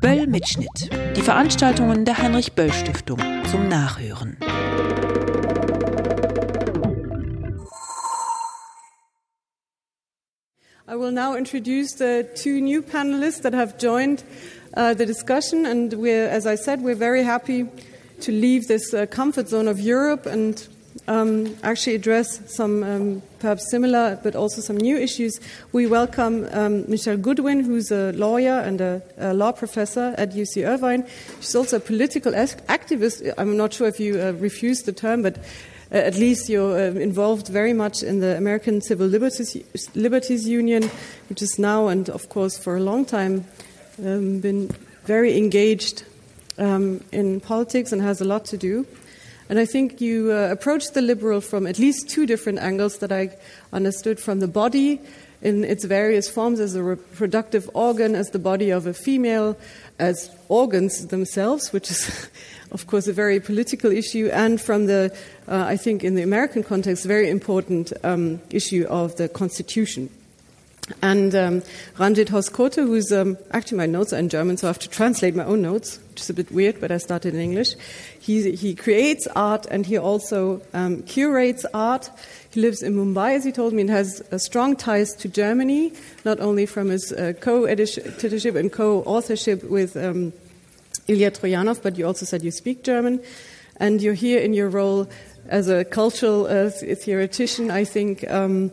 Böll 0.00 0.26
Mitschnitt. 0.26 0.90
Die 1.16 1.22
Veranstaltungen 1.22 2.04
der 2.04 2.18
Heinrich 2.18 2.52
Böll 2.52 2.72
Stiftung 2.72 3.18
zum 3.50 3.68
Nachhören. 3.68 4.36
I 10.90 10.96
will 10.96 11.12
now 11.12 11.34
introduce 11.34 11.96
the 11.98 12.26
two 12.34 12.60
new 12.60 12.80
panelists 12.80 13.42
that 13.42 13.52
have 13.52 13.76
joined 13.78 14.24
uh, 14.74 14.94
the 14.94 15.04
discussion, 15.04 15.66
and 15.66 15.92
we're, 15.94 16.28
as 16.28 16.46
I 16.46 16.56
said, 16.56 16.80
we're 16.82 16.96
very 16.96 17.24
happy 17.24 17.66
to 18.20 18.32
leave 18.32 18.68
this 18.68 18.94
uh, 18.94 19.04
comfort 19.06 19.48
zone 19.48 19.68
of 19.68 19.78
Europe 19.78 20.24
and 20.26 20.66
um, 21.06 21.56
actually 21.62 21.94
address 21.94 22.40
some 22.52 22.82
um, 22.82 23.22
perhaps 23.38 23.70
similar 23.70 24.18
but 24.22 24.34
also 24.34 24.60
some 24.60 24.76
new 24.76 24.96
issues. 24.96 25.40
We 25.72 25.86
welcome 25.86 26.48
um, 26.52 26.90
Michele 26.90 27.16
Goodwin, 27.16 27.64
who's 27.64 27.90
a 27.90 28.12
lawyer 28.12 28.60
and 28.60 28.80
a, 28.80 29.02
a, 29.16 29.34
law 29.34 29.52
professor 29.52 30.14
at 30.18 30.32
UC 30.32 30.66
Irvine. 30.66 31.06
She's 31.40 31.54
also 31.54 31.76
a 31.76 31.80
political 31.80 32.32
activist. 32.32 33.32
I'm 33.38 33.56
not 33.56 33.72
sure 33.72 33.88
if 33.88 34.00
you 34.00 34.20
uh, 34.20 34.32
refuse 34.32 34.82
the 34.82 34.92
term, 34.92 35.22
but 35.22 35.38
uh, 35.90 35.96
at 35.96 36.16
least 36.16 36.48
you're 36.48 36.76
uh, 36.76 36.92
involved 36.92 37.48
very 37.48 37.72
much 37.72 38.02
in 38.02 38.20
the 38.20 38.36
American 38.36 38.80
Civil 38.80 39.06
Liberties, 39.06 39.56
Liberties 39.94 40.46
Union, 40.46 40.90
which 41.28 41.40
is 41.42 41.58
now 41.58 41.88
and, 41.88 42.10
of 42.10 42.28
course, 42.28 42.58
for 42.58 42.76
a 42.76 42.80
long 42.80 43.04
time 43.04 43.44
um, 44.04 44.40
been 44.40 44.68
very 45.04 45.36
engaged 45.38 46.04
um, 46.58 47.02
in 47.12 47.40
politics 47.40 47.92
and 47.92 48.02
has 48.02 48.20
a 48.20 48.24
lot 48.24 48.44
to 48.46 48.56
do. 48.56 48.86
And 49.48 49.58
I 49.58 49.64
think 49.64 50.00
you 50.00 50.32
uh, 50.32 50.48
approached 50.50 50.94
the 50.94 51.00
liberal 51.00 51.40
from 51.40 51.66
at 51.66 51.78
least 51.78 52.08
two 52.08 52.26
different 52.26 52.58
angles 52.58 52.98
that 52.98 53.12
I 53.12 53.36
understood 53.72 54.20
from 54.20 54.40
the 54.40 54.48
body 54.48 55.00
in 55.40 55.64
its 55.64 55.84
various 55.84 56.28
forms 56.28 56.60
as 56.60 56.74
a 56.74 56.82
reproductive 56.82 57.70
organ, 57.72 58.14
as 58.14 58.30
the 58.30 58.38
body 58.38 58.70
of 58.70 58.86
a 58.86 58.92
female, 58.92 59.56
as 59.98 60.30
organs 60.48 61.06
themselves, 61.06 61.72
which 61.72 61.90
is 61.90 62.28
of 62.70 62.86
course, 62.86 63.06
a 63.06 63.12
very 63.12 63.40
political 63.40 63.90
issue, 63.90 64.28
and 64.32 64.60
from 64.60 64.86
the, 64.86 65.14
uh, 65.46 65.64
I 65.66 65.76
think, 65.76 66.04
in 66.04 66.14
the 66.14 66.22
American 66.22 66.62
context, 66.62 67.04
very 67.04 67.30
important 67.30 67.92
um, 68.04 68.40
issue 68.50 68.86
of 68.88 69.16
the 69.16 69.28
Constitution. 69.28 70.10
And 71.02 71.34
um, 71.34 71.62
Ranjit 71.98 72.28
Hoskote, 72.28 72.76
who's 72.76 73.12
um, 73.12 73.36
actually 73.50 73.78
my 73.78 73.86
notes 73.86 74.12
are 74.12 74.18
in 74.18 74.28
German, 74.28 74.56
so 74.56 74.66
I 74.66 74.70
have 74.70 74.78
to 74.78 74.88
translate 74.88 75.34
my 75.34 75.44
own 75.44 75.60
notes, 75.60 75.98
which 76.10 76.22
is 76.22 76.30
a 76.30 76.34
bit 76.34 76.50
weird, 76.50 76.80
but 76.80 76.90
I 76.90 76.96
started 76.96 77.34
in 77.34 77.40
English. 77.40 77.74
He, 78.18 78.52
he 78.56 78.74
creates 78.74 79.26
art 79.36 79.66
and 79.70 79.84
he 79.84 79.98
also 79.98 80.62
um, 80.72 81.02
curates 81.02 81.66
art. 81.74 82.10
He 82.50 82.60
lives 82.60 82.82
in 82.82 82.94
Mumbai, 82.94 83.36
as 83.36 83.44
he 83.44 83.52
told 83.52 83.74
me, 83.74 83.82
and 83.82 83.90
has 83.90 84.22
strong 84.38 84.76
ties 84.76 85.14
to 85.16 85.28
Germany, 85.28 85.92
not 86.24 86.40
only 86.40 86.64
from 86.64 86.88
his 86.88 87.12
uh, 87.12 87.34
co 87.38 87.64
editorship 87.64 88.54
and 88.54 88.72
co 88.72 89.02
authorship 89.02 89.64
with. 89.64 89.96
Um, 89.96 90.32
Ilija 91.08 91.30
Trojanow, 91.30 91.82
but 91.82 91.96
you 91.96 92.06
also 92.06 92.26
said 92.26 92.42
you 92.42 92.50
speak 92.50 92.84
German, 92.84 93.22
and 93.78 94.02
you're 94.02 94.12
here 94.12 94.40
in 94.40 94.52
your 94.52 94.68
role 94.68 95.08
as 95.46 95.68
a 95.68 95.82
cultural 95.82 96.46
uh, 96.46 96.68
theoretician, 96.70 97.70
I 97.70 97.84
think. 97.84 98.30
Um, 98.30 98.70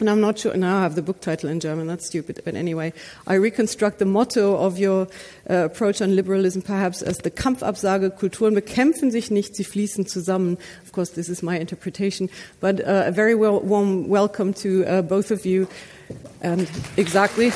and 0.00 0.10
I'm 0.10 0.20
not 0.20 0.38
sure, 0.38 0.56
now 0.56 0.78
I 0.78 0.82
have 0.82 0.94
the 0.94 1.02
book 1.02 1.20
title 1.20 1.48
in 1.48 1.60
German, 1.60 1.86
that's 1.86 2.06
stupid, 2.06 2.40
but 2.44 2.54
anyway, 2.54 2.92
I 3.26 3.34
reconstruct 3.34 3.98
the 3.98 4.04
motto 4.04 4.56
of 4.56 4.78
your 4.78 5.06
uh, 5.48 5.66
approach 5.66 6.02
on 6.02 6.16
liberalism 6.16 6.62
perhaps 6.62 7.00
as 7.02 7.18
the 7.18 7.30
Kampfabsage, 7.30 8.10
Kulturen 8.18 8.54
bekämpfen 8.54 9.10
sich 9.10 9.30
nicht, 9.30 9.54
sie 9.54 9.64
fließen 9.64 10.06
zusammen. 10.06 10.58
Of 10.84 10.92
course, 10.92 11.10
this 11.10 11.28
is 11.28 11.42
my 11.42 11.58
interpretation, 11.58 12.28
but 12.60 12.80
uh, 12.80 13.04
a 13.06 13.12
very 13.12 13.34
well, 13.34 13.60
warm 13.60 14.08
welcome 14.08 14.52
to 14.54 14.84
uh, 14.84 15.02
both 15.02 15.30
of 15.30 15.46
you. 15.46 15.68
And 16.42 16.70
exactly. 16.96 17.52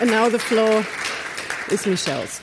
And 0.00 0.10
now 0.10 0.28
the 0.28 0.38
floor 0.38 0.84
is 1.70 1.86
Michele's. 1.86 2.40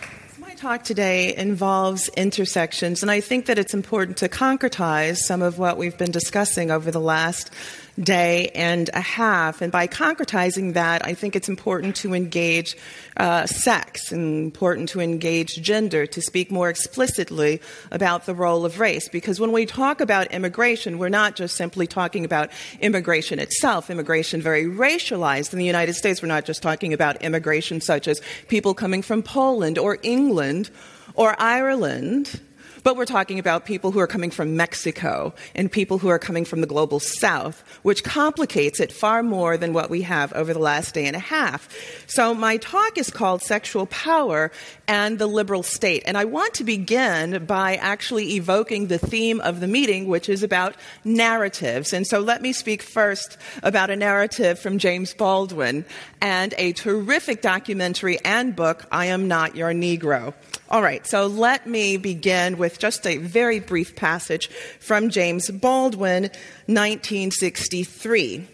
Talk 0.63 0.85
today 0.85 1.35
involves 1.35 2.07
intersections, 2.15 3.01
and 3.01 3.11
I 3.11 3.19
think 3.19 3.47
that 3.47 3.59
it's 3.59 3.73
important 3.73 4.15
to 4.19 4.29
concretize 4.29 5.17
some 5.17 5.41
of 5.41 5.59
what 5.59 5.75
we've 5.75 5.97
been 5.97 6.11
discussing 6.11 6.71
over 6.71 6.89
the 6.89 7.01
last 7.01 7.51
day 7.99 8.49
and 8.55 8.89
a 8.93 9.01
half. 9.01 9.61
And 9.61 9.71
by 9.71 9.87
concretizing 9.87 10.73
that, 10.73 11.05
I 11.05 11.13
think 11.13 11.35
it's 11.35 11.49
important 11.49 11.95
to 11.97 12.13
engage 12.13 12.75
uh, 13.17 13.45
sex 13.45 14.11
and 14.11 14.45
important 14.45 14.89
to 14.89 14.99
engage 14.99 15.61
gender, 15.61 16.05
to 16.07 16.21
speak 16.21 16.51
more 16.51 16.69
explicitly 16.69 17.61
about 17.91 18.25
the 18.25 18.33
role 18.33 18.65
of 18.65 18.79
race. 18.79 19.07
Because 19.09 19.39
when 19.39 19.51
we 19.51 19.65
talk 19.65 20.01
about 20.01 20.31
immigration, 20.31 20.97
we're 20.97 21.09
not 21.09 21.35
just 21.35 21.55
simply 21.55 21.85
talking 21.85 22.25
about 22.25 22.49
immigration 22.79 23.39
itself, 23.39 23.89
immigration 23.89 24.41
very 24.41 24.65
racialized. 24.65 25.53
In 25.53 25.59
the 25.59 25.65
United 25.65 25.93
States, 25.93 26.21
we're 26.21 26.27
not 26.27 26.45
just 26.45 26.63
talking 26.63 26.93
about 26.93 27.21
immigration 27.21 27.81
such 27.81 28.07
as 28.07 28.21
people 28.47 28.73
coming 28.73 29.01
from 29.01 29.21
Poland 29.21 29.77
or 29.77 29.99
England 30.01 30.71
or 31.15 31.39
Ireland 31.39 32.39
but 32.83 32.97
we're 32.97 33.05
talking 33.05 33.39
about 33.39 33.65
people 33.65 33.91
who 33.91 33.99
are 33.99 34.07
coming 34.07 34.29
from 34.29 34.55
Mexico 34.55 35.33
and 35.55 35.71
people 35.71 35.97
who 35.97 36.09
are 36.09 36.19
coming 36.19 36.45
from 36.45 36.61
the 36.61 36.67
global 36.67 36.99
south, 36.99 37.63
which 37.81 38.03
complicates 38.03 38.79
it 38.79 38.91
far 38.91 39.23
more 39.23 39.57
than 39.57 39.73
what 39.73 39.89
we 39.89 40.01
have 40.01 40.33
over 40.33 40.53
the 40.53 40.59
last 40.59 40.93
day 40.93 41.05
and 41.05 41.15
a 41.15 41.19
half. 41.19 41.69
So 42.07 42.33
my 42.33 42.57
talk 42.57 42.97
is 42.97 43.09
called 43.09 43.41
Sexual 43.41 43.87
Power 43.87 44.51
and 44.87 45.17
the 45.17 45.27
Liberal 45.27 45.63
State. 45.63 46.03
And 46.05 46.17
I 46.17 46.25
want 46.25 46.55
to 46.55 46.63
begin 46.63 47.45
by 47.45 47.75
actually 47.75 48.33
evoking 48.35 48.87
the 48.87 48.99
theme 48.99 49.39
of 49.39 49.59
the 49.59 49.67
meeting, 49.67 50.07
which 50.07 50.27
is 50.27 50.43
about 50.43 50.75
narratives. 51.03 51.93
And 51.93 52.05
so 52.05 52.19
let 52.19 52.41
me 52.41 52.51
speak 52.51 52.81
first 52.81 53.37
about 53.63 53.89
a 53.89 53.95
narrative 53.95 54.59
from 54.59 54.77
James 54.77 55.13
Baldwin 55.13 55.85
and 56.21 56.53
a 56.57 56.73
terrific 56.73 57.41
documentary 57.41 58.19
and 58.25 58.55
book, 58.55 58.85
I 58.91 59.07
Am 59.07 59.27
Not 59.27 59.55
Your 59.55 59.71
Negro. 59.71 60.33
All 60.73 60.81
right, 60.81 61.05
so 61.05 61.27
let 61.27 61.67
me 61.67 61.97
begin 61.97 62.57
with 62.57 62.79
just 62.79 63.05
a 63.05 63.17
very 63.17 63.59
brief 63.59 63.95
passage 63.95 64.47
from 64.79 65.11
James 65.11 65.51
Baldwin, 65.51 66.23
1963. 66.65 68.47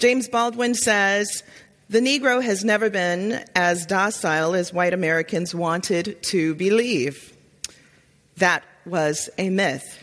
James 0.00 0.28
Baldwin 0.28 0.74
says, 0.74 1.44
the 1.88 2.00
Negro 2.00 2.42
has 2.42 2.64
never 2.64 2.90
been 2.90 3.44
as 3.54 3.86
docile 3.86 4.56
as 4.56 4.72
white 4.72 4.92
Americans 4.92 5.54
wanted 5.54 6.20
to 6.24 6.56
believe. 6.56 7.32
That 8.38 8.64
was 8.84 9.30
a 9.38 9.48
myth. 9.48 10.02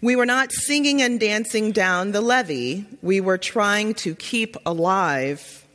We 0.00 0.16
were 0.16 0.24
not 0.24 0.52
singing 0.52 1.02
and 1.02 1.20
dancing 1.20 1.70
down 1.70 2.12
the 2.12 2.22
levee. 2.22 2.86
We 3.02 3.20
were 3.20 3.36
trying 3.36 3.92
to 3.96 4.14
keep 4.14 4.56
alive. 4.64 5.66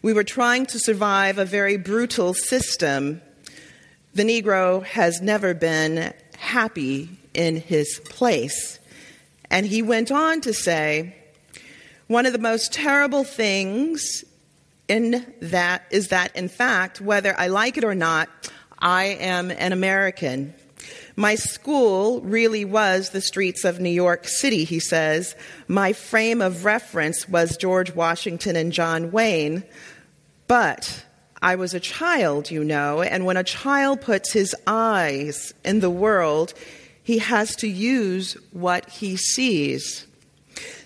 We 0.00 0.14
were 0.14 0.24
trying 0.24 0.64
to 0.66 0.78
survive 0.78 1.36
a 1.36 1.44
very 1.44 1.76
brutal 1.76 2.32
system 2.32 3.20
the 4.14 4.24
Negro 4.24 4.84
has 4.84 5.20
never 5.20 5.54
been 5.54 6.12
happy 6.36 7.08
in 7.34 7.56
his 7.56 8.00
place. 8.04 8.78
And 9.50 9.66
he 9.66 9.82
went 9.82 10.10
on 10.10 10.40
to 10.42 10.52
say, 10.52 11.14
one 12.06 12.26
of 12.26 12.32
the 12.32 12.38
most 12.38 12.72
terrible 12.72 13.24
things 13.24 14.24
in 14.88 15.32
that 15.40 15.84
is 15.90 16.08
that, 16.08 16.34
in 16.34 16.48
fact, 16.48 17.00
whether 17.00 17.38
I 17.38 17.46
like 17.46 17.76
it 17.76 17.84
or 17.84 17.94
not, 17.94 18.28
I 18.78 19.04
am 19.04 19.50
an 19.52 19.72
American. 19.72 20.54
My 21.14 21.34
school 21.34 22.20
really 22.22 22.64
was 22.64 23.10
the 23.10 23.20
streets 23.20 23.64
of 23.64 23.78
New 23.78 23.90
York 23.90 24.26
City, 24.26 24.64
he 24.64 24.80
says. 24.80 25.36
My 25.68 25.92
frame 25.92 26.40
of 26.40 26.64
reference 26.64 27.28
was 27.28 27.56
George 27.56 27.94
Washington 27.94 28.56
and 28.56 28.72
John 28.72 29.12
Wayne. 29.12 29.64
But 30.46 31.04
I 31.42 31.54
was 31.56 31.72
a 31.72 31.80
child, 31.80 32.50
you 32.50 32.64
know, 32.64 33.02
and 33.02 33.24
when 33.24 33.36
a 33.36 33.44
child 33.44 34.02
puts 34.02 34.32
his 34.32 34.54
eyes 34.66 35.54
in 35.64 35.80
the 35.80 35.90
world, 35.90 36.52
he 37.02 37.18
has 37.18 37.56
to 37.56 37.68
use 37.68 38.36
what 38.52 38.88
he 38.90 39.16
sees. 39.16 40.06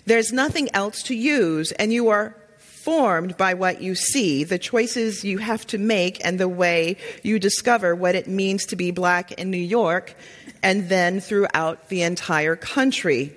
There's 0.05 0.31
nothing 0.31 0.69
else 0.73 1.03
to 1.03 1.15
use, 1.15 1.71
and 1.73 1.91
you 1.91 2.09
are 2.09 2.37
formed 2.59 3.35
by 3.35 3.53
what 3.55 3.81
you 3.81 3.95
see, 3.95 4.43
the 4.43 4.59
choices 4.59 5.25
you 5.25 5.39
have 5.39 5.65
to 5.67 5.77
make, 5.77 6.23
and 6.23 6.39
the 6.39 6.47
way 6.47 6.97
you 7.23 7.39
discover 7.39 7.95
what 7.95 8.15
it 8.15 8.27
means 8.27 8.65
to 8.67 8.75
be 8.75 8.91
black 8.91 9.33
in 9.33 9.49
New 9.49 9.57
York 9.57 10.15
and 10.63 10.87
then 10.87 11.19
throughout 11.19 11.89
the 11.89 12.03
entire 12.03 12.55
country. 12.55 13.35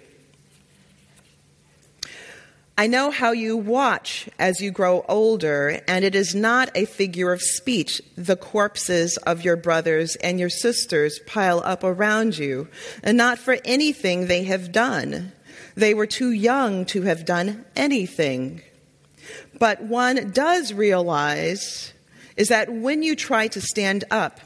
I 2.78 2.86
know 2.86 3.10
how 3.10 3.32
you 3.32 3.56
watch 3.56 4.28
as 4.38 4.60
you 4.60 4.70
grow 4.70 5.04
older, 5.08 5.80
and 5.88 6.04
it 6.04 6.14
is 6.14 6.32
not 6.32 6.70
a 6.76 6.84
figure 6.84 7.32
of 7.32 7.42
speech. 7.42 8.00
The 8.16 8.36
corpses 8.36 9.16
of 9.16 9.44
your 9.44 9.56
brothers 9.56 10.14
and 10.14 10.38
your 10.38 10.48
sisters 10.48 11.18
pile 11.26 11.60
up 11.64 11.82
around 11.82 12.38
you, 12.38 12.68
and 13.02 13.16
not 13.16 13.40
for 13.40 13.58
anything 13.64 14.28
they 14.28 14.44
have 14.44 14.70
done. 14.70 15.32
They 15.74 15.92
were 15.92 16.06
too 16.06 16.30
young 16.30 16.84
to 16.86 17.02
have 17.02 17.24
done 17.24 17.64
anything. 17.74 18.62
But 19.58 19.82
one 19.82 20.30
does 20.30 20.72
realize 20.72 21.92
is 22.36 22.46
that 22.46 22.72
when 22.72 23.02
you 23.02 23.16
try 23.16 23.48
to 23.48 23.60
stand 23.60 24.04
up 24.12 24.38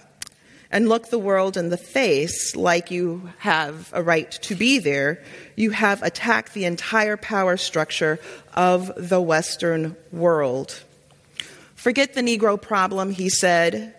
and 0.73 0.89
look 0.89 1.11
the 1.11 1.19
world 1.19 1.57
in 1.57 1.69
the 1.69 1.77
face 1.77 2.57
like 2.57 2.91
you 2.91 3.31
have 3.39 3.91
a 3.93 4.03
right 4.03 4.31
to 4.31 4.55
be 4.55 4.79
there, 4.79 5.23
you 5.55 5.71
have 5.71 6.03
attacked 6.03 6.55
the 6.55 6.65
entire 6.65 7.19
power 7.19 7.59
structure 7.59 8.19
of 8.55 8.91
the 8.97 9.21
Western 9.21 9.95
world. 10.11 10.83
Forget 11.75 12.15
the 12.15 12.23
Negro 12.23 12.61
problem, 12.61 13.11
he 13.11 13.29
said. 13.29 13.95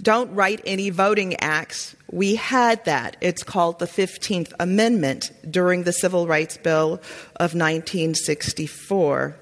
Don't 0.00 0.32
write 0.34 0.60
any 0.64 0.90
voting 0.90 1.34
acts. 1.40 1.96
We 2.10 2.36
had 2.36 2.84
that. 2.84 3.16
It's 3.20 3.42
called 3.42 3.78
the 3.78 3.86
15th 3.86 4.52
Amendment 4.60 5.32
during 5.50 5.82
the 5.82 5.92
Civil 5.92 6.26
Rights 6.26 6.56
Bill 6.56 7.00
of 7.36 7.54
1964. 7.54 9.36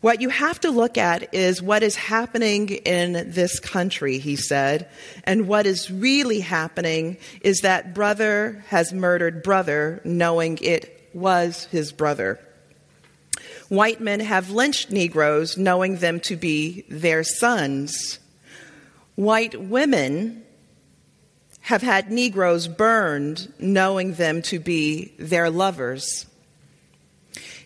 What 0.00 0.20
you 0.20 0.28
have 0.28 0.60
to 0.60 0.70
look 0.70 0.96
at 0.96 1.34
is 1.34 1.60
what 1.60 1.82
is 1.82 1.96
happening 1.96 2.68
in 2.68 3.32
this 3.32 3.58
country, 3.58 4.18
he 4.18 4.36
said. 4.36 4.88
And 5.24 5.48
what 5.48 5.66
is 5.66 5.90
really 5.90 6.38
happening 6.38 7.16
is 7.40 7.62
that 7.62 7.94
brother 7.94 8.64
has 8.68 8.92
murdered 8.92 9.42
brother, 9.42 10.00
knowing 10.04 10.58
it 10.62 11.10
was 11.12 11.64
his 11.66 11.90
brother. 11.90 12.38
White 13.68 14.00
men 14.00 14.20
have 14.20 14.50
lynched 14.50 14.92
Negroes, 14.92 15.58
knowing 15.58 15.96
them 15.96 16.20
to 16.20 16.36
be 16.36 16.84
their 16.88 17.24
sons. 17.24 18.20
White 19.16 19.60
women 19.60 20.44
have 21.62 21.82
had 21.82 22.12
Negroes 22.12 22.68
burned, 22.68 23.52
knowing 23.58 24.14
them 24.14 24.42
to 24.42 24.60
be 24.60 25.12
their 25.18 25.50
lovers. 25.50 26.24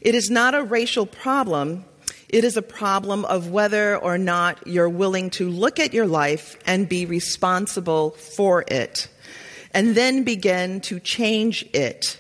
It 0.01 0.15
is 0.15 0.31
not 0.31 0.55
a 0.55 0.63
racial 0.63 1.07
problem 1.07 1.85
it 2.33 2.45
is 2.45 2.57
a 2.57 2.63
problem 2.63 3.27
of 3.27 3.51
whether 3.51 3.97
or 3.97 4.17
not 4.17 4.67
you're 4.67 4.89
willing 4.89 5.29
to 5.31 5.51
look 5.51 5.79
at 5.79 5.93
your 5.93 6.07
life 6.07 6.57
and 6.67 6.89
be 6.89 7.05
responsible 7.05 8.13
for 8.13 8.65
it, 8.67 9.09
and 9.73 9.95
then 9.95 10.25
begin 10.25 10.81
to 10.81 10.99
change 10.99 11.65
it. 11.75 12.19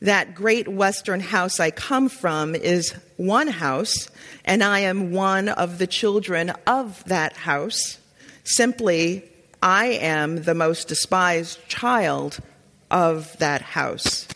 That 0.00 0.34
great 0.34 0.68
Western 0.68 1.20
house 1.20 1.60
I 1.60 1.70
come 1.70 2.08
from 2.08 2.54
is 2.54 2.94
one 3.16 3.48
house, 3.48 4.08
and 4.44 4.64
I 4.64 4.80
am 4.80 5.12
one 5.12 5.48
of 5.50 5.78
the 5.78 5.86
children 5.86 6.50
of 6.66 7.04
that 7.04 7.34
house. 7.34 7.98
Simply, 8.44 9.22
I 9.62 9.86
am 9.86 10.44
the 10.44 10.54
most 10.54 10.88
despised 10.88 11.58
child 11.68 12.38
of 12.90 13.36
that 13.38 13.62
house. 13.62 14.26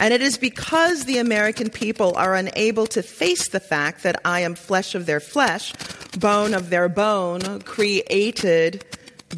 And 0.00 0.12
it 0.12 0.20
is 0.20 0.38
because 0.38 1.04
the 1.04 1.18
American 1.18 1.70
people 1.70 2.14
are 2.16 2.34
unable 2.34 2.86
to 2.88 3.02
face 3.02 3.48
the 3.48 3.60
fact 3.60 4.02
that 4.02 4.20
I 4.24 4.40
am 4.40 4.54
flesh 4.54 4.94
of 4.94 5.06
their 5.06 5.20
flesh, 5.20 5.72
bone 6.18 6.54
of 6.54 6.70
their 6.70 6.88
bone, 6.88 7.60
created 7.60 8.84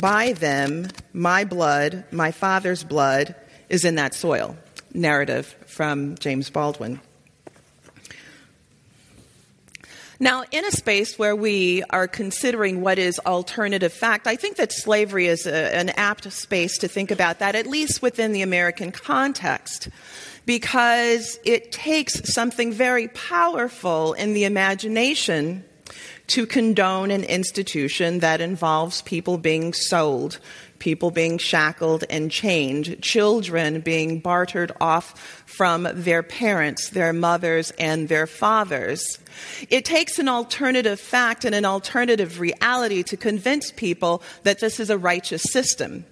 by 0.00 0.32
them, 0.32 0.88
my 1.12 1.44
blood, 1.44 2.05
my 2.11 2.31
father's 2.31 2.85
blood, 2.85 3.35
is 3.69 3.85
in 3.85 3.97
that 3.97 4.14
soil. 4.14 4.56
Narrative 4.94 5.55
from 5.67 6.17
James 6.17 6.49
Baldwin. 6.49 7.00
Now, 10.19 10.44
in 10.50 10.64
a 10.64 10.70
space 10.70 11.19
where 11.19 11.37
we 11.37 11.82
are 11.91 12.08
considering 12.08 12.81
what 12.81 12.99
is 12.99 13.20
alternative 13.26 13.93
fact, 13.93 14.26
I 14.26 14.37
think 14.37 14.56
that 14.56 14.73
slavery 14.73 15.26
is 15.26 15.47
a, 15.47 15.76
an 15.76 15.91
apt 15.91 16.32
space 16.32 16.79
to 16.79 16.88
think 16.88 17.11
about 17.11 17.41
that, 17.41 17.55
at 17.55 17.67
least 17.67 18.00
within 18.00 18.32
the 18.32 18.41
American 18.41 18.93
context 18.93 19.88
because 20.46 21.38
it 21.44 21.72
takes 21.72 22.32
something 22.32 22.72
very 22.72 23.08
powerful 23.08 24.14
in 24.14 24.32
the 24.32 24.44
imagination 24.44 25.64
to 26.28 26.46
condone 26.46 27.10
an 27.10 27.25
institution 27.25 28.20
that 28.20 28.40
involves 28.40 29.02
people 29.02 29.38
being 29.38 29.72
sold, 29.72 30.38
people 30.78 31.10
being 31.10 31.38
shackled 31.38 32.04
and 32.10 32.31
chained, 32.31 33.00
children 33.00 33.81
being 33.81 34.19
bartered 34.19 34.72
off 34.81 35.44
from 35.46 35.88
their 35.93 36.22
parents, 36.22 36.90
their 36.90 37.12
mothers, 37.12 37.70
and 37.78 38.08
their 38.08 38.26
fathers. 38.26 39.19
It 39.70 39.84
takes 39.84 40.19
an 40.19 40.28
alternative 40.28 40.98
fact 40.98 41.44
and 41.44 41.54
an 41.54 41.64
alternative 41.64 42.40
reality 42.40 43.02
to 43.04 43.16
convince 43.16 43.70
people 43.70 44.22
that 44.43 44.60
this 44.60 44.81
is 44.81 44.90
a 44.90 44.98
righteous 44.98 45.43
system. 45.43 46.04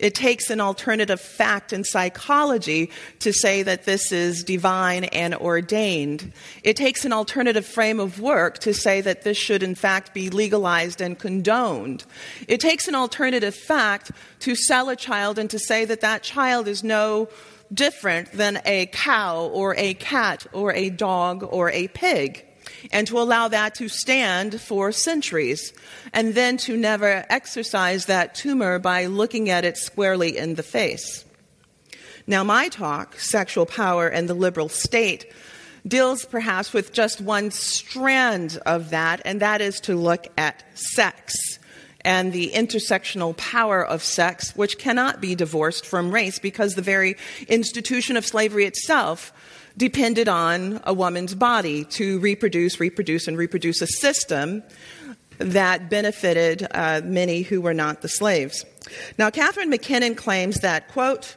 It 0.00 0.14
takes 0.14 0.48
an 0.48 0.62
alternative 0.62 1.20
fact 1.20 1.74
in 1.74 1.84
psychology 1.84 2.90
to 3.18 3.32
say 3.32 3.62
that 3.62 3.84
this 3.84 4.10
is 4.10 4.42
divine 4.42 5.04
and 5.04 5.34
ordained. 5.34 6.32
It 6.64 6.76
takes 6.76 7.04
an 7.04 7.12
alternative 7.12 7.66
frame 7.66 8.00
of 8.00 8.18
work 8.18 8.58
to 8.60 8.72
say 8.72 9.02
that 9.02 9.22
this 9.22 9.36
should, 9.36 9.62
in 9.62 9.74
fact, 9.74 10.14
be 10.14 10.30
legalized 10.30 11.02
and 11.02 11.18
condoned. 11.18 12.04
It 12.48 12.60
takes 12.60 12.88
an 12.88 12.94
alternative 12.94 13.54
fact 13.54 14.10
to 14.40 14.54
sell 14.54 14.88
a 14.88 14.96
child 14.96 15.38
and 15.38 15.50
to 15.50 15.58
say 15.58 15.84
that 15.84 16.00
that 16.00 16.22
child 16.22 16.66
is 16.66 16.82
no 16.82 17.28
different 17.72 18.32
than 18.32 18.62
a 18.64 18.86
cow 18.86 19.50
or 19.52 19.76
a 19.76 19.92
cat 19.94 20.46
or 20.52 20.72
a 20.72 20.88
dog 20.88 21.46
or 21.48 21.70
a 21.70 21.88
pig 21.88 22.46
and 22.92 23.06
to 23.06 23.18
allow 23.18 23.48
that 23.48 23.74
to 23.76 23.88
stand 23.88 24.60
for 24.60 24.92
centuries, 24.92 25.72
and 26.12 26.34
then 26.34 26.56
to 26.58 26.76
never 26.76 27.24
exercise 27.28 28.06
that 28.06 28.34
tumor 28.34 28.78
by 28.78 29.06
looking 29.06 29.50
at 29.50 29.64
it 29.64 29.76
squarely 29.76 30.36
in 30.36 30.54
the 30.54 30.62
face. 30.62 31.24
Now, 32.26 32.44
my 32.44 32.68
talk, 32.68 33.18
Sexual 33.18 33.66
Power 33.66 34.08
and 34.08 34.28
the 34.28 34.34
Liberal 34.34 34.68
State, 34.68 35.32
deals 35.86 36.24
perhaps 36.24 36.72
with 36.72 36.92
just 36.92 37.20
one 37.20 37.50
strand 37.50 38.58
of 38.66 38.90
that, 38.90 39.22
and 39.24 39.40
that 39.40 39.60
is 39.60 39.80
to 39.80 39.96
look 39.96 40.26
at 40.36 40.62
sex 40.78 41.49
and 42.04 42.32
the 42.32 42.50
intersectional 42.54 43.36
power 43.36 43.84
of 43.84 44.02
sex, 44.02 44.54
which 44.56 44.78
cannot 44.78 45.20
be 45.20 45.34
divorced 45.34 45.86
from 45.86 46.10
race 46.10 46.38
because 46.38 46.74
the 46.74 46.82
very 46.82 47.16
institution 47.48 48.16
of 48.16 48.26
slavery 48.26 48.64
itself 48.64 49.32
depended 49.76 50.28
on 50.28 50.80
a 50.84 50.92
woman's 50.92 51.34
body 51.34 51.84
to 51.84 52.18
reproduce, 52.20 52.80
reproduce, 52.80 53.28
and 53.28 53.38
reproduce 53.38 53.80
a 53.80 53.86
system 53.86 54.62
that 55.38 55.88
benefited 55.88 56.66
uh, 56.72 57.00
many 57.02 57.42
who 57.42 57.60
were 57.60 57.74
not 57.74 58.02
the 58.02 58.08
slaves. 58.08 58.64
Now, 59.18 59.30
Catharine 59.30 59.70
MacKinnon 59.70 60.14
claims 60.14 60.60
that, 60.60 60.88
quote, 60.88 61.36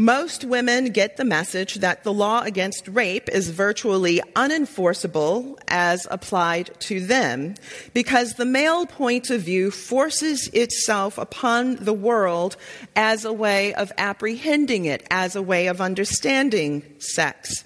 most 0.00 0.44
women 0.44 0.86
get 0.92 1.16
the 1.16 1.24
message 1.24 1.74
that 1.76 2.04
the 2.04 2.12
law 2.12 2.42
against 2.42 2.86
rape 2.86 3.28
is 3.28 3.50
virtually 3.50 4.22
unenforceable 4.36 5.58
as 5.66 6.06
applied 6.08 6.70
to 6.78 7.00
them 7.00 7.56
because 7.94 8.34
the 8.34 8.44
male 8.44 8.86
point 8.86 9.28
of 9.28 9.40
view 9.40 9.72
forces 9.72 10.46
itself 10.52 11.18
upon 11.18 11.74
the 11.76 11.92
world 11.92 12.56
as 12.94 13.24
a 13.24 13.32
way 13.32 13.74
of 13.74 13.90
apprehending 13.98 14.84
it, 14.84 15.04
as 15.10 15.34
a 15.34 15.42
way 15.42 15.66
of 15.66 15.80
understanding 15.80 16.84
sex. 17.00 17.64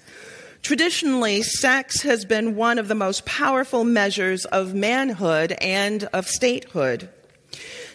Traditionally, 0.63 1.43
sex 1.43 2.01
has 2.01 2.25
been 2.25 2.55
one 2.55 2.79
of 2.79 2.87
the 2.87 2.95
most 2.95 3.27
powerful 3.27 3.83
measures 3.83 4.45
of 4.45 4.73
manhood 4.73 5.55
and 5.61 6.05
of 6.05 6.27
statehood. 6.27 7.09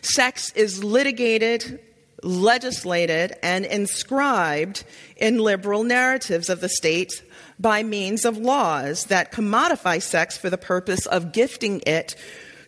Sex 0.01 0.53
is 0.53 0.85
litigated 0.85 1.81
legislated 2.23 3.35
and 3.43 3.65
inscribed 3.65 4.85
in 5.17 5.39
liberal 5.39 5.85
narratives 5.85 6.49
of 6.49 6.61
the 6.61 6.69
state 6.69 7.23
by 7.59 7.83
means 7.83 8.25
of 8.25 8.37
laws 8.37 9.05
that 9.05 9.33
commodify 9.33 10.01
sex 10.01 10.37
for 10.37 10.51
the 10.51 10.59
purpose 10.59 11.07
of 11.07 11.33
gifting 11.33 11.83
it 11.87 12.17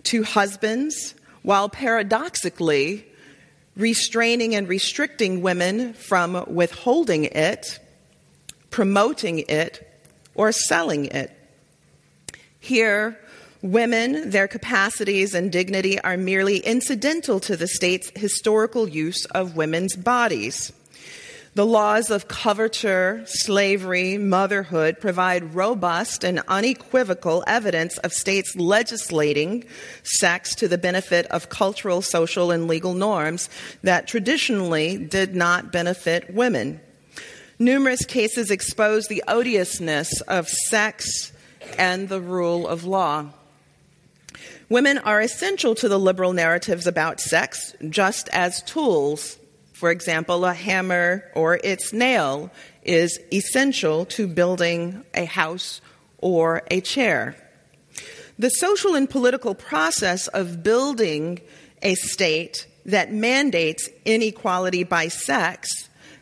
to 0.05 0.23
husbands, 0.23 1.15
while 1.43 1.69
paradoxically 1.69 3.07
restraining 3.77 4.55
and 4.55 4.69
restricting 4.69 5.43
women 5.43 5.93
from 5.95 6.45
withholding 6.49 7.25
it, 7.25 7.79
promoting 8.71 9.41
it, 9.41 9.87
or 10.35 10.53
selling 10.53 11.07
it. 11.07 11.31
Here, 12.59 13.19
Women, 13.63 14.31
their 14.31 14.49
capacities 14.49 15.35
and 15.35 15.53
dignity 15.53 16.01
are 16.01 16.17
merely 16.17 16.59
incidental 16.59 17.41
to 17.41 17.57
the 17.57 17.69
state's 17.69 18.11
historical 18.17 18.89
use 18.89 19.27
of 19.27 19.55
women's 19.55 19.97
bodies. 19.97 20.73
The 21.55 21.67
laws 21.67 22.11
of 22.11 22.27
coverture, 22.27 23.23
slavery, 23.27 24.17
motherhood 24.17 24.99
provide 24.99 25.55
robust 25.55 26.25
and 26.25 26.41
unequivocal 26.49 27.45
evidence 27.47 27.99
of 27.99 28.13
states 28.13 28.57
legislating 28.57 29.65
sex 30.05 30.55
to 30.55 30.69
the 30.69 30.79
benefit 30.79 31.27
of 31.27 31.51
cultural, 31.51 32.01
social, 32.01 32.51
and 32.51 32.67
legal 32.67 32.95
norms 32.95 33.51
that 33.83 34.07
traditionally 34.07 34.97
did 34.97 35.35
not 35.35 35.71
benefit 35.71 36.33
women. 36.33 36.81
Numerous 37.59 38.07
cases 38.07 38.51
expose 38.51 39.09
the 39.09 39.23
odiousness 39.29 40.21
of 40.23 40.49
sex 40.49 41.33
and 41.77 42.09
the 42.09 42.23
rule 42.23 42.67
of 42.67 42.85
law. 42.85 43.27
Women 44.71 44.99
are 44.99 45.21
essential 45.21 45.75
to 45.75 45.89
the 45.89 45.99
liberal 45.99 46.33
narratives 46.33 46.87
about 46.87 47.19
sex, 47.21 47.75
just 47.89 48.29
as 48.29 48.63
tools, 48.63 49.37
for 49.73 49.91
example, 49.91 50.45
a 50.45 50.55
hammer 50.55 51.25
or 51.35 51.59
its 51.65 51.93
nail, 51.93 52.53
is 52.85 53.19
essential 53.33 54.05
to 54.05 54.29
building 54.29 55.05
a 55.13 55.25
house 55.25 55.81
or 56.19 56.63
a 56.71 56.81
chair. 56.81 57.35
The 58.39 58.49
social 58.49 58.95
and 58.95 59.11
political 59.11 59.57
process 59.57 60.29
of 60.29 60.63
building 60.63 61.41
a 61.83 61.97
state 61.97 62.69
that 62.87 63.13
mandates 63.13 63.89
inequality 64.05 64.85
by 64.85 65.09
sex 65.09 65.69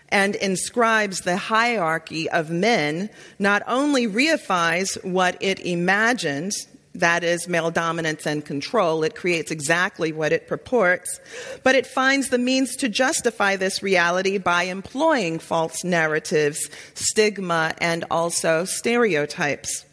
and 0.09 0.35
inscribes 0.37 1.21
the 1.21 1.37
hierarchy 1.37 2.31
of 2.31 2.51
men 2.51 3.11
not 3.39 3.63
only 3.67 4.07
reifies 4.07 5.05
what 5.05 5.37
it 5.43 5.61
imagines 5.61 6.67
that 6.99 7.25
is 7.25 7.49
male 7.49 7.71
dominance 7.71 8.27
and 8.27 8.45
control. 8.45 9.03
It 9.05 9.15
creates 9.15 9.51
exactly 9.51 10.13
what 10.13 10.33
it 10.33 10.49
purports, 10.49 11.21
but 11.63 11.75
it 11.75 11.87
finds 11.87 12.29
the 12.29 12.39
means 12.39 12.77
to 12.77 12.89
justify 12.89 13.57
this 13.57 13.83
reality 13.83 14.39
by 14.39 14.65
employing 14.65 15.39
false 15.39 15.85
narratives, 15.85 16.69
stigma, 16.95 17.75
and 17.79 18.05
also 18.11 18.65
stereotypes. 18.65 19.85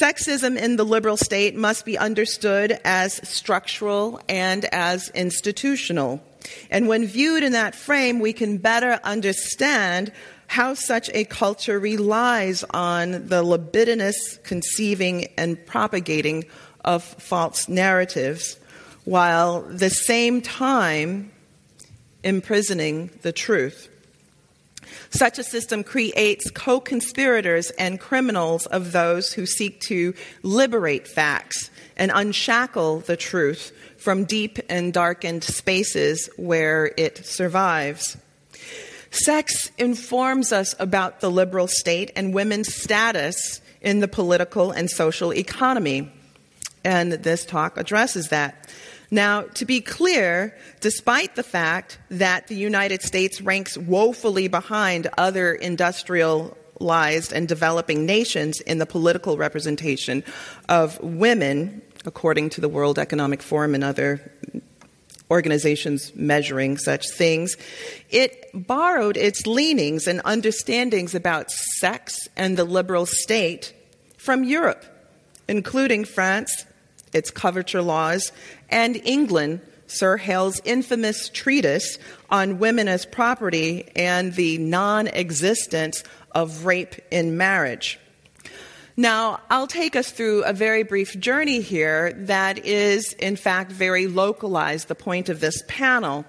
Sexism 0.00 0.56
in 0.56 0.76
the 0.76 0.84
liberal 0.84 1.16
state 1.16 1.56
must 1.56 1.84
be 1.84 1.98
understood 1.98 2.78
as 2.84 3.28
structural 3.28 4.20
and 4.28 4.64
as 4.66 5.08
institutional. 5.10 6.22
And 6.70 6.86
when 6.86 7.06
viewed 7.06 7.42
in 7.42 7.52
that 7.52 7.74
frame, 7.74 8.20
we 8.20 8.32
can 8.32 8.58
better 8.58 9.00
understand 9.02 10.12
how 10.50 10.74
such 10.74 11.08
a 11.14 11.22
culture 11.22 11.78
relies 11.78 12.64
on 12.70 13.28
the 13.28 13.40
libidinous 13.40 14.36
conceiving 14.38 15.26
and 15.38 15.64
propagating 15.64 16.44
of 16.84 17.04
false 17.04 17.68
narratives, 17.68 18.58
while 19.04 19.60
the 19.62 19.88
same 19.88 20.42
time 20.42 21.30
imprisoning 22.24 23.10
the 23.22 23.30
truth. 23.30 23.88
Such 25.10 25.38
a 25.38 25.44
system 25.44 25.84
creates 25.84 26.50
co 26.50 26.80
conspirators 26.80 27.70
and 27.78 28.00
criminals 28.00 28.66
of 28.66 28.90
those 28.90 29.32
who 29.32 29.46
seek 29.46 29.80
to 29.82 30.14
liberate 30.42 31.06
facts 31.06 31.70
and 31.96 32.10
unshackle 32.12 32.98
the 33.00 33.16
truth 33.16 33.70
from 33.98 34.24
deep 34.24 34.58
and 34.68 34.92
darkened 34.92 35.44
spaces 35.44 36.28
where 36.36 36.92
it 36.96 37.24
survives. 37.24 38.16
Sex 39.10 39.70
informs 39.76 40.52
us 40.52 40.74
about 40.78 41.20
the 41.20 41.30
liberal 41.30 41.66
state 41.66 42.12
and 42.14 42.32
women's 42.32 42.72
status 42.74 43.60
in 43.80 44.00
the 44.00 44.08
political 44.08 44.70
and 44.70 44.88
social 44.88 45.32
economy. 45.32 46.10
And 46.84 47.12
this 47.12 47.44
talk 47.44 47.76
addresses 47.76 48.28
that. 48.28 48.70
Now, 49.10 49.42
to 49.54 49.64
be 49.64 49.80
clear, 49.80 50.56
despite 50.80 51.34
the 51.34 51.42
fact 51.42 51.98
that 52.10 52.46
the 52.46 52.54
United 52.54 53.02
States 53.02 53.40
ranks 53.40 53.76
woefully 53.76 54.46
behind 54.46 55.08
other 55.18 55.52
industrialized 55.52 57.32
and 57.32 57.48
developing 57.48 58.06
nations 58.06 58.60
in 58.60 58.78
the 58.78 58.86
political 58.86 59.36
representation 59.36 60.22
of 60.68 61.00
women, 61.02 61.82
according 62.06 62.50
to 62.50 62.60
the 62.60 62.68
World 62.68 62.98
Economic 62.98 63.42
Forum 63.42 63.74
and 63.74 63.82
other 63.82 64.32
organizations 65.30 66.14
measuring 66.14 66.76
such 66.76 67.08
things, 67.10 67.56
it 68.10 68.50
borrowed 68.52 69.16
its 69.16 69.46
leanings 69.46 70.06
and 70.06 70.20
understandings 70.24 71.14
about 71.14 71.50
sex 71.50 72.28
and 72.36 72.56
the 72.56 72.64
liberal 72.64 73.06
state 73.06 73.72
from 74.18 74.44
Europe, 74.44 74.84
including 75.48 76.04
France, 76.04 76.64
its 77.12 77.30
coverture 77.30 77.82
laws, 77.82 78.32
and 78.68 78.96
England, 79.04 79.60
Sir 79.86 80.16
Hale's 80.16 80.60
infamous 80.64 81.28
treatise 81.28 81.98
on 82.30 82.58
women 82.58 82.86
as 82.86 83.04
property 83.04 83.90
and 83.96 84.34
the 84.34 84.58
non 84.58 85.08
existence 85.08 86.04
of 86.32 86.64
rape 86.64 86.94
in 87.10 87.36
marriage. 87.36 87.98
Now, 89.00 89.40
I'll 89.48 89.66
take 89.66 89.96
us 89.96 90.10
through 90.10 90.44
a 90.44 90.52
very 90.52 90.82
brief 90.82 91.18
journey 91.18 91.62
here 91.62 92.12
that 92.26 92.66
is, 92.66 93.14
in 93.14 93.36
fact, 93.36 93.72
very 93.72 94.06
localized, 94.06 94.88
the 94.88 94.94
point 94.94 95.30
of 95.30 95.40
this 95.40 95.62
panel. 95.66 96.26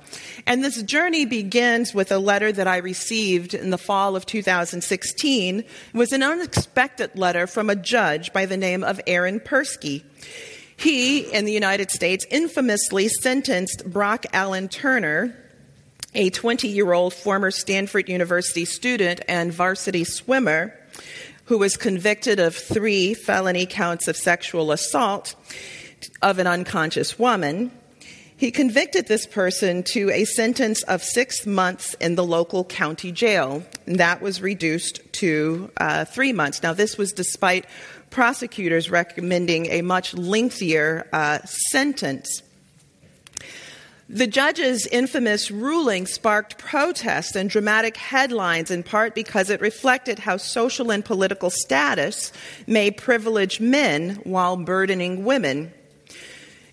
And 0.47 0.63
this 0.63 0.81
journey 0.83 1.25
begins 1.25 1.93
with 1.93 2.13
a 2.13 2.17
letter 2.17 2.49
that 2.49 2.69
I 2.69 2.77
received 2.77 3.53
in 3.53 3.71
the 3.71 3.77
fall 3.77 4.15
of 4.15 4.25
2016. 4.25 5.59
It 5.59 5.67
was 5.93 6.13
an 6.13 6.23
unexpected 6.23 7.19
letter 7.19 7.45
from 7.45 7.69
a 7.69 7.75
judge 7.75 8.31
by 8.31 8.45
the 8.45 8.55
name 8.55 8.85
of 8.85 9.01
Aaron 9.05 9.41
Persky. 9.41 10.05
He, 10.77 11.29
in 11.29 11.43
the 11.43 11.51
United 11.51 11.91
States, 11.91 12.25
infamously 12.31 13.09
sentenced 13.09 13.83
Brock 13.83 14.27
Allen 14.31 14.69
Turner, 14.69 15.35
a 16.15 16.29
20 16.29 16.69
year 16.69 16.93
old 16.93 17.13
former 17.13 17.51
Stanford 17.51 18.07
University 18.07 18.63
student 18.63 19.19
and 19.27 19.51
varsity 19.51 20.05
swimmer, 20.05 20.73
who 21.51 21.57
was 21.57 21.75
convicted 21.75 22.39
of 22.39 22.55
three 22.55 23.13
felony 23.13 23.65
counts 23.65 24.07
of 24.07 24.15
sexual 24.15 24.71
assault 24.71 25.35
of 26.21 26.39
an 26.39 26.47
unconscious 26.47 27.19
woman. 27.19 27.69
He 28.37 28.51
convicted 28.51 29.07
this 29.09 29.25
person 29.25 29.83
to 29.91 30.09
a 30.11 30.23
sentence 30.23 30.81
of 30.83 31.03
six 31.03 31.45
months 31.45 31.93
in 31.95 32.15
the 32.15 32.23
local 32.23 32.63
county 32.63 33.11
jail. 33.11 33.65
And 33.85 33.99
that 33.99 34.21
was 34.21 34.41
reduced 34.41 35.01
to 35.15 35.69
uh, 35.75 36.05
three 36.05 36.31
months. 36.31 36.63
Now, 36.63 36.71
this 36.71 36.97
was 36.97 37.11
despite 37.11 37.65
prosecutors 38.11 38.89
recommending 38.89 39.65
a 39.71 39.81
much 39.81 40.13
lengthier 40.13 41.05
uh, 41.11 41.39
sentence. 41.43 42.43
The 44.13 44.27
judge's 44.27 44.87
infamous 44.87 45.49
ruling 45.49 46.05
sparked 46.05 46.57
protests 46.57 47.33
and 47.33 47.49
dramatic 47.49 47.95
headlines 47.95 48.69
in 48.69 48.83
part 48.83 49.15
because 49.15 49.49
it 49.49 49.61
reflected 49.61 50.19
how 50.19 50.35
social 50.35 50.91
and 50.91 51.03
political 51.05 51.49
status 51.49 52.33
may 52.67 52.91
privilege 52.91 53.61
men 53.61 54.15
while 54.25 54.57
burdening 54.57 55.23
women. 55.23 55.71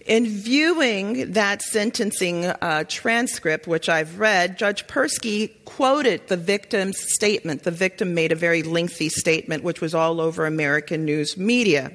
In 0.04 0.26
viewing 0.26 1.30
that 1.34 1.62
sentencing 1.62 2.46
uh, 2.46 2.82
transcript, 2.88 3.68
which 3.68 3.88
I've 3.88 4.18
read, 4.18 4.58
Judge 4.58 4.88
Persky 4.88 5.52
quoted 5.64 6.26
the 6.26 6.36
victim's 6.36 6.98
statement. 6.98 7.62
The 7.62 7.70
victim 7.70 8.14
made 8.14 8.32
a 8.32 8.36
very 8.36 8.64
lengthy 8.64 9.10
statement, 9.10 9.62
which 9.62 9.80
was 9.80 9.94
all 9.94 10.20
over 10.20 10.44
American 10.44 11.04
news 11.04 11.36
media. 11.36 11.92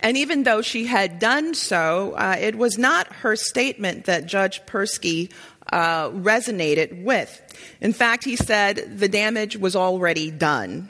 And 0.00 0.16
even 0.16 0.44
though 0.44 0.62
she 0.62 0.86
had 0.86 1.18
done 1.18 1.54
so, 1.54 2.12
uh, 2.12 2.36
it 2.38 2.56
was 2.56 2.78
not 2.78 3.12
her 3.14 3.34
statement 3.34 4.04
that 4.04 4.26
Judge 4.26 4.64
Persky 4.64 5.32
uh, 5.72 6.10
resonated 6.10 7.02
with. 7.02 7.42
In 7.80 7.92
fact, 7.92 8.24
he 8.24 8.36
said 8.36 8.98
the 8.98 9.08
damage 9.08 9.56
was 9.56 9.76
already 9.76 10.30
done, 10.30 10.88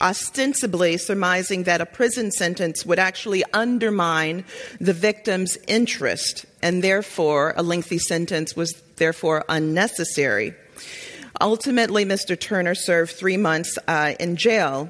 ostensibly 0.00 0.96
surmising 0.96 1.64
that 1.64 1.80
a 1.80 1.86
prison 1.86 2.30
sentence 2.30 2.86
would 2.86 2.98
actually 2.98 3.44
undermine 3.52 4.44
the 4.80 4.92
victim's 4.92 5.58
interest, 5.66 6.46
and 6.62 6.82
therefore 6.82 7.54
a 7.56 7.62
lengthy 7.62 7.98
sentence 7.98 8.56
was 8.56 8.72
therefore 8.96 9.44
unnecessary. 9.48 10.54
Ultimately, 11.40 12.04
Mr. 12.04 12.38
Turner 12.38 12.76
served 12.76 13.12
three 13.12 13.36
months 13.36 13.76
uh, 13.88 14.14
in 14.20 14.36
jail. 14.36 14.88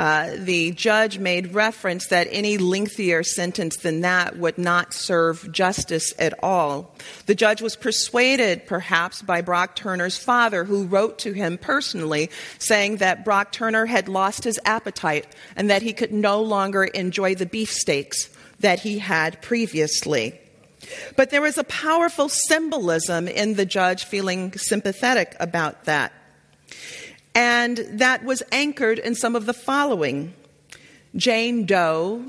Uh, 0.00 0.34
the 0.38 0.70
judge 0.70 1.18
made 1.18 1.52
reference 1.52 2.06
that 2.06 2.26
any 2.30 2.56
lengthier 2.56 3.22
sentence 3.22 3.76
than 3.76 4.00
that 4.00 4.38
would 4.38 4.56
not 4.56 4.94
serve 4.94 5.52
justice 5.52 6.14
at 6.18 6.32
all. 6.42 6.94
The 7.26 7.34
judge 7.34 7.60
was 7.60 7.76
persuaded, 7.76 8.64
perhaps, 8.64 9.20
by 9.20 9.42
Brock 9.42 9.76
Turner's 9.76 10.16
father, 10.16 10.64
who 10.64 10.86
wrote 10.86 11.18
to 11.18 11.32
him 11.32 11.58
personally 11.58 12.30
saying 12.58 12.96
that 12.96 13.26
Brock 13.26 13.52
Turner 13.52 13.84
had 13.84 14.08
lost 14.08 14.42
his 14.44 14.58
appetite 14.64 15.26
and 15.54 15.68
that 15.68 15.82
he 15.82 15.92
could 15.92 16.14
no 16.14 16.40
longer 16.40 16.84
enjoy 16.84 17.34
the 17.34 17.44
beefsteaks 17.44 18.30
that 18.60 18.80
he 18.80 19.00
had 19.00 19.42
previously. 19.42 20.40
But 21.14 21.28
there 21.28 21.42
was 21.42 21.58
a 21.58 21.64
powerful 21.64 22.30
symbolism 22.30 23.28
in 23.28 23.52
the 23.52 23.66
judge 23.66 24.04
feeling 24.04 24.54
sympathetic 24.54 25.36
about 25.38 25.84
that. 25.84 26.14
And 27.40 27.78
that 27.92 28.22
was 28.22 28.42
anchored 28.52 28.98
in 28.98 29.14
some 29.14 29.34
of 29.34 29.46
the 29.46 29.54
following 29.54 30.34
Jane 31.16 31.64
Doe, 31.64 32.22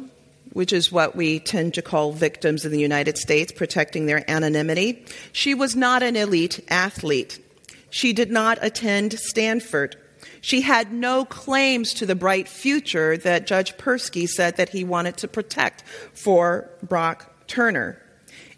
which 0.53 0.71
is 0.71 0.89
what 0.89 1.17
we 1.17 1.37
tend 1.41 1.73
to 1.73 1.81
call 1.81 2.13
victims 2.13 2.63
in 2.63 2.71
the 2.71 2.79
United 2.79 3.17
States, 3.17 3.51
protecting 3.51 4.05
their 4.05 4.23
anonymity. 4.31 5.05
She 5.33 5.53
was 5.53 5.75
not 5.75 6.01
an 6.01 6.15
elite 6.15 6.63
athlete. 6.69 7.45
She 7.89 8.13
did 8.13 8.31
not 8.31 8.57
attend 8.61 9.19
Stanford. 9.19 9.97
She 10.39 10.61
had 10.61 10.93
no 10.93 11.25
claims 11.25 11.93
to 11.95 12.05
the 12.05 12.15
bright 12.15 12.47
future 12.47 13.17
that 13.17 13.45
Judge 13.45 13.75
Persky 13.75 14.29
said 14.29 14.55
that 14.55 14.69
he 14.69 14.85
wanted 14.85 15.17
to 15.17 15.27
protect 15.27 15.83
for 16.13 16.69
Brock 16.81 17.47
Turner. 17.47 18.01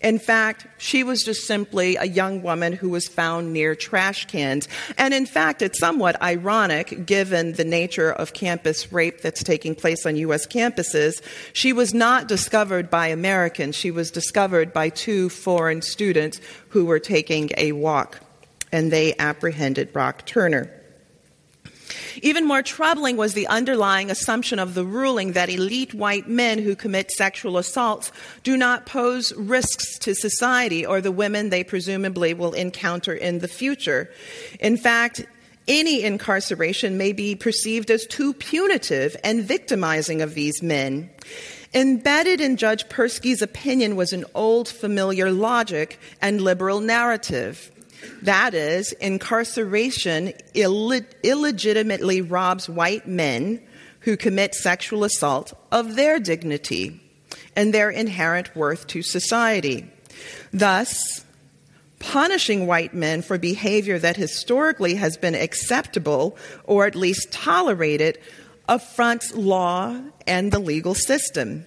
In 0.03 0.19
fact, 0.19 0.67
she 0.77 1.01
was 1.05 1.23
just 1.23 1.47
simply 1.47 1.95
a 1.95 2.03
young 2.03 2.43
woman 2.43 2.73
who 2.73 2.89
was 2.89 3.07
found 3.07 3.53
near 3.53 3.73
trash 3.73 4.25
cans. 4.25 4.67
And 4.97 5.13
in 5.13 5.25
fact, 5.25 5.61
it's 5.61 5.79
somewhat 5.79 6.21
ironic 6.21 7.05
given 7.05 7.53
the 7.53 7.63
nature 7.63 8.11
of 8.11 8.33
campus 8.33 8.91
rape 8.91 9.21
that's 9.21 9.41
taking 9.41 9.75
place 9.75 10.05
on 10.05 10.17
U.S. 10.17 10.45
campuses. 10.45 11.21
She 11.53 11.71
was 11.71 11.93
not 11.93 12.27
discovered 12.27 12.89
by 12.89 13.07
Americans, 13.07 13.75
she 13.77 13.91
was 13.91 14.11
discovered 14.11 14.73
by 14.73 14.89
two 14.89 15.29
foreign 15.29 15.81
students 15.81 16.41
who 16.69 16.83
were 16.83 16.99
taking 16.99 17.51
a 17.55 17.71
walk, 17.71 18.19
and 18.73 18.91
they 18.91 19.15
apprehended 19.17 19.93
Brock 19.93 20.25
Turner. 20.25 20.82
Even 22.21 22.45
more 22.45 22.61
troubling 22.61 23.17
was 23.17 23.33
the 23.33 23.47
underlying 23.47 24.11
assumption 24.11 24.59
of 24.59 24.73
the 24.73 24.85
ruling 24.85 25.33
that 25.33 25.49
elite 25.49 25.93
white 25.93 26.27
men 26.27 26.59
who 26.59 26.75
commit 26.75 27.11
sexual 27.11 27.57
assaults 27.57 28.11
do 28.43 28.57
not 28.57 28.85
pose 28.85 29.33
risks 29.33 29.97
to 29.99 30.13
society 30.13 30.85
or 30.85 31.01
the 31.01 31.11
women 31.11 31.49
they 31.49 31.63
presumably 31.63 32.33
will 32.33 32.53
encounter 32.53 33.13
in 33.13 33.39
the 33.39 33.47
future. 33.47 34.09
In 34.59 34.77
fact, 34.77 35.25
any 35.67 36.03
incarceration 36.03 36.97
may 36.97 37.13
be 37.13 37.35
perceived 37.35 37.89
as 37.89 38.05
too 38.05 38.33
punitive 38.33 39.15
and 39.23 39.43
victimizing 39.43 40.21
of 40.21 40.33
these 40.33 40.61
men. 40.61 41.09
Embedded 41.73 42.39
in 42.39 42.57
Judge 42.57 42.87
Persky's 42.87 43.41
opinion 43.41 43.95
was 43.95 44.13
an 44.13 44.25
old 44.35 44.67
familiar 44.67 45.31
logic 45.31 45.99
and 46.21 46.41
liberal 46.41 46.81
narrative. 46.81 47.71
That 48.21 48.53
is, 48.53 48.91
incarceration 48.93 50.33
Ill- 50.53 51.01
illegitimately 51.23 52.21
robs 52.21 52.69
white 52.69 53.07
men 53.07 53.61
who 54.01 54.17
commit 54.17 54.55
sexual 54.55 55.03
assault 55.03 55.53
of 55.71 55.95
their 55.95 56.19
dignity 56.19 56.99
and 57.55 57.73
their 57.73 57.89
inherent 57.89 58.55
worth 58.55 58.87
to 58.87 59.01
society. 59.01 59.89
Thus, 60.51 61.23
punishing 61.99 62.67
white 62.67 62.93
men 62.93 63.21
for 63.21 63.37
behavior 63.37 63.97
that 63.97 64.17
historically 64.17 64.95
has 64.95 65.17
been 65.17 65.35
acceptable 65.35 66.37
or 66.65 66.85
at 66.85 66.95
least 66.95 67.31
tolerated 67.31 68.19
affronts 68.67 69.33
law 69.33 69.99
and 70.27 70.51
the 70.51 70.59
legal 70.59 70.95
system. 70.95 71.65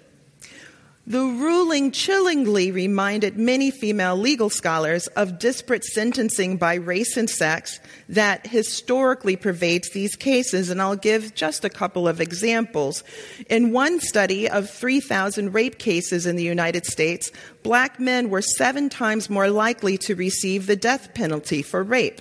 The 1.09 1.21
ruling 1.21 1.93
chillingly 1.93 2.73
reminded 2.73 3.39
many 3.39 3.71
female 3.71 4.17
legal 4.17 4.51
scholars 4.51 5.07
of 5.09 5.39
disparate 5.39 5.85
sentencing 5.85 6.57
by 6.57 6.75
race 6.75 7.17
and 7.17 7.31
sex 7.31 7.79
that 8.09 8.49
historically 8.49 9.37
pervades 9.37 9.91
these 9.91 10.17
cases, 10.17 10.69
and 10.69 10.83
I'll 10.83 10.97
give 10.97 11.33
just 11.37 11.65
a 11.65 11.71
couple 11.71 12.09
of 12.09 12.21
examples. 12.21 13.05
In 13.49 13.71
one 13.71 14.01
study 14.01 14.51
of 14.51 14.69
3,000 14.69 15.55
rape 15.55 15.79
cases 15.79 16.27
in 16.27 16.35
the 16.35 16.43
United 16.43 16.87
States, 16.87 17.31
black 17.63 18.01
men 18.01 18.29
were 18.29 18.43
seven 18.43 18.89
times 18.89 19.31
more 19.31 19.49
likely 19.49 19.97
to 19.99 20.17
receive 20.17 20.67
the 20.67 20.75
death 20.75 21.15
penalty 21.15 21.63
for 21.63 21.85
rape. 21.85 22.21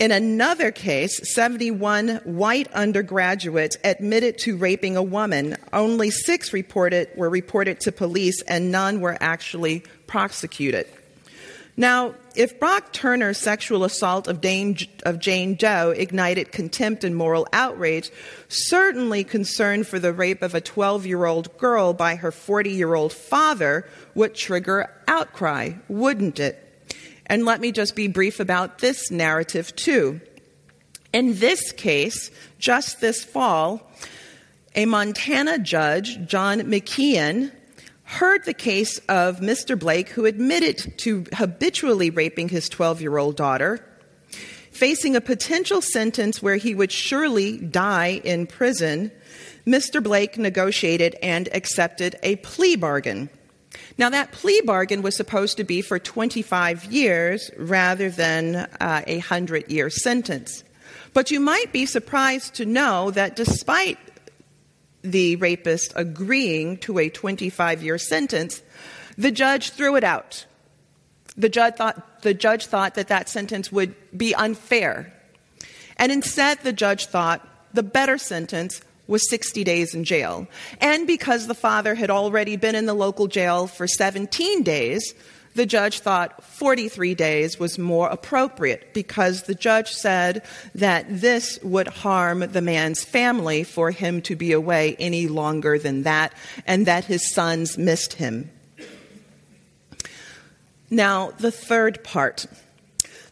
In 0.00 0.10
another 0.10 0.72
case, 0.72 1.32
71 1.34 2.20
white 2.24 2.70
undergraduates 2.72 3.76
admitted 3.84 4.38
to 4.38 4.56
raping 4.56 4.96
a 4.96 5.02
woman. 5.02 5.56
Only 5.72 6.10
six 6.10 6.52
reported, 6.52 7.10
were 7.14 7.30
reported 7.30 7.78
to 7.80 7.92
police, 7.92 8.42
and 8.42 8.72
none 8.72 9.00
were 9.00 9.16
actually 9.20 9.84
prosecuted. 10.08 10.88
Now, 11.76 12.14
if 12.34 12.58
Brock 12.58 12.92
Turner's 12.92 13.38
sexual 13.38 13.84
assault 13.84 14.26
of, 14.26 14.40
Dame, 14.40 14.76
of 15.04 15.20
Jane 15.20 15.54
Doe 15.54 15.90
ignited 15.90 16.50
contempt 16.50 17.04
and 17.04 17.14
moral 17.14 17.46
outrage, 17.52 18.10
certainly 18.48 19.22
concern 19.22 19.84
for 19.84 20.00
the 20.00 20.12
rape 20.12 20.42
of 20.42 20.56
a 20.56 20.60
12 20.60 21.06
year 21.06 21.24
old 21.24 21.56
girl 21.56 21.92
by 21.92 22.16
her 22.16 22.32
40 22.32 22.70
year 22.70 22.94
old 22.94 23.12
father 23.12 23.88
would 24.14 24.34
trigger 24.34 24.92
outcry, 25.06 25.72
wouldn't 25.88 26.40
it? 26.40 26.63
And 27.26 27.44
let 27.44 27.60
me 27.60 27.72
just 27.72 27.96
be 27.96 28.08
brief 28.08 28.40
about 28.40 28.78
this 28.78 29.10
narrative, 29.10 29.74
too. 29.76 30.20
In 31.12 31.38
this 31.38 31.72
case, 31.72 32.30
just 32.58 33.00
this 33.00 33.24
fall, 33.24 33.90
a 34.74 34.84
Montana 34.86 35.58
judge, 35.58 36.26
John 36.26 36.60
McKeon, 36.62 37.52
heard 38.04 38.44
the 38.44 38.54
case 38.54 38.98
of 39.08 39.40
Mr. 39.40 39.78
Blake, 39.78 40.08
who 40.10 40.26
admitted 40.26 40.98
to 40.98 41.24
habitually 41.32 42.10
raping 42.10 42.48
his 42.48 42.68
12 42.68 43.00
year 43.00 43.16
old 43.16 43.36
daughter, 43.36 43.84
facing 44.70 45.16
a 45.16 45.20
potential 45.20 45.80
sentence 45.80 46.42
where 46.42 46.56
he 46.56 46.74
would 46.74 46.92
surely 46.92 47.58
die 47.58 48.20
in 48.24 48.46
prison. 48.46 49.10
Mr. 49.66 50.02
Blake 50.02 50.36
negotiated 50.36 51.16
and 51.22 51.48
accepted 51.52 52.16
a 52.22 52.36
plea 52.36 52.76
bargain. 52.76 53.30
Now, 53.96 54.10
that 54.10 54.32
plea 54.32 54.60
bargain 54.62 55.02
was 55.02 55.16
supposed 55.16 55.56
to 55.58 55.64
be 55.64 55.80
for 55.80 55.98
25 55.98 56.86
years 56.86 57.50
rather 57.56 58.10
than 58.10 58.56
uh, 58.56 59.02
a 59.06 59.16
100 59.18 59.70
year 59.70 59.88
sentence. 59.88 60.64
But 61.12 61.30
you 61.30 61.38
might 61.38 61.72
be 61.72 61.86
surprised 61.86 62.54
to 62.54 62.66
know 62.66 63.12
that 63.12 63.36
despite 63.36 63.98
the 65.02 65.36
rapist 65.36 65.92
agreeing 65.94 66.78
to 66.78 66.98
a 66.98 67.08
25 67.08 67.82
year 67.82 67.98
sentence, 67.98 68.62
the 69.16 69.30
judge 69.30 69.70
threw 69.70 69.94
it 69.96 70.02
out. 70.02 70.46
The 71.36 71.48
judge, 71.48 71.74
thought, 71.76 72.22
the 72.22 72.34
judge 72.34 72.66
thought 72.66 72.94
that 72.94 73.08
that 73.08 73.28
sentence 73.28 73.70
would 73.70 73.94
be 74.16 74.34
unfair. 74.34 75.12
And 75.96 76.10
instead, 76.10 76.60
the 76.60 76.72
judge 76.72 77.06
thought 77.06 77.46
the 77.72 77.82
better 77.82 78.18
sentence 78.18 78.80
was 79.06 79.28
60 79.28 79.64
days 79.64 79.94
in 79.94 80.04
jail. 80.04 80.46
And 80.80 81.06
because 81.06 81.46
the 81.46 81.54
father 81.54 81.94
had 81.94 82.10
already 82.10 82.56
been 82.56 82.74
in 82.74 82.86
the 82.86 82.94
local 82.94 83.26
jail 83.26 83.66
for 83.66 83.86
17 83.86 84.62
days, 84.62 85.14
the 85.54 85.66
judge 85.66 86.00
thought 86.00 86.42
43 86.42 87.14
days 87.14 87.58
was 87.60 87.78
more 87.78 88.08
appropriate 88.08 88.92
because 88.92 89.42
the 89.42 89.54
judge 89.54 89.92
said 89.92 90.42
that 90.74 91.06
this 91.08 91.60
would 91.62 91.86
harm 91.86 92.40
the 92.40 92.60
man's 92.60 93.04
family 93.04 93.62
for 93.62 93.92
him 93.92 94.20
to 94.22 94.34
be 94.34 94.52
away 94.52 94.96
any 94.98 95.28
longer 95.28 95.78
than 95.78 96.02
that 96.02 96.32
and 96.66 96.86
that 96.86 97.04
his 97.04 97.32
sons 97.32 97.78
missed 97.78 98.14
him. 98.14 98.50
Now, 100.90 101.30
the 101.38 101.52
third 101.52 102.02
part. 102.02 102.46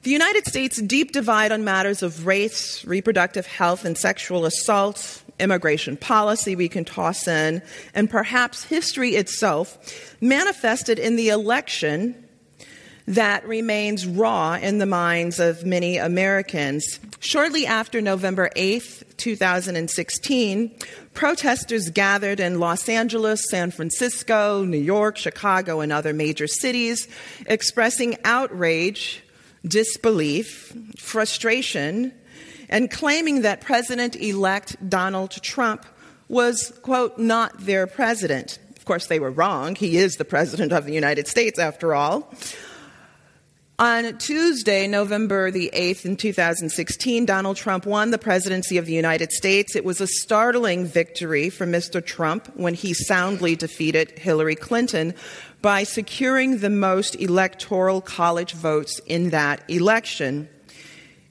The 0.03 0.11
United 0.11 0.47
States' 0.47 0.81
deep 0.83 1.13
divide 1.13 1.53
on 1.53 1.65
matters 1.65 2.03
of 2.03 2.27
race, 2.27 2.85
reproductive 2.85 3.47
health, 3.47 3.85
and 3.85 3.97
sexual 3.97 4.47
assault 4.47 5.23
immigration 5.39 5.97
policy 5.97 6.57
we 6.57 6.69
can 6.69 6.85
toss 6.85 7.27
in, 7.27 7.63
and 7.95 8.11
perhaps 8.11 8.65
history 8.65 9.11
itself, 9.11 10.15
manifested 10.21 10.99
in 10.99 11.17
the 11.17 11.29
election 11.29 12.15
that 13.07 13.47
remains 13.47 14.07
raw 14.07 14.55
in 14.55 14.79
the 14.79 14.87
minds 14.87 15.41
of 15.41 15.67
many 15.67 15.97
Americans. 15.97 17.01
Shortly 17.19 17.67
after 17.67 18.01
November 18.01 18.51
8th, 18.57 19.03
2016, 19.17 20.71
protesters 21.13 21.91
gathered 21.91 22.39
in 22.39 22.61
Los 22.61 22.89
Angeles, 22.89 23.49
San 23.51 23.71
Francisco, 23.71 24.65
New 24.65 24.79
York, 24.79 25.17
Chicago, 25.17 25.81
and 25.81 25.93
other 25.93 26.13
major 26.13 26.47
cities, 26.47 27.09
expressing 27.47 28.17
outrage, 28.25 29.23
disbelief, 29.67 30.73
frustration, 30.97 32.13
and 32.73 32.91
claiming 32.91 33.43
that 33.43 33.61
President 33.61 34.17
elect 34.17 34.77
Donald 34.89 35.31
Trump 35.43 35.85
was, 36.29 36.73
quote, 36.83 37.19
not 37.19 37.53
their 37.59 37.87
president. 37.87 38.59
Of 38.79 38.87
course, 38.87 39.07
they 39.07 39.21
were 39.21 39.31
wrong. 39.31 39.77
He 39.77 39.99
is 39.99 40.17
the 40.17 40.25
president 40.25 40.73
of 40.73 40.87
the 40.87 40.95
United 40.95 41.29
States, 41.29 41.59
after 41.59 41.95
all. 41.95 42.33
On 43.79 44.17
Tuesday, 44.17 44.87
November 44.87 45.51
the 45.51 45.71
8th, 45.75 46.07
in 46.07 46.17
2016, 46.17 47.27
Donald 47.27 47.57
Trump 47.57 47.85
won 47.85 48.11
the 48.11 48.19
presidency 48.19 48.79
of 48.79 48.87
the 48.87 48.95
United 48.95 49.33
States. 49.33 49.77
It 49.77 49.85
was 49.85 50.01
a 50.01 50.07
startling 50.07 50.87
victory 50.87 51.51
for 51.51 51.67
Mr. 51.67 52.05
Trump 52.05 52.49
when 52.55 52.73
he 52.73 52.95
soundly 52.95 53.55
defeated 53.55 54.19
Hillary 54.19 54.57
Clinton 54.57 55.15
by 55.61 55.83
securing 55.83 56.59
the 56.59 56.71
most 56.71 57.17
electoral 57.17 58.01
college 58.01 58.55
votes 58.55 58.99
in 59.07 59.31
that 59.31 59.63
election. 59.69 60.49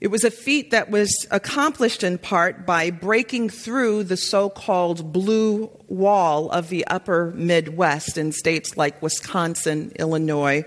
It 0.01 0.09
was 0.09 0.23
a 0.23 0.31
feat 0.31 0.71
that 0.71 0.89
was 0.89 1.27
accomplished 1.29 2.01
in 2.01 2.17
part 2.17 2.65
by 2.65 2.89
breaking 2.89 3.49
through 3.49 4.05
the 4.05 4.17
so 4.17 4.49
called 4.49 5.13
blue 5.13 5.69
wall 5.87 6.49
of 6.49 6.69
the 6.69 6.87
upper 6.87 7.31
Midwest 7.35 8.17
in 8.17 8.31
states 8.31 8.75
like 8.75 8.99
Wisconsin, 9.03 9.91
Illinois, 9.99 10.65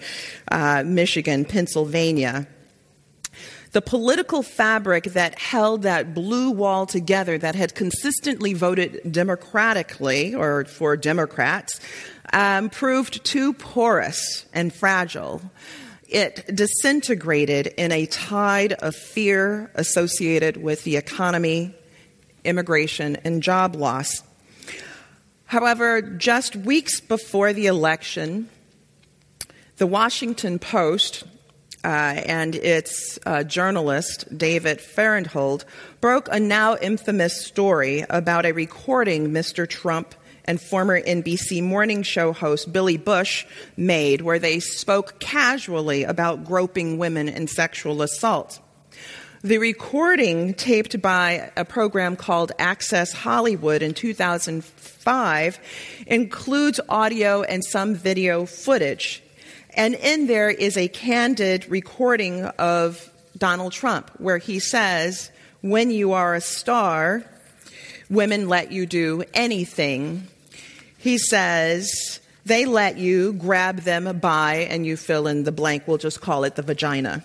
uh, 0.53 0.85
Michigan, 0.87 1.45
Pennsylvania. 1.45 2.47
The 3.73 3.83
political 3.83 4.45
fabric 4.45 5.03
that 5.15 5.37
held 5.37 5.83
that 5.83 6.15
blue 6.15 6.53
wall 6.53 6.87
together, 6.87 7.37
that 7.37 7.57
had 7.57 7.75
consistently 7.75 8.55
voted 8.55 9.01
democratically 9.11 10.33
or 10.33 10.65
for 10.65 10.97
Democrats, 10.97 11.81
um, 12.33 12.71
proved 12.71 13.25
too 13.25 13.53
porous 13.53 14.47
and 14.55 14.73
fragile 14.73 15.43
it 16.09 16.45
disintegrated 16.55 17.67
in 17.67 17.93
a 17.93 18.07
tide 18.07 18.73
of 18.75 18.95
fear 18.95 19.71
associated 19.75 20.57
with 20.57 20.85
the 20.85 20.97
economy, 20.97 21.75
immigration, 22.45 23.17
and 23.25 23.43
job 23.43 23.77
loss. 23.77 24.23
However, 25.47 26.03
just 26.03 26.57
weeks 26.57 27.01
before 27.01 27.53
the 27.53 27.67
election, 27.67 28.49
the 29.77 29.87
Washington 29.87 30.59
Post 30.59 31.25
uh, 31.85 31.87
and 31.87 32.55
its 32.55 33.19
uh, 33.27 33.45
journalist, 33.45 34.27
David 34.37 34.81
Fahrenthold, 34.81 35.65
broke 36.01 36.29
a 36.33 36.41
now 36.41 36.77
infamous 36.77 37.45
story 37.47 38.05
about 38.09 38.47
a 38.47 38.53
recording 38.53 39.31
Mr. 39.31 39.69
Trump 39.69 40.15
and 40.45 40.61
former 40.61 41.01
NBC 41.01 41.63
morning 41.63 42.03
show 42.03 42.33
host 42.33 42.73
Billy 42.73 42.97
Bush 42.97 43.47
made, 43.77 44.21
where 44.21 44.39
they 44.39 44.61
spoke 44.61 45.19
casually 45.21 46.05
about 46.05 46.45
groping 46.45 46.99
women 46.99 47.29
and 47.29 47.49
sexual 47.49 48.03
assault. 48.03 48.61
The 49.45 49.59
recording, 49.59 50.55
taped 50.55 51.03
by 51.03 51.53
a 51.55 51.67
program 51.67 52.17
called 52.17 52.53
Access 52.59 53.13
Hollywood 53.13 53.83
in 53.83 53.93
2005, 53.93 55.59
includes 56.07 56.81
audio 56.89 57.43
and 57.43 57.63
some 57.63 57.95
video 57.95 58.47
footage. 58.47 59.23
And 59.77 59.97
in 59.97 60.29
there 60.29 60.49
is 60.49 60.79
a 60.79 60.89
candid 60.89 61.69
recording 61.69 62.47
of 62.47 63.11
Donald 63.37 63.73
Trump, 63.73 64.11
where 64.19 64.39
he 64.39 64.61
says, 64.61 65.31
When 65.61 65.91
you 65.91 66.13
are 66.13 66.35
a 66.35 66.41
star, 66.41 67.23
women 68.09 68.49
let 68.49 68.73
you 68.73 68.87
do 68.87 69.25
anything. 69.35 70.29
He 71.05 71.19
says, 71.19 72.19
They 72.47 72.65
let 72.65 72.97
you 72.97 73.35
grab 73.35 73.81
them 73.81 74.21
by, 74.21 74.67
and 74.71 74.87
you 74.87 74.97
fill 74.97 75.27
in 75.27 75.45
the 75.45 75.53
blank, 75.53 75.87
we'll 75.87 75.99
just 75.99 76.23
call 76.23 76.45
it 76.45 76.55
the 76.55 76.63
vagina. 76.63 77.23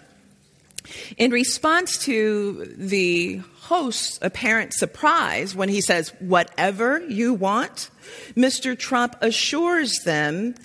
In 1.15 1.31
response 1.31 1.97
to 1.99 2.73
the 2.77 3.37
host's 3.61 4.19
apparent 4.21 4.73
surprise 4.73 5.55
when 5.55 5.69
he 5.69 5.79
says, 5.79 6.09
Whatever 6.19 6.99
you 7.07 7.33
want, 7.33 7.89
Mr. 8.35 8.77
Trump 8.77 9.15
assures 9.21 9.99
them, 10.03 10.55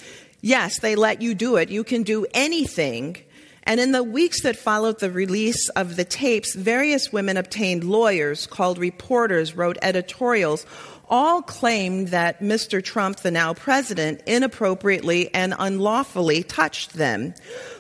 Yes, 0.40 0.81
they 0.81 0.96
let 0.96 1.22
you 1.22 1.37
do 1.37 1.55
it. 1.55 1.68
You 1.68 1.85
can 1.85 2.03
do 2.03 2.27
anything. 2.35 3.18
And 3.62 3.79
in 3.79 3.92
the 3.92 4.03
weeks 4.03 4.42
that 4.42 4.57
followed 4.57 4.98
the 4.98 5.11
release 5.11 5.68
of 5.70 5.94
the 5.94 6.05
tapes, 6.05 6.55
various 6.55 7.12
women 7.12 7.37
obtained 7.37 7.85
lawyers, 7.85 8.46
called 8.46 8.77
reporters, 8.77 9.57
wrote 9.57 9.79
editorials, 9.83 10.66
all 11.14 11.42
claimed 11.42 12.09
that 12.09 12.40
Mr. 12.40 12.83
Trump, 12.83 13.20
the 13.20 13.31
now 13.31 13.55
president, 13.55 14.20
inappropriately 14.27 15.33
and 15.33 15.55
unlawfully 15.57 16.42
touched 16.42 16.94
them. 16.94 17.33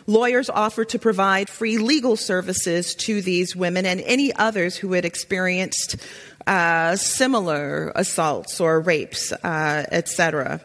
Lawyers 0.06 0.48
offered 0.48 0.90
to 0.90 1.00
provide 1.00 1.48
free 1.48 1.78
legal 1.78 2.14
services 2.16 2.94
to 2.94 3.20
these 3.20 3.56
women 3.56 3.86
and 3.86 4.00
any 4.02 4.32
others 4.36 4.76
who 4.76 4.92
had 4.92 5.04
experienced 5.04 5.96
uh, 6.46 6.94
similar 6.94 7.90
assaults 7.96 8.60
or 8.60 8.80
rapes, 8.80 9.32
uh, 9.32 9.84
etc. 9.90 10.60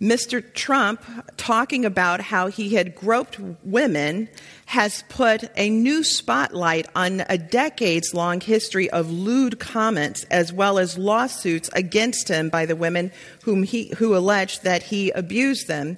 Mr. 0.00 0.44
Trump, 0.54 1.02
talking 1.36 1.84
about 1.84 2.20
how 2.20 2.46
he 2.46 2.76
had 2.76 2.94
groped 2.94 3.38
women, 3.64 4.28
has 4.66 5.02
put 5.08 5.50
a 5.56 5.70
new 5.70 6.04
spotlight 6.04 6.86
on 6.94 7.24
a 7.28 7.36
decades 7.36 8.14
long 8.14 8.40
history 8.40 8.88
of 8.90 9.10
lewd 9.10 9.58
comments 9.58 10.24
as 10.24 10.52
well 10.52 10.78
as 10.78 10.96
lawsuits 10.96 11.68
against 11.72 12.28
him 12.28 12.48
by 12.48 12.64
the 12.64 12.76
women 12.76 13.10
whom 13.42 13.64
he, 13.64 13.88
who 13.96 14.16
alleged 14.16 14.62
that 14.62 14.84
he 14.84 15.10
abused 15.10 15.66
them. 15.66 15.96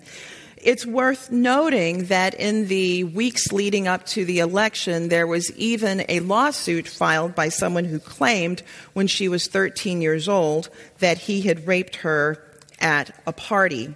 It's 0.57 0.87
worth 0.87 1.31
noting 1.31 2.05
that 2.07 2.35
in 2.35 2.69
the 2.69 3.05
weeks 3.05 3.51
leading 3.51 3.89
up 3.89 4.05
to 4.07 4.25
the 4.25 4.41
election, 4.41 5.09
there 5.09 5.27
was 5.27 5.51
even 5.57 6.05
a 6.09 6.21
lawsuit 6.21 6.87
filed 6.87 7.35
by 7.35 7.49
someone 7.49 7.87
who 7.87 7.99
claimed 7.99 8.63
when 8.93 9.07
she 9.07 9.27
was 9.29 9.47
13 9.47 10.01
years 10.01 10.29
old 10.29 10.71
that 10.99 11.19
he 11.19 11.43
had 11.43 11.67
raped 11.67 11.97
her 11.97 12.50
at 12.81 13.19
a 13.27 13.33
party. 13.33 13.95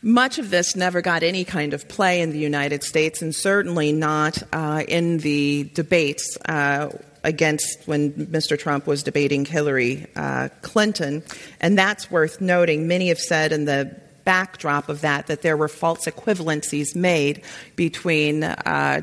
Much 0.00 0.38
of 0.38 0.50
this 0.50 0.76
never 0.76 1.00
got 1.00 1.22
any 1.22 1.44
kind 1.44 1.74
of 1.74 1.88
play 1.88 2.20
in 2.20 2.30
the 2.30 2.38
United 2.38 2.84
States, 2.84 3.20
and 3.20 3.34
certainly 3.34 3.92
not 3.92 4.40
uh, 4.52 4.84
in 4.86 5.18
the 5.18 5.64
debates 5.74 6.38
uh, 6.48 6.88
against 7.24 7.82
when 7.86 8.12
Mr. 8.12 8.58
Trump 8.58 8.86
was 8.86 9.02
debating 9.02 9.44
Hillary 9.44 10.06
uh, 10.14 10.48
Clinton. 10.62 11.22
And 11.60 11.76
that's 11.76 12.10
worth 12.10 12.40
noting. 12.40 12.86
Many 12.86 13.08
have 13.08 13.18
said 13.18 13.50
in 13.52 13.64
the 13.64 13.96
backdrop 14.24 14.88
of 14.88 15.00
that 15.00 15.26
that 15.26 15.42
there 15.42 15.56
were 15.56 15.68
false 15.68 16.06
equivalencies 16.06 16.94
made 16.94 17.42
between 17.76 18.44
uh, 18.44 19.00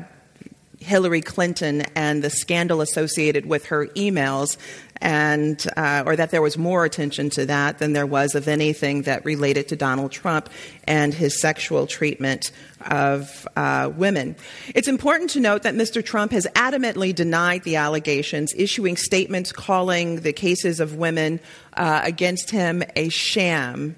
Hillary 0.86 1.20
Clinton 1.20 1.82
and 1.94 2.22
the 2.22 2.30
scandal 2.30 2.80
associated 2.80 3.44
with 3.44 3.66
her 3.66 3.88
emails 3.88 4.56
and 5.00 5.66
uh, 5.76 6.04
or 6.06 6.16
that 6.16 6.30
there 6.30 6.40
was 6.40 6.56
more 6.56 6.84
attention 6.84 7.28
to 7.30 7.46
that 7.46 7.78
than 7.78 7.92
there 7.92 8.06
was 8.06 8.34
of 8.34 8.48
anything 8.48 9.02
that 9.02 9.24
related 9.24 9.68
to 9.68 9.76
Donald 9.76 10.12
Trump 10.12 10.48
and 10.84 11.12
his 11.12 11.40
sexual 11.40 11.86
treatment 11.86 12.50
of 12.88 13.46
uh, 13.56 13.90
women. 13.94 14.36
It's 14.74 14.88
important 14.88 15.30
to 15.30 15.40
note 15.40 15.64
that 15.64 15.74
Mr. 15.74 16.04
Trump 16.04 16.32
has 16.32 16.46
adamantly 16.54 17.14
denied 17.14 17.64
the 17.64 17.76
allegations, 17.76 18.54
issuing 18.56 18.96
statements 18.96 19.52
calling 19.52 20.20
the 20.20 20.32
cases 20.32 20.80
of 20.80 20.94
women 20.94 21.40
uh, 21.74 22.00
against 22.04 22.50
him 22.50 22.82
a 22.94 23.08
sham. 23.08 23.96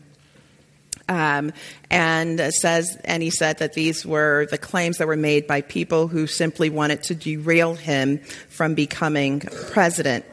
Um, 1.08 1.54
and 1.90 2.38
says, 2.52 2.98
and 3.04 3.22
he 3.22 3.30
said 3.30 3.58
that 3.60 3.72
these 3.72 4.04
were 4.04 4.46
the 4.50 4.58
claims 4.58 4.98
that 4.98 5.06
were 5.06 5.16
made 5.16 5.46
by 5.46 5.62
people 5.62 6.06
who 6.06 6.26
simply 6.26 6.68
wanted 6.68 7.02
to 7.04 7.14
derail 7.14 7.74
him 7.74 8.18
from 8.50 8.74
becoming 8.74 9.40
president. 9.70 10.26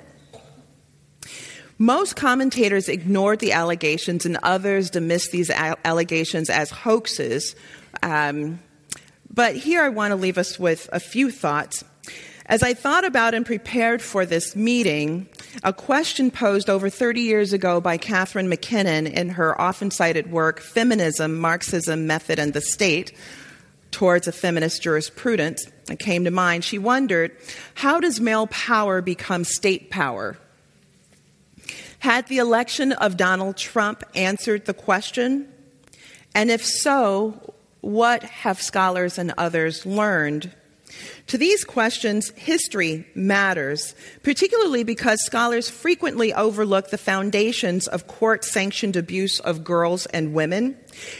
Most 1.78 2.16
commentators 2.16 2.88
ignored 2.88 3.40
the 3.40 3.52
allegations, 3.52 4.26
and 4.26 4.38
others 4.44 4.90
dismissed 4.90 5.32
these 5.32 5.50
allegations 5.50 6.50
as 6.50 6.70
hoaxes. 6.70 7.56
Um, 8.02 8.60
but 9.34 9.56
here 9.56 9.82
I 9.82 9.90
want 9.90 10.12
to 10.12 10.16
leave 10.16 10.38
us 10.38 10.58
with 10.58 10.90
a 10.94 11.00
few 11.00 11.32
thoughts. 11.32 11.84
As 12.48 12.62
I 12.62 12.76
thought 12.76 13.06
about 13.06 13.34
and 13.34 13.44
prepared 13.44 14.04
for 14.04 14.24
this 14.24 14.56
meeting, 14.56 15.28
a 15.64 15.74
question 15.74 16.30
posed 16.30 16.70
over 16.70 16.92
30 16.92 17.22
years 17.22 17.54
ago 17.54 17.82
by 17.82 17.98
Catharine 17.98 18.50
MacKinnon 18.50 19.08
in 19.08 19.30
her 19.30 19.60
often 19.60 19.90
cited 19.90 20.32
work, 20.32 20.60
Feminism, 20.60 21.40
Marxism, 21.40 22.06
Method, 22.06 22.38
and 22.38 22.54
the 22.54 22.62
State, 22.62 23.14
towards 23.90 24.28
a 24.28 24.32
feminist 24.32 24.84
jurisprudence, 24.84 25.66
came 25.98 26.24
to 26.26 26.32
mind. 26.32 26.64
She 26.64 26.78
wondered, 26.78 27.32
how 27.74 28.00
does 28.00 28.20
male 28.20 28.46
power 28.48 29.02
become 29.02 29.44
state 29.44 29.90
power? 29.90 30.38
Had 32.00 32.28
the 32.28 32.38
election 32.38 32.92
of 32.92 33.18
Donald 33.18 33.58
Trump 33.58 34.04
answered 34.14 34.66
the 34.66 34.74
question? 34.76 35.52
And 36.36 36.52
if 36.52 36.64
so, 36.64 37.56
what 37.82 38.22
have 38.22 38.62
scholars 38.62 39.18
and 39.18 39.34
others 39.36 39.84
learned? 39.86 40.52
To 41.28 41.38
these 41.38 41.64
questions, 41.64 42.30
history 42.36 43.08
matters, 43.16 43.96
particularly 44.24 44.84
because 44.84 45.24
scholars 45.24 45.70
frequently 45.70 46.34
overlook 46.34 46.90
the 46.90 46.98
foundations 46.98 47.88
of 47.88 48.08
court 48.08 48.46
sanctioned 48.46 48.96
abuse 48.96 49.40
of 49.40 49.64
girls 49.64 50.06
and 50.08 50.34
women 50.34 50.78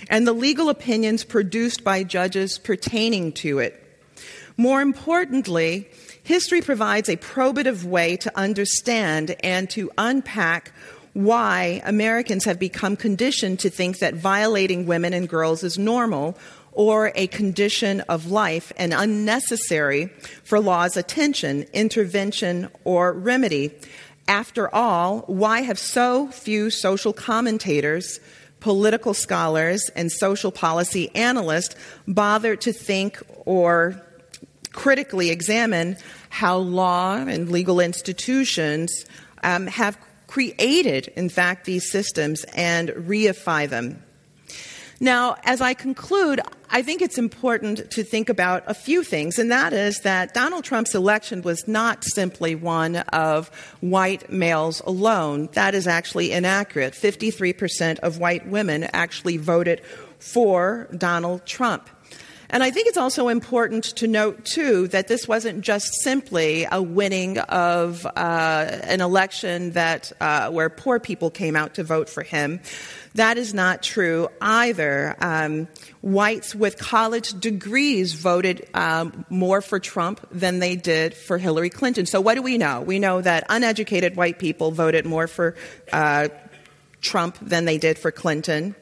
and 0.10 0.28
the 0.28 0.34
legal 0.34 0.70
opinions 0.70 1.24
produced 1.24 1.84
by 1.84 2.04
judges 2.04 2.60
pertaining 2.60 3.32
to 3.34 3.60
it. 3.60 3.82
More 4.58 4.82
importantly, 4.82 5.90
history 6.24 6.62
provides 6.62 7.10
a 7.10 7.18
probative 7.18 7.84
way 7.84 8.16
to 8.18 8.38
understand 8.38 9.36
and 9.44 9.70
to 9.72 9.92
unpack 9.98 10.72
why 11.16 11.82
Americans 11.86 12.44
have 12.44 12.60
become 12.60 12.98
conditioned 12.98 13.58
to 13.60 13.70
think 13.70 14.00
that 14.00 14.16
violating 14.16 14.86
women 14.86 15.14
and 15.14 15.30
girls 15.30 15.64
is 15.64 15.78
normal 15.78 16.38
or 16.76 17.12
a 17.16 17.28
condition 17.28 18.02
of 18.02 18.30
life 18.30 18.72
and 18.78 18.94
unnecessary 18.94 20.08
for 20.44 20.60
law's 20.60 20.96
attention, 20.96 21.66
intervention, 21.74 22.70
or 22.84 23.14
remedy. 23.14 23.72
After 24.28 24.74
all, 24.74 25.20
why 25.28 25.62
have 25.62 25.80
so 25.80 26.28
few 26.28 26.70
social 26.70 27.14
commentators, 27.14 28.20
political 28.60 29.14
scholars, 29.14 29.90
and 29.96 30.12
social 30.12 30.52
policy 30.52 31.14
analysts 31.16 31.76
bothered 32.08 32.62
to 32.62 32.74
think 32.74 33.22
or 33.46 34.02
critically 34.74 35.30
examine 35.30 35.96
how 36.30 36.58
law 36.58 37.16
and 37.16 37.50
legal 37.50 37.80
institutions 37.80 39.06
um, 39.44 39.68
have 39.68 39.98
created, 40.28 41.08
in 41.16 41.30
fact, 41.30 41.66
these 41.66 41.90
systems 41.90 42.44
and 42.56 42.90
reify 42.90 43.70
them. 43.70 44.04
Now, 45.00 45.36
as 45.44 45.60
I 45.60 45.74
conclude, 45.74 46.40
I 46.70 46.82
think 46.82 47.02
it's 47.02 47.18
important 47.18 47.92
to 47.92 48.04
think 48.04 48.30
about 48.30 48.64
a 48.66 48.74
few 48.74 49.04
things, 49.04 49.38
and 49.38 49.52
that 49.52 49.74
is 49.74 50.00
that 50.02 50.34
Donald 50.34 50.64
Trump's 50.64 50.96
election 50.96 51.42
was 51.42 51.68
not 51.68 52.04
simply 52.04 52.56
one 52.56 52.98
of 52.98 53.50
white 53.82 54.32
males 54.32 54.82
alone. 54.86 55.50
That 55.54 55.76
is 55.76 55.86
actually 55.86 56.32
inaccurate. 56.32 56.94
53% 56.94 58.00
of 58.00 58.20
white 58.20 58.48
women 58.48 58.86
actually 58.94 59.38
voted 59.38 59.82
for 60.20 60.88
Donald 60.98 61.46
Trump. 61.46 61.90
And 62.50 62.64
I 62.64 62.72
think 62.72 62.88
it's 62.88 62.98
also 62.98 63.28
important 63.28 63.84
to 63.98 64.08
note, 64.08 64.46
too, 64.46 64.88
that 64.90 65.08
this 65.08 65.28
wasn't 65.28 65.62
just 65.62 65.94
simply 66.04 66.68
a 66.72 66.82
winning 66.82 67.40
of 67.40 68.06
uh, 68.06 68.10
an 68.84 69.02
election 69.02 69.72
that, 69.72 70.12
uh, 70.22 70.52
where 70.52 70.70
poor 70.70 71.00
people 71.00 71.32
came 71.32 71.56
out 71.56 71.74
to 71.74 71.84
vote 71.84 72.08
for 72.08 72.24
him. 72.24 72.62
That 73.16 73.38
is 73.38 73.54
not 73.54 73.82
true 73.82 74.28
either. 74.42 75.16
Um, 75.20 75.70
whites 76.02 76.54
with 76.54 76.78
college 76.78 77.40
degrees 77.40 78.14
voted 78.14 78.68
um, 78.74 79.26
more 79.30 79.62
for 79.62 79.80
Trump 79.80 80.28
than 80.32 80.60
they 80.60 80.76
did 80.76 81.14
for 81.14 81.38
Hillary 81.38 81.70
Clinton. 81.70 82.06
So, 82.06 82.20
what 82.20 82.36
do 82.36 82.42
we 82.42 82.58
know? 82.58 82.82
We 82.82 83.00
know 83.00 83.22
that 83.22 83.46
uneducated 83.48 84.18
white 84.18 84.38
people 84.38 84.72
voted 84.72 85.06
more 85.06 85.28
for 85.28 85.56
uh, 85.94 86.28
Trump 87.00 87.38
than 87.42 87.64
they 87.64 87.78
did 87.78 87.98
for 87.98 88.12
Clinton. 88.12 88.76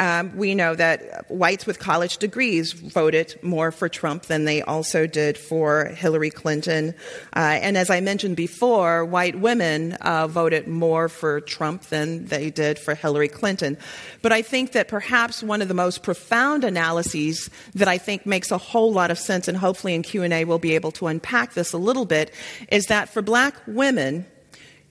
Um, 0.00 0.34
we 0.34 0.54
know 0.54 0.74
that 0.74 1.30
whites 1.30 1.66
with 1.66 1.78
college 1.78 2.16
degrees 2.16 2.72
voted 2.72 3.38
more 3.42 3.70
for 3.70 3.86
Trump 3.86 4.22
than 4.22 4.46
they 4.46 4.62
also 4.62 5.06
did 5.06 5.36
for 5.36 5.84
Hillary 5.84 6.30
Clinton. 6.30 6.94
Uh, 7.36 7.58
and 7.60 7.76
as 7.76 7.90
I 7.90 8.00
mentioned 8.00 8.34
before, 8.34 9.04
white 9.04 9.38
women 9.38 9.92
uh, 10.00 10.26
voted 10.26 10.66
more 10.66 11.10
for 11.10 11.42
Trump 11.42 11.82
than 11.82 12.24
they 12.24 12.48
did 12.48 12.78
for 12.78 12.94
Hillary 12.94 13.28
Clinton. 13.28 13.76
But 14.22 14.32
I 14.32 14.40
think 14.40 14.72
that 14.72 14.88
perhaps 14.88 15.42
one 15.42 15.60
of 15.60 15.68
the 15.68 15.74
most 15.74 16.02
profound 16.02 16.64
analyses 16.64 17.50
that 17.74 17.86
I 17.86 17.98
think 17.98 18.24
makes 18.24 18.50
a 18.50 18.58
whole 18.58 18.94
lot 18.94 19.10
of 19.10 19.18
sense, 19.18 19.48
and 19.48 19.58
hopefully 19.58 19.94
in 19.94 20.02
Q&A 20.02 20.46
we'll 20.46 20.58
be 20.58 20.76
able 20.76 20.92
to 20.92 21.08
unpack 21.08 21.52
this 21.52 21.74
a 21.74 21.78
little 21.78 22.06
bit, 22.06 22.32
is 22.72 22.86
that 22.86 23.10
for 23.10 23.20
black 23.20 23.54
women, 23.66 24.24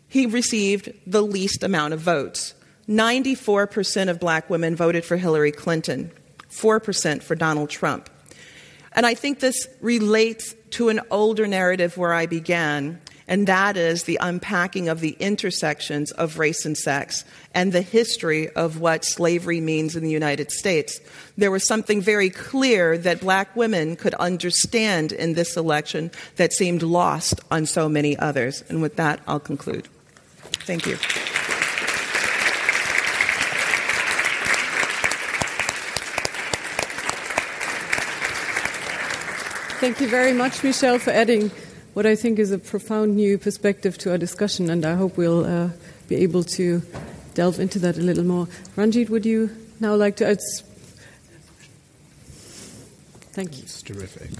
he 0.07 0.27
received 0.27 0.93
the 1.07 1.23
least 1.23 1.63
amount 1.63 1.95
of 1.95 1.99
votes. 1.99 2.53
94% 2.89 4.09
of 4.09 4.19
black 4.19 4.49
women 4.49 4.75
voted 4.75 5.05
for 5.05 5.15
Hillary 5.15 5.51
Clinton, 5.51 6.11
4% 6.49 7.21
for 7.21 7.35
Donald 7.35 7.69
Trump. 7.69 8.09
And 8.93 9.05
I 9.05 9.13
think 9.13 9.39
this 9.39 9.67
relates 9.79 10.55
to 10.71 10.89
an 10.89 10.99
older 11.11 11.45
narrative 11.45 11.97
where 11.97 12.13
I 12.13 12.25
began, 12.25 12.99
and 13.27 13.45
that 13.45 13.77
is 13.77 14.03
the 14.03 14.17
unpacking 14.19 14.89
of 14.89 15.01
the 15.01 15.15
intersections 15.19 16.11
of 16.11 16.39
race 16.39 16.65
and 16.65 16.75
sex 16.75 17.23
and 17.53 17.71
the 17.71 17.83
history 17.83 18.49
of 18.49 18.79
what 18.79 19.05
slavery 19.05 19.61
means 19.61 19.95
in 19.95 20.03
the 20.03 20.09
United 20.09 20.51
States. 20.51 20.99
There 21.37 21.51
was 21.51 21.67
something 21.67 22.01
very 22.01 22.31
clear 22.31 22.97
that 22.97 23.21
black 23.21 23.55
women 23.55 23.95
could 23.97 24.15
understand 24.15 25.11
in 25.11 25.33
this 25.33 25.55
election 25.55 26.09
that 26.37 26.53
seemed 26.53 26.81
lost 26.81 27.39
on 27.51 27.67
so 27.67 27.87
many 27.87 28.17
others. 28.17 28.63
And 28.67 28.81
with 28.81 28.95
that, 28.95 29.19
I'll 29.27 29.39
conclude. 29.39 29.87
Thank 30.65 30.87
you. 30.87 30.97
Thank 39.79 40.01
you 40.01 40.09
very 40.09 40.33
much, 40.33 40.61
Michele, 40.61 40.99
for 40.99 41.11
adding 41.11 41.51
what 41.93 42.05
I 42.05 42.13
think 42.13 42.37
is 42.37 42.51
a 42.51 42.59
profound 42.59 43.15
new 43.15 43.37
perspective 43.37 43.97
to 43.99 44.11
our 44.11 44.17
discussion, 44.17 44.69
and 44.69 44.85
I 44.85 44.95
hope 44.95 45.15
we'll 45.15 45.45
uh, 45.45 45.69
be 46.09 46.17
able 46.17 46.43
to 46.59 46.81
delve 47.33 47.61
into 47.61 47.79
that 47.79 47.97
a 47.97 48.01
little 48.01 48.25
more. 48.25 48.49
Ranjit, 48.75 49.09
would 49.09 49.25
you 49.25 49.49
now 49.79 49.95
like 49.95 50.17
to? 50.17 50.27
add? 50.27 50.39
thank 53.31 53.55
you. 53.55 53.63
It's 53.63 53.81
terrific. 53.81 54.31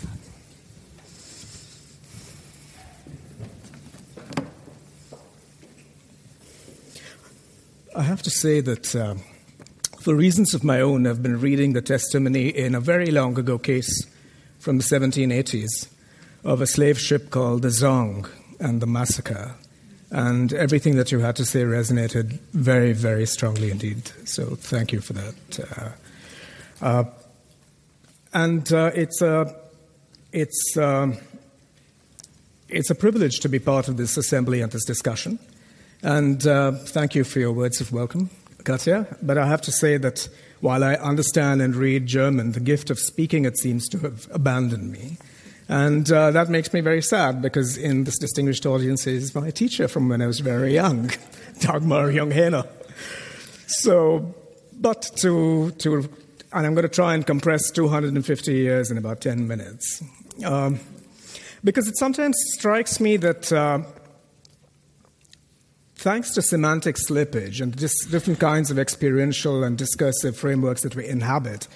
I 7.96 8.04
have 8.04 8.22
to 8.24 8.30
say 8.30 8.60
that, 8.60 8.94
uh, 8.94 9.16
for 10.02 10.16
reasons 10.16 10.54
of 10.54 10.66
my 10.66 10.82
own, 10.82 11.08
I've 11.08 11.24
been 11.24 11.40
reading 11.40 11.72
the 11.72 11.82
testimony 11.82 12.50
in 12.50 12.76
a 12.76 12.82
very 12.82 13.10
long 13.10 13.40
ago 13.40 13.58
case 13.58 14.06
from 14.60 14.78
the 14.78 14.84
1780s 14.84 15.88
of 16.44 16.62
a 16.62 16.68
slave 16.68 17.00
ship 17.00 17.30
called 17.30 17.62
the 17.62 17.70
Zong 17.70 18.30
and 18.60 18.82
the 18.82 18.88
massacre. 18.88 19.56
And 20.12 20.54
everything 20.54 20.96
that 20.96 21.12
you 21.12 21.20
had 21.20 21.36
to 21.36 21.46
say 21.46 21.64
resonated 21.64 22.40
very, 22.54 22.94
very 22.94 23.26
strongly 23.26 23.72
indeed. 23.72 24.12
So 24.26 24.56
thank 24.56 24.92
you 24.92 25.02
for 25.02 25.14
that. 25.14 25.96
Uh, 26.82 26.86
uh, 26.86 27.04
and 28.34 28.72
uh, 28.74 28.92
it's 28.94 29.22
a 29.22 29.56
it's 30.32 30.78
um, 30.78 31.18
it's 32.68 32.90
a 32.90 32.96
privilege 32.96 33.40
to 33.40 33.50
be 33.50 33.60
part 33.60 33.88
of 33.88 33.98
this 33.98 34.18
assembly 34.18 34.62
and 34.62 34.72
this 34.72 34.86
discussion. 34.86 35.40
And 36.02 36.46
uh, 36.48 36.72
thank 36.72 37.16
you 37.16 37.24
for 37.24 37.40
your 37.40 37.52
words 37.52 37.82
of 37.82 37.92
welcome, 37.92 38.30
Katja. 38.64 39.18
But 39.22 39.38
I 39.38 39.48
have 39.48 39.62
to 39.64 39.72
say 39.72 39.98
that 39.98 40.30
while 40.62 40.84
I 40.84 40.96
understand 40.96 41.62
and 41.62 41.76
read 41.76 42.06
German, 42.06 42.52
the 42.52 42.60
gift 42.60 42.90
of 42.90 43.00
speaking 43.00 43.46
it 43.46 43.58
seems 43.58 43.88
to 43.90 44.00
have 44.00 44.28
abandoned 44.32 44.92
me. 44.92 45.18
And 45.70 46.12
uh, 46.12 46.32
that 46.32 46.50
makes 46.50 46.74
me 46.74 46.82
very 46.82 47.02
sad 47.02 47.42
because 47.42 47.78
in 47.78 48.04
this 48.04 48.18
distinguished 48.18 48.66
audience 48.66 49.06
is 49.06 49.36
my 49.36 49.52
teacher 49.52 49.88
from 49.88 50.10
when 50.10 50.22
I 50.22 50.28
was 50.28 50.40
very 50.40 50.74
young, 50.74 51.08
Dagmar 51.60 52.12
Junghena. 52.12 52.68
So, 53.68 54.34
but 54.74 55.04
to, 55.18 55.72
to, 55.72 56.10
and 56.52 56.66
I'm 56.66 56.74
going 56.74 56.88
to 56.88 56.90
try 56.90 57.14
and 57.14 57.26
compress 57.26 57.70
250 57.70 58.52
years 58.52 58.90
in 58.90 58.98
about 58.98 59.22
10 59.22 59.48
minutes. 59.48 60.04
Um, 60.44 60.80
because 61.64 61.88
it 61.88 61.98
sometimes 61.98 62.36
strikes 62.54 63.00
me 63.00 63.18
that 63.18 63.52
uh, 63.54 63.84
thanks 66.00 66.34
to 66.34 66.42
semantic 66.42 66.96
slippage 66.96 67.60
and 67.60 67.78
just 67.78 68.10
different 68.10 68.40
kinds 68.40 68.72
of 68.72 68.80
experiential 68.80 69.66
and 69.66 69.78
discursive 69.78 70.38
frameworks 70.38 70.82
that 70.82 70.96
we 70.96 71.06
inhabit, 71.06 71.68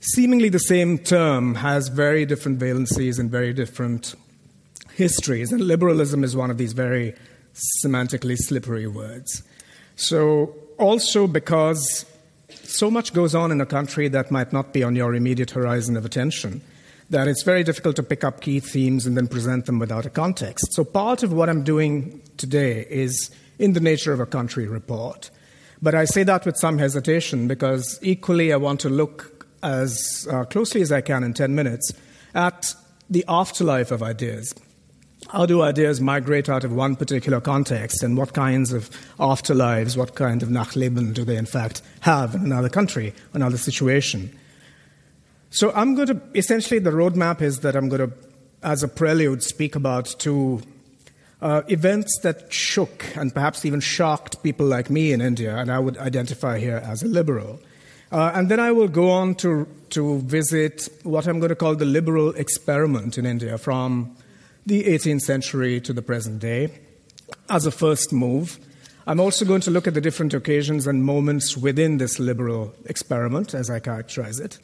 seemingly 0.00 0.50
the 0.50 0.58
same 0.58 0.98
term 0.98 1.54
has 1.54 1.88
very 1.88 2.26
different 2.26 2.58
valencies 2.58 3.18
and 3.18 3.30
very 3.30 3.54
different 3.54 4.14
histories. 4.94 5.50
And 5.50 5.62
liberalism 5.62 6.24
is 6.24 6.36
one 6.36 6.50
of 6.50 6.58
these 6.58 6.74
very 6.74 7.14
semantically 7.82 8.36
slippery 8.36 8.86
words. 8.86 9.42
So, 9.96 10.54
also 10.78 11.26
because 11.26 12.04
so 12.52 12.90
much 12.90 13.14
goes 13.14 13.34
on 13.34 13.50
in 13.50 13.62
a 13.62 13.66
country 13.66 14.08
that 14.08 14.30
might 14.30 14.52
not 14.52 14.74
be 14.74 14.82
on 14.82 14.94
your 14.94 15.14
immediate 15.14 15.52
horizon 15.52 15.96
of 15.96 16.04
attention, 16.04 16.60
that 17.08 17.28
it's 17.28 17.42
very 17.42 17.64
difficult 17.64 17.96
to 17.96 18.02
pick 18.02 18.24
up 18.24 18.42
key 18.42 18.60
themes 18.60 19.06
and 19.06 19.16
then 19.16 19.26
present 19.26 19.64
them 19.64 19.78
without 19.78 20.04
a 20.04 20.10
context. 20.10 20.66
So, 20.72 20.84
part 20.84 21.22
of 21.22 21.32
what 21.32 21.48
I'm 21.48 21.62
doing 21.62 22.20
today 22.36 22.86
is 22.90 23.30
in 23.58 23.72
the 23.72 23.80
nature 23.80 24.12
of 24.12 24.20
a 24.20 24.26
country 24.26 24.66
report. 24.66 25.30
But 25.82 25.94
I 25.94 26.04
say 26.04 26.22
that 26.22 26.46
with 26.46 26.56
some 26.56 26.78
hesitation 26.78 27.46
because 27.46 27.98
equally 28.02 28.52
I 28.52 28.56
want 28.56 28.80
to 28.80 28.88
look 28.88 29.46
as 29.62 30.26
uh, 30.30 30.44
closely 30.44 30.82
as 30.82 30.92
I 30.92 31.00
can 31.00 31.24
in 31.24 31.34
10 31.34 31.54
minutes 31.54 31.92
at 32.34 32.74
the 33.08 33.24
afterlife 33.28 33.90
of 33.90 34.02
ideas. 34.02 34.54
How 35.28 35.46
do 35.46 35.62
ideas 35.62 36.00
migrate 36.00 36.48
out 36.48 36.64
of 36.64 36.72
one 36.72 36.96
particular 36.96 37.40
context, 37.40 38.02
and 38.02 38.16
what 38.16 38.34
kinds 38.34 38.72
of 38.72 38.90
afterlives, 39.18 39.96
what 39.96 40.14
kind 40.14 40.42
of 40.42 40.50
Nachleben 40.50 41.14
do 41.14 41.24
they 41.24 41.36
in 41.36 41.46
fact 41.46 41.80
have 42.00 42.34
in 42.34 42.42
another 42.42 42.68
country, 42.68 43.14
another 43.32 43.56
situation? 43.56 44.30
So 45.50 45.72
I'm 45.74 45.94
going 45.94 46.08
to 46.08 46.20
essentially 46.34 46.78
the 46.78 46.90
roadmap 46.90 47.40
is 47.40 47.60
that 47.60 47.74
I'm 47.74 47.88
going 47.88 48.10
to, 48.10 48.16
as 48.62 48.82
a 48.82 48.88
prelude, 48.88 49.42
speak 49.42 49.74
about 49.74 50.14
two 50.18 50.60
uh, 51.42 51.62
events 51.68 52.18
that 52.22 52.52
shook 52.52 53.04
and 53.16 53.34
perhaps 53.34 53.64
even 53.64 53.80
shocked 53.80 54.42
people 54.42 54.66
like 54.66 54.90
me 54.90 55.12
in 55.12 55.20
India, 55.20 55.56
and 55.56 55.70
I 55.70 55.78
would 55.78 55.98
identify 55.98 56.58
here 56.58 56.82
as 56.84 57.02
a 57.02 57.08
liberal. 57.08 57.60
Uh, 58.12 58.30
and 58.34 58.48
then 58.48 58.60
I 58.60 58.70
will 58.70 58.88
go 58.88 59.10
on 59.10 59.34
to, 59.36 59.66
to 59.90 60.18
visit 60.20 60.88
what 61.02 61.26
I'm 61.26 61.40
going 61.40 61.48
to 61.48 61.56
call 61.56 61.74
the 61.74 61.84
liberal 61.84 62.30
experiment 62.30 63.18
in 63.18 63.26
India 63.26 63.58
from 63.58 64.16
the 64.66 64.84
18th 64.84 65.22
century 65.22 65.80
to 65.80 65.92
the 65.92 66.02
present 66.02 66.38
day 66.38 66.70
as 67.50 67.66
a 67.66 67.70
first 67.70 68.12
move. 68.12 68.58
I'm 69.06 69.20
also 69.20 69.44
going 69.44 69.60
to 69.62 69.70
look 69.70 69.86
at 69.86 69.94
the 69.94 70.00
different 70.00 70.32
occasions 70.32 70.86
and 70.86 71.04
moments 71.04 71.56
within 71.56 71.98
this 71.98 72.18
liberal 72.18 72.74
experiment, 72.86 73.52
as 73.52 73.68
I 73.68 73.80
characterize 73.80 74.40
it. 74.40 74.58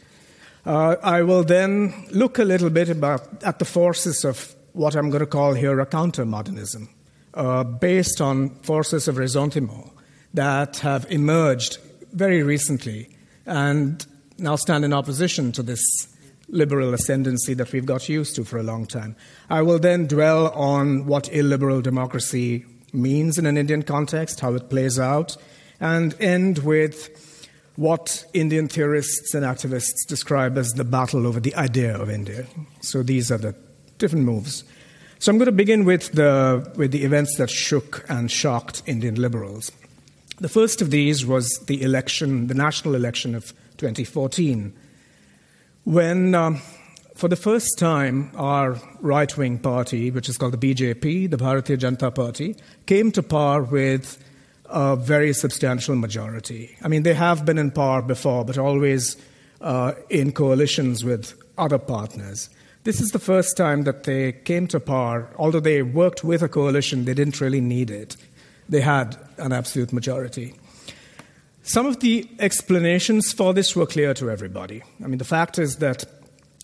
Uh, 0.65 0.97
I 1.03 1.23
will 1.23 1.43
then 1.43 2.07
look 2.11 2.39
a 2.39 2.45
little 2.45 2.71
bit 2.71 2.89
about, 2.89 3.43
at 3.43 3.59
the 3.59 3.65
forces 3.65 4.25
of 4.25 4.55
what 4.73 4.95
I'm 4.95 5.11
going 5.11 5.21
to 5.21 5.27
call 5.27 5.55
here 5.55 5.81
a 5.81 5.87
counter-modernism, 5.87 6.89
uh, 7.35 7.65
based 7.65 8.21
on 8.21 8.51
forces 8.63 9.09
of 9.09 9.17
ressentiment 9.17 9.93
that 10.35 10.79
have 10.79 11.07
emerged 11.11 11.79
very 12.13 12.43
recently 12.43 13.09
and 13.47 14.07
now 14.39 14.57
stand 14.57 14.85
in 14.85 14.93
opposition 14.93 15.53
to 15.53 15.63
this 15.63 15.81
liberal 16.49 16.95
ascendancy 16.95 17.55
that 17.55 17.73
we've 17.73 17.87
got 17.87 18.09
used 18.09 18.35
to 18.35 18.45
for 18.45 18.59
a 18.59 18.63
long 18.63 18.87
time. 18.87 19.15
I 19.49 19.63
will 19.63 19.79
then 19.79 20.07
dwell 20.07 20.49
on 20.51 21.07
what 21.07 21.33
illiberal 21.33 21.81
democracy 21.81 22.65
means 22.93 23.39
in 23.39 23.47
an 23.47 23.57
Indian 23.57 23.83
context, 23.83 24.41
how 24.41 24.55
it 24.55 24.69
plays 24.69 24.99
out, 24.99 25.37
and 25.79 26.15
end 26.21 26.59
with 26.59 27.49
what 27.77 28.25
Indian 28.35 28.69
theorists 28.69 29.33
and 29.33 29.45
activists 29.45 30.07
describe 30.09 30.59
as 30.59 30.71
the 30.71 30.85
battle 30.85 31.27
over 31.27 31.41
the 31.41 31.55
idea 31.55 31.97
of 31.97 32.11
India. 32.11 32.47
So 32.81 33.03
these 33.03 33.31
are 33.31 33.39
the 33.39 33.55
different 34.01 34.25
moves. 34.25 34.65
So 35.21 35.31
I'm 35.31 35.39
going 35.39 35.47
to 35.47 35.53
begin 35.53 35.85
with 35.85 36.13
the, 36.13 36.73
with 36.77 36.91
the 36.93 37.05
events 37.05 37.37
that 37.37 37.51
shook 37.51 38.05
and 38.09 38.31
shocked 38.31 38.83
Indian 38.87 39.15
liberals. 39.15 39.71
The 40.41 40.49
first 40.49 40.81
of 40.81 40.91
these 40.91 41.27
was 41.27 41.49
the 41.67 41.83
election, 41.83 42.47
the 42.47 42.55
national 42.55 42.95
election 42.95 43.35
of 43.35 43.53
2014, 43.77 44.73
when, 45.85 46.35
um, 46.35 46.63
for 47.15 47.29
the 47.29 47.37
first 47.37 47.79
time, 47.79 48.31
our 48.37 48.81
right 49.01 49.37
wing 49.37 49.59
party, 49.59 50.11
which 50.11 50.29
is 50.29 50.39
called 50.39 50.59
the 50.59 50.75
BJP, 50.75 51.31
the 51.31 51.37
Bharatiya 51.37 51.79
Janata 51.79 52.15
Party, 52.15 52.57
came 52.87 53.13
to 53.13 53.23
power 53.23 53.63
with 53.63 54.17
a 54.67 54.97
very 54.97 55.33
substantial 55.35 55.97
majority. 55.97 56.77
I 56.83 56.89
mean, 56.89 57.03
they 57.03 57.15
have 57.15 57.45
been 57.45 57.59
in 57.59 57.71
power 57.71 58.01
before, 58.01 58.45
but 58.45 58.57
always 58.57 59.17
uh, 59.61 59.93
in 60.09 60.33
coalitions 60.33 61.05
with 61.05 61.35
other 61.59 61.79
partners. 61.79 62.49
This 62.83 63.01
is 63.01 63.11
the 63.11 63.19
first 63.19 63.57
time 63.57 63.83
that 63.83 64.05
they 64.05 64.33
came 64.33 64.66
to 64.69 64.81
power. 64.81 65.29
Although 65.37 65.61
they 65.61 65.83
worked 65.83 66.25
with 66.25 66.43
a 66.43 66.49
coalition, 66.49 67.05
they 67.05 67.14
didn't 67.14 67.40
really 67.40 67.61
need 67.61 67.90
it. 67.90 68.16
They 68.69 68.81
had 68.81 69.16
an 69.37 69.53
absolute 69.53 69.93
majority. 69.93 70.55
Some 71.62 71.87
of 71.87 72.01
the 72.01 72.27
explanations 72.38 73.33
for 73.33 73.53
this 73.53 73.77
were 73.77 73.87
clear 73.87 74.14
to 74.14 74.31
everybody. 74.31 74.83
I 75.05 75.09
mean, 75.09 75.19
the 75.19 75.25
fact 75.25 75.59
is 75.59 75.77
that 75.77 76.05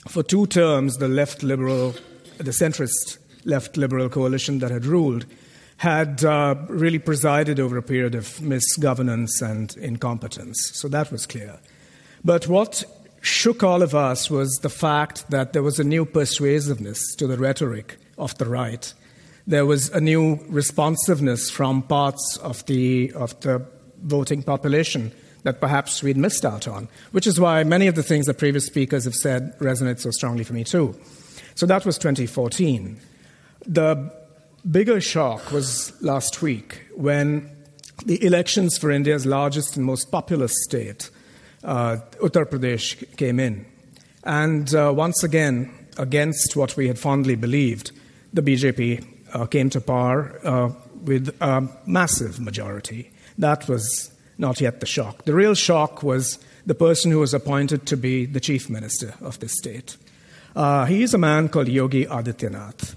for 0.09 0.22
two 0.22 0.46
terms, 0.46 0.96
the 0.96 1.09
left 1.09 1.42
liberal, 1.42 1.94
the 2.38 2.50
centrist 2.50 3.18
left 3.44 3.76
liberal 3.76 4.09
coalition 4.09 4.61
that 4.61 4.70
had 4.70 4.87
ruled 4.87 5.26
had 5.79 6.24
uh, 6.24 6.55
really 6.68 6.98
presided 6.98 7.61
over 7.61 7.76
a 7.76 7.83
period 7.83 8.14
of 8.14 8.40
misgovernance 8.40 9.42
and 9.42 9.76
incompetence. 9.76 10.70
So 10.72 10.88
that 10.88 11.12
was 11.12 11.26
clear. 11.26 11.59
But 12.24 12.48
what 12.48 12.85
shook 13.26 13.62
all 13.62 13.82
of 13.82 13.94
us 13.94 14.30
was 14.30 14.50
the 14.62 14.70
fact 14.70 15.30
that 15.30 15.52
there 15.52 15.62
was 15.62 15.78
a 15.78 15.84
new 15.84 16.04
persuasiveness 16.04 17.14
to 17.16 17.26
the 17.26 17.36
rhetoric 17.36 17.96
of 18.16 18.36
the 18.38 18.46
right. 18.46 18.94
There 19.46 19.66
was 19.66 19.90
a 19.90 20.00
new 20.00 20.40
responsiveness 20.48 21.50
from 21.50 21.82
parts 21.82 22.36
of 22.38 22.64
the, 22.66 23.12
of 23.14 23.38
the 23.40 23.66
voting 24.02 24.42
population 24.42 25.12
that 25.42 25.60
perhaps 25.60 26.02
we'd 26.02 26.16
missed 26.16 26.44
out 26.44 26.66
on, 26.66 26.88
which 27.12 27.26
is 27.26 27.38
why 27.38 27.64
many 27.64 27.86
of 27.86 27.94
the 27.94 28.02
things 28.02 28.26
that 28.26 28.38
previous 28.38 28.66
speakers 28.66 29.04
have 29.04 29.14
said 29.14 29.56
resonate 29.58 30.00
so 30.00 30.10
strongly 30.10 30.44
for 30.44 30.52
me, 30.52 30.64
too. 30.64 30.98
So 31.54 31.66
that 31.66 31.84
was 31.84 31.98
2014. 31.98 32.98
The 33.66 34.12
bigger 34.70 35.00
shock 35.00 35.50
was 35.52 35.92
last 36.02 36.42
week 36.42 36.86
when 36.94 37.50
the 38.04 38.24
elections 38.24 38.78
for 38.78 38.90
India's 38.90 39.26
largest 39.26 39.76
and 39.76 39.84
most 39.84 40.10
populous 40.10 40.52
state, 40.64 41.10
uh, 41.66 41.98
Uttar 42.22 42.46
Pradesh, 42.46 43.16
came 43.16 43.38
in. 43.38 43.66
And 44.24 44.74
uh, 44.74 44.92
once 44.96 45.22
again, 45.22 45.70
against 45.98 46.57
what 46.57 46.76
we 46.76 46.88
had 46.88 46.98
fondly 46.98 47.35
believed, 47.35 47.90
the 48.33 48.42
BJP 48.42 49.05
uh, 49.35 49.46
came 49.46 49.68
to 49.70 49.81
power 49.81 50.40
uh, 50.44 50.70
with 51.05 51.37
a 51.40 51.68
massive 51.87 52.40
majority. 52.40 53.11
That 53.38 53.68
was 53.68 54.12
not 54.38 54.61
yet 54.61 54.81
the 54.81 54.87
shock. 54.87 55.24
The 55.24 55.35
real 55.35 55.55
shock 55.55 56.02
was 56.02 56.38
the 56.64 56.74
person 56.74 57.11
who 57.11 57.20
was 57.20 57.35
appointed 57.35 57.87
to 57.87 57.96
be 57.96 58.26
the 58.26 58.40
chief 58.40 58.68
minister 58.70 59.14
of 59.20 59.38
this 59.40 59.52
state. 59.52 59.96
Uh, 60.55 60.87
he 60.87 61.02
is 61.02 61.14
a 61.14 61.18
man 61.18 61.48
called 61.48 61.68
Yogi 61.68 62.07
Adityanath. 62.07 62.96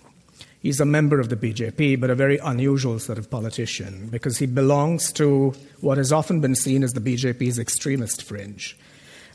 He's 0.61 0.81
a 0.81 0.85
member 0.85 1.19
of 1.19 1.29
the 1.29 1.37
BJP, 1.37 2.01
but 2.01 2.09
a 2.09 2.15
very 2.15 2.37
unusual 2.39 2.99
sort 2.99 3.17
of 3.17 3.29
politician 3.29 4.09
because 4.09 4.37
he 4.37 4.45
belongs 4.45 5.13
to 5.13 5.53
what 5.79 5.97
has 5.97 6.11
often 6.11 6.41
been 6.41 6.55
seen 6.55 6.83
as 6.83 6.91
the 6.91 6.99
BJP's 6.99 7.57
extremist 7.57 8.23
fringe. 8.23 8.77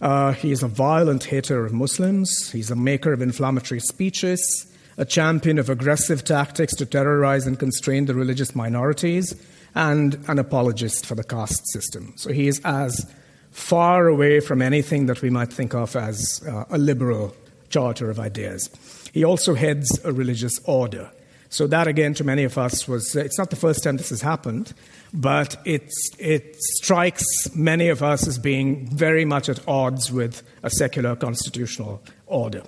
Uh, 0.03 0.33
he 0.33 0.53
is 0.53 0.63
a 0.63 0.69
violent 0.69 1.25
hater 1.25 1.65
of 1.65 1.73
Muslims, 1.73 2.51
he's 2.51 2.71
a 2.71 2.77
maker 2.77 3.13
of 3.13 3.23
inflammatory 3.23 3.81
speeches, 3.81 4.71
a 4.99 5.05
champion 5.05 5.59
of 5.59 5.71
aggressive 5.71 6.25
tactics 6.25 6.75
to 6.77 6.85
terrorize 6.85 7.47
and 7.47 7.59
constrain 7.59 8.05
the 8.05 8.15
religious 8.15 8.55
minorities, 8.55 9.35
and 9.75 10.23
an 10.29 10.39
apologist 10.39 11.07
for 11.07 11.15
the 11.15 11.25
caste 11.25 11.67
system. 11.73 12.13
So 12.17 12.33
he 12.33 12.49
is 12.49 12.61
as 12.65 13.11
far 13.51 14.09
away 14.09 14.41
from 14.41 14.61
anything 14.61 15.07
that 15.07 15.23
we 15.23 15.31
might 15.31 15.53
think 15.53 15.75
of 15.75 15.97
as 15.97 16.43
uh, 16.47 16.65
a 16.71 16.77
liberal 16.77 17.35
charter 17.71 18.11
of 18.11 18.21
ideas. 18.21 18.69
He 19.13 19.25
also 19.25 19.55
heads 19.55 20.01
a 20.05 20.13
religious 20.13 20.59
order. 20.65 21.11
So, 21.55 21.69
that 21.69 21.87
again, 21.87 22.15
to 22.15 22.25
many 22.25 22.43
of 22.43 22.59
us, 22.59 22.89
was 22.89 23.15
it's 23.15 23.39
not 23.39 23.51
the 23.51 23.55
first 23.55 23.85
time 23.85 23.97
this 23.97 24.11
has 24.11 24.21
happened, 24.21 24.75
but 25.13 25.55
it's, 25.65 26.11
it 26.19 26.57
strikes 26.59 27.25
many 27.55 27.91
of 27.91 28.03
us 28.03 28.27
as 28.27 28.41
being 28.41 28.89
very 28.89 29.25
much 29.25 29.49
at 29.49 29.61
odds 29.69 30.11
with 30.11 30.43
a 30.65 30.71
secular 30.71 31.15
constitutional 31.15 32.03
order. 32.27 32.65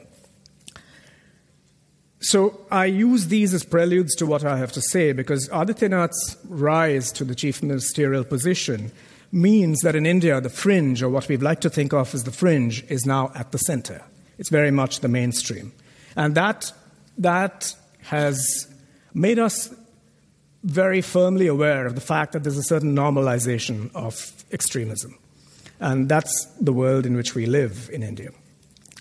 So 2.21 2.61
I 2.71 2.85
use 2.85 3.27
these 3.27 3.53
as 3.55 3.65
preludes 3.65 4.15
to 4.17 4.27
what 4.27 4.45
I 4.45 4.57
have 4.57 4.71
to 4.75 4.81
say 4.81 5.11
because 5.11 5.49
Adityanath's 5.49 6.37
rise 6.49 7.11
to 7.13 7.25
the 7.25 7.35
chief 7.35 7.65
ministerial 7.65 8.23
position 8.23 8.93
means 9.33 9.81
that 9.81 9.97
in 9.97 10.07
India, 10.07 10.41
the 10.41 10.49
fringe, 10.49 11.03
or 11.03 11.09
what 11.09 11.29
we'd 11.29 11.43
like 11.43 11.61
to 11.63 11.71
think 11.71 11.93
of 11.93 12.15
as 12.15 12.23
the 12.23 12.31
fringe, 12.31 12.85
is 12.89 13.05
now 13.05 13.33
at 13.35 13.51
the 13.51 13.59
center. 13.59 14.05
It's 14.39 14.51
very 14.51 14.71
much 14.71 15.01
the 15.01 15.09
mainstream. 15.09 15.73
And 16.15 16.37
that, 16.37 16.73
that 17.19 17.75
has 18.03 18.69
made 19.17 19.39
us 19.39 19.75
very 20.63 21.01
firmly 21.01 21.47
aware 21.47 21.87
of 21.87 21.95
the 21.95 22.01
fact 22.01 22.33
that 22.33 22.43
there's 22.43 22.59
a 22.59 22.63
certain 22.63 22.95
normalization 22.95 23.91
of 23.95 24.33
extremism. 24.53 25.19
And 25.81 26.09
that's 26.09 26.47
the 26.61 26.73
world 26.73 27.07
in 27.07 27.17
which 27.17 27.35
we 27.35 27.47
live 27.47 27.89
in 27.93 28.03
India. 28.03 28.31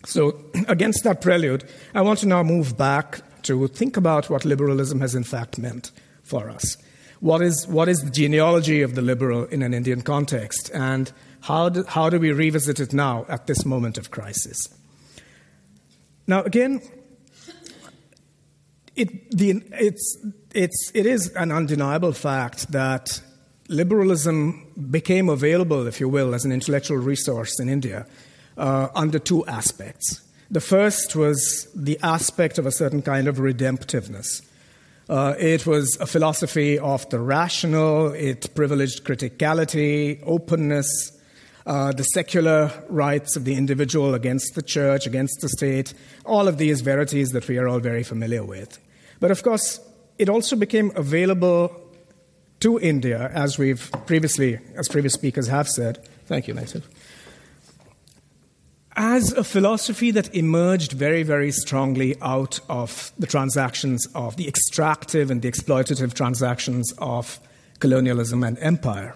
So, 0.06 0.40
against 0.68 1.04
that 1.04 1.22
prelude, 1.22 1.66
I 1.94 2.02
want 2.02 2.20
to 2.20 2.28
now 2.28 2.44
move 2.44 2.78
back 2.78 3.22
to 3.44 3.68
think 3.68 3.98
about 3.98 4.30
what 4.30 4.46
liberalism 4.46 5.02
has 5.02 5.16
in 5.16 5.24
fact 5.24 5.58
meant 5.58 5.92
for 6.24 6.50
us. 6.50 6.78
What 7.20 7.42
is, 7.42 7.68
what 7.68 7.90
is 7.90 8.00
the 8.00 8.10
genealogy 8.10 8.82
of 8.82 8.96
the 8.96 9.02
liberal 9.02 9.46
in 9.46 9.62
an 9.62 9.74
Indian 9.74 10.02
context, 10.02 10.70
and 10.74 11.12
how 11.42 11.70
do, 11.70 11.84
how 11.88 12.10
do 12.10 12.20
we 12.20 12.32
revisit 12.32 12.80
it 12.80 12.94
now 12.94 13.26
at 13.28 13.48
this 13.48 13.66
moment 13.66 13.98
of 13.98 14.12
crisis? 14.12 14.68
Now, 16.28 16.44
again, 16.44 16.82
it, 18.96 19.32
the, 19.32 19.62
it's, 19.74 20.18
it's, 20.54 20.92
it 20.94 21.06
is 21.06 21.30
an 21.32 21.52
undeniable 21.52 22.14
fact 22.14 22.72
that 22.72 23.22
liberalism 23.68 24.72
became 24.90 25.30
available, 25.30 25.88
if 25.88 26.00
you 26.00 26.08
will, 26.08 26.34
as 26.34 26.46
an 26.46 26.52
intellectual 26.52 26.98
resource 26.98 27.60
in 27.60 27.70
India 27.70 28.06
uh, 28.58 28.88
under 28.96 29.20
two 29.20 29.46
aspects. 29.48 30.22
The 30.52 30.62
first 30.62 31.16
was 31.16 31.68
the 31.76 32.00
aspect 32.04 32.58
of 32.58 32.66
a 32.66 32.72
certain 32.72 33.02
kind 33.02 33.28
of 33.28 33.38
redemptiveness. 33.38 34.46
Uh, 35.10 35.36
it 35.38 35.66
was 35.68 35.98
a 36.00 36.06
philosophy 36.06 36.80
of 36.80 37.08
the 37.10 37.20
rational, 37.20 38.14
it 38.14 38.54
privileged 38.56 39.04
criticality, 39.04 40.22
openness, 40.26 41.12
uh, 41.66 41.92
the 41.92 42.04
secular 42.04 42.72
rights 42.90 43.36
of 43.36 43.44
the 43.44 43.56
individual 43.56 44.14
against 44.14 44.54
the 44.56 44.62
church, 44.62 45.08
against 45.08 45.42
the 45.42 45.50
state, 45.50 45.94
all 46.26 46.48
of 46.48 46.58
these 46.58 46.82
verities 46.82 47.30
that 47.32 47.48
we 47.48 47.58
are 47.58 47.68
all 47.68 47.80
very 47.80 48.04
familiar 48.04 48.44
with. 48.44 48.80
But 49.20 49.32
of 49.32 49.44
course, 49.44 49.80
it 50.18 50.30
also 50.30 50.56
became 50.56 50.92
available 50.96 51.82
to 52.62 52.80
India, 52.80 53.30
as 53.34 53.58
we've 53.58 53.92
previously, 54.06 54.60
as 54.76 54.88
previous 54.88 55.14
speakers 55.14 55.48
have 55.48 55.68
said. 55.68 56.08
Thank 56.26 56.48
you, 56.48 56.54
Nathan 56.54 56.84
as 58.96 59.34
a 59.34 59.44
philosophy 59.44 60.12
that 60.12 60.34
emerged 60.34 60.94
very, 60.94 61.24
very 61.24 61.52
strongly 61.52 62.16
out 62.22 62.60
of 62.70 63.12
the 63.20 63.28
transactions 63.28 64.08
of 64.16 64.38
the 64.38 64.48
extractive 64.48 65.30
and 65.30 65.42
the 65.42 65.52
exploitative 65.52 66.14
transactions 66.14 66.94
of 67.00 67.40
colonialism 67.80 68.44
and 68.44 68.58
empire. 68.60 69.14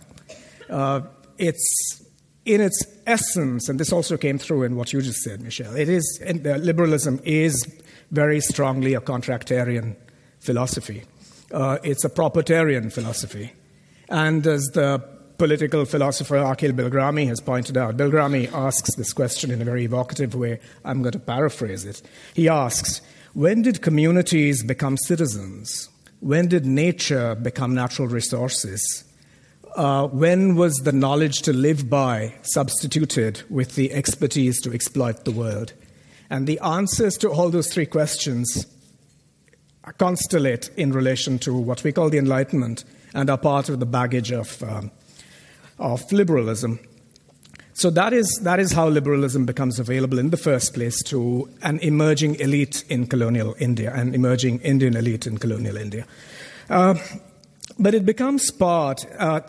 Uh, 0.69 1.01
it's 1.37 2.03
in 2.45 2.59
its 2.61 2.83
essence, 3.07 3.69
and 3.69 3.79
this 3.79 3.93
also 3.93 4.17
came 4.17 4.37
through 4.37 4.63
in 4.63 4.75
what 4.75 4.91
you 4.91 5.01
just 5.01 5.21
said, 5.21 5.41
Michele, 5.41 5.75
it 5.75 5.87
is, 5.87 6.21
uh, 6.25 6.31
liberalism 6.57 7.19
is 7.23 7.55
very 8.11 8.39
strongly 8.39 8.93
a 8.93 9.01
contractarian 9.01 9.95
philosophy. 10.39 11.03
Uh, 11.51 11.77
it's 11.83 12.03
a 12.03 12.09
propertarian 12.09 12.91
philosophy. 12.91 13.53
And 14.09 14.45
as 14.45 14.63
the 14.73 15.03
political 15.39 15.85
philosopher 15.85 16.35
Akhil 16.35 16.73
Bilgrami 16.73 17.25
has 17.27 17.39
pointed 17.39 17.77
out. 17.77 17.97
Bilgrami 17.97 18.51
asks 18.53 18.93
this 18.95 19.13
question 19.13 19.49
in 19.49 19.61
a 19.61 19.65
very 19.65 19.85
evocative 19.85 20.35
way. 20.35 20.59
I'm 20.83 21.01
going 21.01 21.13
to 21.13 21.19
paraphrase 21.19 21.85
it. 21.85 22.01
He 22.33 22.49
asks, 22.49 23.01
When 23.33 23.61
did 23.61 23.81
communities 23.81 24.63
become 24.63 24.97
citizens? 24.97 25.89
When 26.19 26.49
did 26.49 26.65
nature 26.65 27.35
become 27.35 27.73
natural 27.73 28.09
resources? 28.09 29.05
Uh, 29.75 30.07
when 30.07 30.55
was 30.55 30.73
the 30.83 30.91
knowledge 30.91 31.41
to 31.43 31.53
live 31.53 31.89
by 31.89 32.33
substituted 32.41 33.43
with 33.49 33.75
the 33.75 33.93
expertise 33.93 34.59
to 34.61 34.73
exploit 34.73 35.23
the 35.23 35.31
world? 35.31 35.73
And 36.29 36.47
the 36.47 36.59
answers 36.59 37.17
to 37.17 37.29
all 37.29 37.49
those 37.49 37.73
three 37.73 37.85
questions 37.85 38.67
constellate 39.97 40.69
in 40.75 40.91
relation 40.91 41.39
to 41.39 41.53
what 41.53 41.83
we 41.83 41.91
call 41.91 42.09
the 42.09 42.17
Enlightenment 42.17 42.83
and 43.13 43.29
are 43.29 43.37
part 43.37 43.69
of 43.69 43.79
the 43.79 43.85
baggage 43.85 44.31
of 44.31 44.61
um, 44.61 44.91
of 45.79 46.11
liberalism. 46.11 46.79
So 47.73 47.89
that 47.91 48.11
is, 48.11 48.27
that 48.43 48.59
is 48.59 48.73
how 48.73 48.89
liberalism 48.89 49.45
becomes 49.45 49.79
available 49.79 50.19
in 50.19 50.31
the 50.31 50.37
first 50.37 50.73
place 50.73 51.01
to 51.03 51.49
an 51.61 51.79
emerging 51.79 52.35
elite 52.35 52.83
in 52.89 53.07
colonial 53.07 53.55
India, 53.57 53.93
an 53.93 54.13
emerging 54.13 54.59
Indian 54.59 54.97
elite 54.97 55.25
in 55.25 55.37
colonial 55.37 55.77
India. 55.77 56.05
Uh, 56.69 56.95
but 57.79 57.95
it 57.95 58.05
becomes 58.05 58.51
part, 58.51 59.05
uh, 59.17 59.39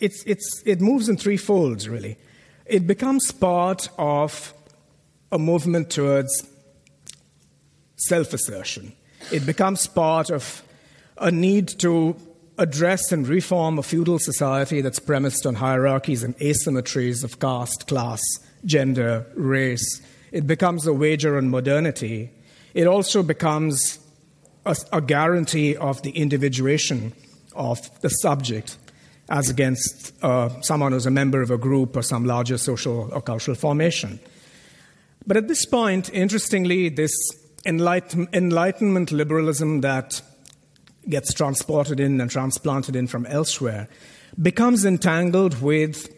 it's, 0.00 0.22
it's, 0.26 0.62
it 0.66 0.82
moves 0.82 1.08
in 1.08 1.16
three 1.16 1.38
folds, 1.38 1.88
really. 1.88 2.18
It 2.66 2.86
becomes 2.86 3.32
part 3.32 3.88
of 3.96 4.52
a 5.30 5.38
movement 5.38 5.90
towards 5.90 6.46
self 7.96 8.32
assertion. 8.32 8.92
It 9.32 9.44
becomes 9.44 9.86
part 9.86 10.30
of 10.30 10.62
a 11.18 11.30
need 11.30 11.68
to 11.80 12.16
address 12.58 13.12
and 13.12 13.26
reform 13.28 13.78
a 13.78 13.82
feudal 13.82 14.18
society 14.18 14.80
that's 14.80 14.98
premised 14.98 15.46
on 15.46 15.54
hierarchies 15.54 16.22
and 16.22 16.36
asymmetries 16.38 17.22
of 17.24 17.38
caste, 17.38 17.86
class, 17.86 18.20
gender, 18.64 19.26
race. 19.34 20.02
It 20.32 20.46
becomes 20.46 20.86
a 20.86 20.92
wager 20.92 21.36
on 21.36 21.50
modernity. 21.50 22.30
It 22.74 22.86
also 22.86 23.22
becomes 23.22 23.98
a, 24.66 24.76
a 24.92 25.00
guarantee 25.00 25.76
of 25.76 26.02
the 26.02 26.10
individuation 26.10 27.12
of 27.54 27.78
the 28.00 28.08
subject. 28.08 28.76
as 29.28 29.50
against 29.50 30.12
uh, 30.22 30.48
someone 30.62 30.92
who's 30.92 31.06
a 31.06 31.10
member 31.10 31.42
of 31.42 31.50
a 31.50 31.58
group 31.58 31.96
or 31.96 32.02
some 32.02 32.24
larger 32.24 32.56
social 32.56 33.10
or 33.12 33.20
cultural 33.20 33.54
formation. 33.54 34.18
But 35.28 35.36
at 35.36 35.46
this 35.46 35.66
point, 35.66 36.08
interestingly, 36.10 36.88
this 36.88 37.12
enlighten- 37.66 38.28
enlightenment 38.32 39.12
liberalism 39.12 39.82
that 39.82 40.22
gets 41.06 41.34
transported 41.34 42.00
in 42.00 42.18
and 42.18 42.30
transplanted 42.30 42.96
in 42.96 43.06
from 43.06 43.26
elsewhere 43.26 43.88
becomes 44.40 44.86
entangled 44.86 45.60
with 45.60 46.08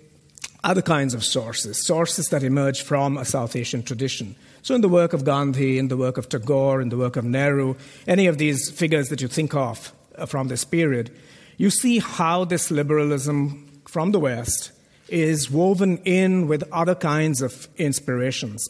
other 0.63 0.83
kinds 0.83 1.13
of 1.13 1.25
sources, 1.25 1.85
sources 1.85 2.29
that 2.29 2.45
emerge 2.45 2.83
from 2.83 3.19
a 3.19 3.25
South 3.25 3.57
Asian 3.57 3.83
tradition. 3.83 4.37
So, 4.63 4.77
in 4.77 4.81
the 4.81 4.89
work 4.89 5.13
of 5.13 5.25
Gandhi, 5.25 5.79
in 5.79 5.89
the 5.89 5.97
work 5.97 6.17
of 6.17 6.29
Tagore, 6.29 6.81
in 6.81 6.91
the 6.91 6.97
work 6.99 7.17
of 7.17 7.25
Nehru, 7.25 7.75
any 8.07 8.29
of 8.29 8.39
these 8.39 8.71
figures 8.71 9.09
that 9.09 9.21
you 9.21 9.27
think 9.27 9.57
of 9.57 9.93
uh, 10.17 10.27
from 10.27 10.47
this 10.47 10.65
period, 10.65 11.11
you 11.57 11.71
see 11.71 11.99
how 11.99 12.45
this 12.45 12.71
liberalism 12.71 13.67
from 13.89 14.13
the 14.13 14.21
West 14.21 14.71
is 15.09 15.51
woven 15.51 15.99
in 16.05 16.47
with 16.47 16.63
other 16.71 16.95
kinds 16.95 17.43
of 17.43 17.67
inspirations. 17.77 18.69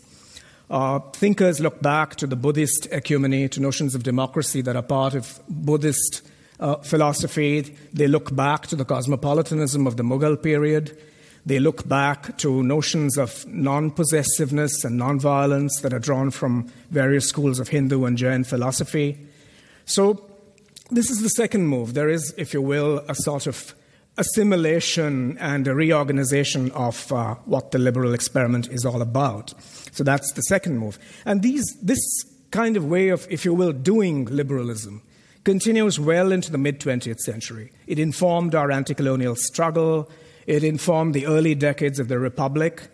Uh, 0.71 1.01
thinkers 1.15 1.59
look 1.59 1.83
back 1.83 2.15
to 2.15 2.29
the 2.29 2.37
Buddhist 2.37 2.89
ecumeny, 2.93 3.51
to 3.51 3.61
notions 3.61 3.97
of 3.97 4.05
democracy 4.05 4.63
that 4.63 4.77
are 4.77 4.83
part 4.83 5.15
of 5.15 5.41
Buddhist 5.49 6.23
uh, 6.61 6.77
philosophy. 6.77 7.77
They 7.93 8.07
look 8.07 8.35
back 8.37 8.69
to 8.69 8.77
the 8.77 8.85
cosmopolitanism 8.85 9.89
of 9.89 9.97
the 9.97 10.05
Mughal 10.05 10.41
period. 10.41 10.97
They 11.45 11.59
look 11.59 11.89
back 11.89 12.39
to 12.39 12.63
notions 12.63 13.19
of 13.19 13.45
non 13.49 13.91
possessiveness 13.91 14.85
and 14.85 14.97
non 14.97 15.19
violence 15.19 15.81
that 15.81 15.93
are 15.93 15.99
drawn 15.99 16.31
from 16.31 16.71
various 16.91 17.27
schools 17.27 17.59
of 17.59 17.69
Hindu 17.69 18.05
and 18.05 18.17
Jain 18.17 18.45
philosophy. 18.45 19.19
So, 19.87 20.25
this 20.93 21.11
is 21.11 21.23
the 21.23 21.31
second 21.31 21.67
move. 21.67 21.95
There 21.95 22.09
is, 22.09 22.33
if 22.37 22.55
you 22.55 22.63
will, 22.63 22.99
a 23.09 23.15
sort 23.15 23.49
of 23.49 23.75
assimilation 24.19 25.39
and 25.39 25.67
a 25.67 25.75
reorganization 25.75 26.71
of 26.73 27.11
uh, 27.13 27.35
what 27.47 27.71
the 27.71 27.79
liberal 27.79 28.13
experiment 28.15 28.69
is 28.69 28.85
all 28.85 29.03
about. 29.03 29.55
So 29.93 30.05
that's 30.05 30.33
the 30.33 30.43
second 30.43 30.79
move. 30.79 30.99
And 31.25 31.43
these, 31.43 31.65
this 31.83 32.01
kind 32.51 32.77
of 32.77 32.85
way 32.85 33.09
of, 33.09 33.27
if 33.31 33.45
you 33.45 33.55
will, 33.55 33.73
doing 33.73 34.27
liberalism 34.27 35.03
continues 35.45 35.99
well 35.99 36.33
into 36.33 36.53
the 36.53 36.59
mid 36.59 36.81
20th 36.81 37.21
century. 37.21 37.73
It 37.87 37.99
informed 37.99 38.55
our 38.55 38.71
anti 38.71 38.95
colonial 38.95 39.37
struggle, 39.37 40.11
it 40.47 40.65
informed 40.65 41.15
the 41.15 41.27
early 41.27 41.55
decades 41.55 41.99
of 41.99 42.09
the 42.09 42.19
Republic, 42.19 42.89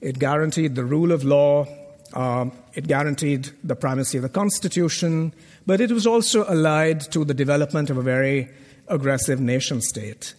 it 0.00 0.18
guaranteed 0.18 0.74
the 0.74 0.84
rule 0.84 1.12
of 1.12 1.24
law, 1.24 1.66
uh, 2.14 2.46
it 2.74 2.86
guaranteed 2.86 3.50
the 3.62 3.76
primacy 3.76 4.18
of 4.18 4.22
the 4.22 4.28
Constitution, 4.28 5.34
but 5.66 5.80
it 5.80 5.90
was 5.90 6.06
also 6.06 6.48
allied 6.48 7.00
to 7.12 7.24
the 7.24 7.34
development 7.34 7.90
of 7.90 7.98
a 7.98 8.02
very 8.02 8.48
aggressive 8.88 9.40
nation 9.40 9.80
state. 9.80 10.34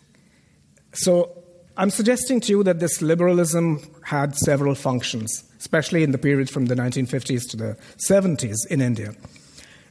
So 0.93 1.41
I'm 1.77 1.89
suggesting 1.89 2.41
to 2.41 2.51
you 2.51 2.63
that 2.63 2.79
this 2.79 3.01
liberalism 3.01 3.79
had 4.03 4.35
several 4.35 4.75
functions, 4.75 5.43
especially 5.59 6.03
in 6.03 6.11
the 6.11 6.17
period 6.17 6.49
from 6.49 6.65
the 6.65 6.75
1950s 6.75 7.49
to 7.51 7.57
the 7.57 7.77
70s 8.09 8.67
in 8.69 8.81
India. 8.81 9.13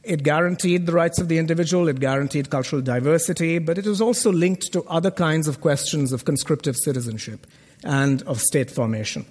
It 0.03 0.23
guaranteed 0.23 0.85
the 0.85 0.93
rights 0.93 1.19
of 1.19 1.27
the 1.27 1.37
individual, 1.37 1.87
it 1.87 1.99
guaranteed 1.99 2.49
cultural 2.49 2.81
diversity, 2.81 3.59
but 3.59 3.77
it 3.77 3.85
was 3.85 4.01
also 4.01 4.31
linked 4.31 4.71
to 4.73 4.83
other 4.83 5.11
kinds 5.11 5.47
of 5.47 5.61
questions 5.61 6.11
of 6.11 6.25
conscriptive 6.25 6.75
citizenship 6.75 7.45
and 7.83 8.23
of 8.23 8.39
state 8.39 8.71
formation. 8.71 9.25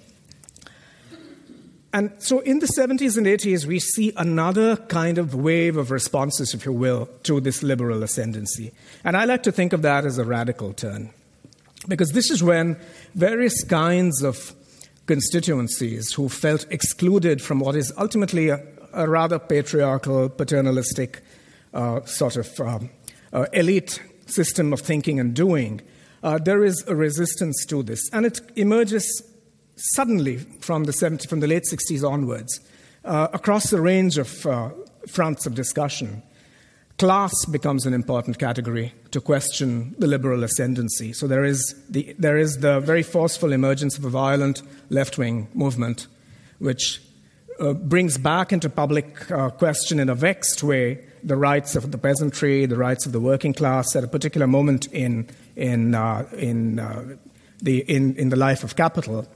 And 1.93 2.11
so 2.19 2.39
in 2.39 2.59
the 2.59 2.67
70s 2.67 3.17
and 3.17 3.27
80s, 3.27 3.65
we 3.65 3.79
see 3.79 4.13
another 4.15 4.77
kind 4.77 5.17
of 5.17 5.35
wave 5.35 5.75
of 5.75 5.91
responses, 5.91 6.53
if 6.53 6.65
you 6.65 6.71
will, 6.71 7.09
to 7.23 7.41
this 7.41 7.63
liberal 7.63 8.01
ascendancy. 8.01 8.71
And 9.03 9.17
I 9.17 9.25
like 9.25 9.43
to 9.43 9.51
think 9.51 9.73
of 9.73 9.81
that 9.81 10.05
as 10.05 10.17
a 10.17 10.23
radical 10.23 10.71
turn. 10.71 11.13
Because 11.87 12.11
this 12.11 12.29
is 12.29 12.43
when 12.43 12.77
various 13.15 13.63
kinds 13.63 14.21
of 14.23 14.53
constituencies 15.07 16.13
who 16.13 16.29
felt 16.29 16.65
excluded 16.69 17.41
from 17.41 17.59
what 17.59 17.75
is 17.75 17.91
ultimately 17.97 18.49
a, 18.49 18.63
a 18.93 19.09
rather 19.09 19.39
patriarchal, 19.39 20.29
paternalistic 20.29 21.21
uh, 21.73 22.01
sort 22.05 22.37
of 22.37 22.59
um, 22.59 22.89
uh, 23.33 23.45
elite 23.53 24.01
system 24.27 24.73
of 24.73 24.79
thinking 24.79 25.19
and 25.19 25.33
doing, 25.33 25.81
uh, 26.23 26.37
there 26.37 26.63
is 26.63 26.83
a 26.87 26.95
resistance 26.95 27.65
to 27.65 27.83
this. 27.83 28.09
And 28.13 28.25
it 28.25 28.39
emerges 28.55 29.23
suddenly 29.75 30.37
from 30.37 30.83
the, 30.83 30.93
70, 30.93 31.27
from 31.27 31.39
the 31.39 31.47
late 31.47 31.63
60s 31.71 32.07
onwards 32.07 32.59
uh, 33.03 33.29
across 33.33 33.73
a 33.73 33.81
range 33.81 34.17
of 34.17 34.45
uh, 34.45 34.69
fronts 35.07 35.45
of 35.45 35.55
discussion 35.55 36.21
class 37.01 37.33
becomes 37.45 37.87
an 37.87 37.95
important 37.95 38.37
category 38.37 38.93
to 39.09 39.19
question 39.19 39.95
the 39.97 40.05
liberal 40.05 40.43
ascendancy. 40.43 41.13
So 41.13 41.25
there 41.25 41.43
is 41.43 41.73
the, 41.89 42.15
there 42.19 42.37
is 42.37 42.57
the 42.57 42.79
very 42.79 43.01
forceful 43.01 43.53
emergence 43.53 43.97
of 43.97 44.05
a 44.05 44.09
violent 44.11 44.61
left 44.91 45.17
wing 45.17 45.47
movement, 45.55 46.05
which 46.59 47.01
uh, 47.59 47.73
brings 47.73 48.19
back 48.19 48.53
into 48.53 48.69
public 48.69 49.31
uh, 49.31 49.49
question 49.49 49.99
in 49.99 50.09
a 50.09 50.13
vexed 50.13 50.61
way 50.61 51.03
the 51.23 51.35
rights 51.35 51.75
of 51.75 51.91
the 51.91 51.97
peasantry, 51.97 52.67
the 52.67 52.77
rights 52.77 53.07
of 53.07 53.13
the 53.13 53.19
working 53.19 53.55
class 53.55 53.95
at 53.95 54.03
a 54.03 54.07
particular 54.07 54.45
moment 54.45 54.85
in, 54.93 55.27
in, 55.55 55.95
uh, 55.95 56.29
in, 56.37 56.77
uh, 56.77 57.15
the, 57.63 57.79
in, 57.89 58.15
in 58.17 58.29
the 58.29 58.35
life 58.35 58.63
of 58.63 58.75
capital. 58.75 59.27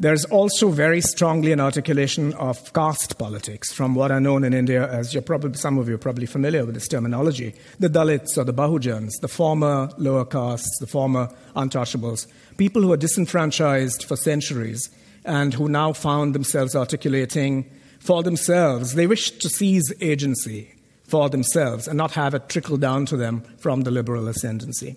There's 0.00 0.24
also 0.24 0.70
very 0.70 1.00
strongly 1.00 1.52
an 1.52 1.60
articulation 1.60 2.32
of 2.34 2.72
caste 2.72 3.16
politics 3.16 3.72
from 3.72 3.94
what 3.94 4.10
are 4.10 4.20
known 4.20 4.42
in 4.42 4.52
India 4.52 4.90
as 4.90 5.16
probably, 5.24 5.56
some 5.56 5.78
of 5.78 5.88
you 5.88 5.94
are 5.94 5.98
probably 5.98 6.26
familiar 6.26 6.64
with 6.64 6.74
this 6.74 6.88
terminology 6.88 7.54
the 7.78 7.88
Dalits 7.88 8.36
or 8.36 8.44
the 8.44 8.52
Bahujans, 8.52 9.12
the 9.20 9.28
former 9.28 9.88
lower 9.96 10.24
castes, 10.24 10.78
the 10.80 10.86
former 10.86 11.28
untouchables, 11.54 12.26
people 12.56 12.82
who 12.82 12.92
are 12.92 12.96
disenfranchised 12.96 14.04
for 14.04 14.16
centuries 14.16 14.90
and 15.24 15.54
who 15.54 15.68
now 15.68 15.92
found 15.92 16.34
themselves 16.34 16.74
articulating 16.74 17.70
for 18.00 18.22
themselves. 18.22 18.94
They 18.94 19.06
wish 19.06 19.30
to 19.30 19.48
seize 19.48 19.92
agency 20.00 20.74
for 21.04 21.28
themselves 21.30 21.86
and 21.86 21.96
not 21.96 22.12
have 22.12 22.34
it 22.34 22.48
trickle 22.48 22.76
down 22.76 23.06
to 23.06 23.16
them 23.16 23.42
from 23.58 23.82
the 23.82 23.90
liberal 23.90 24.26
ascendancy. 24.26 24.96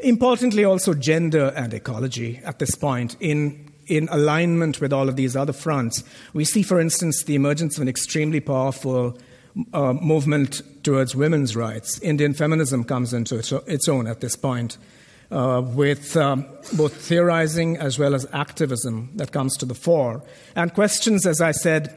Importantly, 0.00 0.64
also 0.64 0.92
gender 0.92 1.52
and 1.56 1.72
ecology 1.72 2.40
at 2.44 2.58
this 2.58 2.74
point 2.74 3.16
in 3.18 3.72
in 3.86 4.08
alignment 4.10 4.80
with 4.80 4.92
all 4.92 5.08
of 5.08 5.16
these 5.16 5.36
other 5.36 5.52
fronts. 5.52 6.02
We 6.32 6.44
see, 6.44 6.62
for 6.62 6.80
instance, 6.80 7.24
the 7.24 7.34
emergence 7.34 7.76
of 7.76 7.82
an 7.82 7.88
extremely 7.88 8.40
powerful 8.40 9.18
uh, 9.72 9.92
movement 9.94 10.62
towards 10.82 11.14
women's 11.14 11.56
rights. 11.56 11.98
Indian 12.00 12.34
feminism 12.34 12.84
comes 12.84 13.14
into 13.14 13.36
its 13.66 13.88
own 13.88 14.06
at 14.06 14.20
this 14.20 14.36
point, 14.36 14.76
uh, 15.30 15.62
with 15.64 16.16
um, 16.16 16.46
both 16.76 16.94
theorizing 16.94 17.76
as 17.76 17.98
well 17.98 18.14
as 18.14 18.26
activism 18.32 19.10
that 19.14 19.32
comes 19.32 19.56
to 19.56 19.66
the 19.66 19.74
fore, 19.74 20.22
and 20.54 20.74
questions, 20.74 21.26
as 21.26 21.40
I 21.40 21.52
said, 21.52 21.96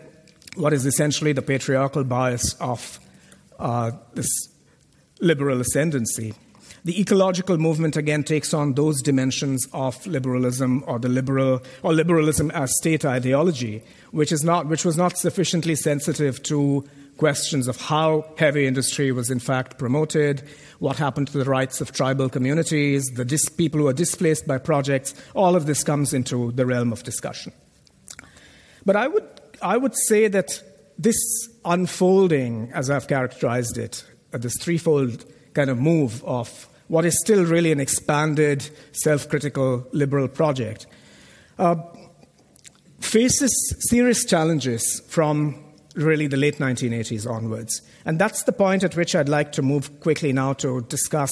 what 0.56 0.74
is 0.74 0.86
essentially 0.86 1.34
the 1.34 1.42
patriarchal 1.42 2.04
bias 2.04 2.54
of 2.56 3.00
uh, 3.60 3.92
this 4.14 4.28
liberal 5.20 5.62
ascendancy. 5.62 6.34
The 6.86 6.99
ecological 6.99 7.57
movement 7.57 7.97
again 7.97 8.23
takes 8.23 8.53
on 8.53 8.73
those 8.73 9.01
dimensions 9.01 9.67
of 9.73 10.05
liberalism 10.07 10.84
or 10.88 10.99
the 10.99 11.09
liberal 11.09 11.61
or 11.84 11.93
liberalism 11.93 12.51
as 12.51 12.75
state 12.77 13.05
ideology, 13.05 13.84
which 14.11 14.32
is 14.32 14.43
not 14.43 14.67
which 14.67 14.86
was 14.86 14.97
not 14.97 15.17
sufficiently 15.17 15.75
sensitive 15.75 16.41
to 16.43 16.88
questions 17.17 17.67
of 17.67 17.75
how 17.82 18.25
heavy 18.38 18.65
industry 18.65 19.11
was 19.11 19.30
in 19.30 19.39
fact 19.39 19.77
promoted, 19.77 20.41
what 20.80 20.97
happened 20.97 21.27
to 21.27 21.38
the 21.38 21.43
rights 21.43 21.82
of 21.82 21.91
tribal 21.91 22.30
communities, 22.30 23.05
the 23.15 23.25
dis- 23.25 23.49
people 23.49 23.82
who 23.82 23.88
are 23.88 23.93
displaced 23.93 24.47
by 24.47 24.57
projects. 24.57 25.13
All 25.36 25.55
of 25.55 25.65
this 25.65 25.84
comes 25.84 26.13
into 26.13 26.53
the 26.53 26.65
realm 26.65 26.93
of 26.93 27.03
discussion. 27.03 27.51
But 28.86 28.95
I 28.95 29.07
would 29.07 29.27
I 29.61 29.75
would 29.75 29.95
say 30.07 30.30
that 30.30 30.63
this 30.97 31.17
unfolding, 31.65 32.71
as 32.73 32.89
I've 32.89 33.07
characterized 33.07 33.77
it, 33.77 34.05
uh, 34.34 34.38
this 34.38 34.55
threefold 34.59 35.25
kind 35.54 35.70
of 35.70 35.78
move 35.78 36.24
of 36.24 36.68
what 36.88 37.06
is 37.06 37.20
still 37.20 37.45
really 37.45 37.72
an 37.72 37.80
expanded, 37.80 38.70
self 38.91 39.30
critical 39.30 39.88
liberal 39.91 40.28
project, 40.28 40.88
uh, 41.58 41.76
faces 43.00 43.52
serious 43.89 44.26
challenges 44.26 45.02
from 45.08 45.64
really 45.95 46.28
the 46.28 46.38
late 46.38 46.58
1980s 46.58 47.30
onwards. 47.30 47.82
And 48.06 48.20
that's 48.20 48.43
the 48.43 48.52
point 48.52 48.84
at 48.84 48.95
which 48.95 49.16
I'd 49.16 49.30
like 49.30 49.52
to 49.54 49.62
move 49.62 50.00
quickly 50.00 50.34
now 50.34 50.54
to 50.54 50.82
discuss 50.82 51.32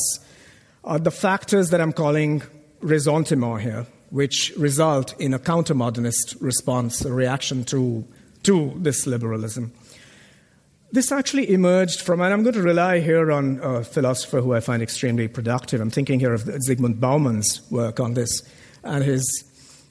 uh, 0.83 0.97
the 0.97 1.11
factors 1.11 1.69
that 1.69 1.81
I'm 1.81 1.93
calling 1.93 2.43
ressentiment 2.81 3.61
here, 3.61 3.85
which 4.09 4.53
result 4.57 5.19
in 5.19 5.33
a 5.33 5.39
counter 5.39 5.73
modernist 5.73 6.35
response, 6.39 7.03
a 7.03 7.11
reaction 7.11 7.63
to, 7.65 8.05
to 8.43 8.73
this 8.77 9.07
liberalism. 9.07 9.71
This 10.91 11.11
actually 11.11 11.51
emerged 11.51 12.01
from, 12.01 12.21
and 12.21 12.33
I'm 12.33 12.43
going 12.43 12.55
to 12.55 12.61
rely 12.61 12.99
here 13.01 13.29
on 13.29 13.59
a 13.61 13.83
philosopher 13.83 14.39
who 14.39 14.53
I 14.53 14.61
find 14.61 14.81
extremely 14.81 15.27
productive. 15.27 15.81
I'm 15.81 15.89
thinking 15.89 16.19
here 16.19 16.33
of 16.33 16.43
Zygmunt 16.43 16.99
Bauman's 16.99 17.61
work 17.69 17.99
on 17.99 18.13
this 18.13 18.41
and 18.83 19.03
his 19.03 19.43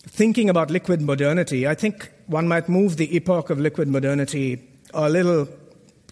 thinking 0.06 0.48
about 0.48 0.70
liquid 0.70 1.02
modernity. 1.02 1.68
I 1.68 1.74
think 1.74 2.10
one 2.26 2.48
might 2.48 2.68
move 2.68 2.96
the 2.96 3.14
epoch 3.14 3.50
of 3.50 3.60
liquid 3.60 3.88
modernity 3.88 4.66
a 4.94 5.10
little 5.10 5.48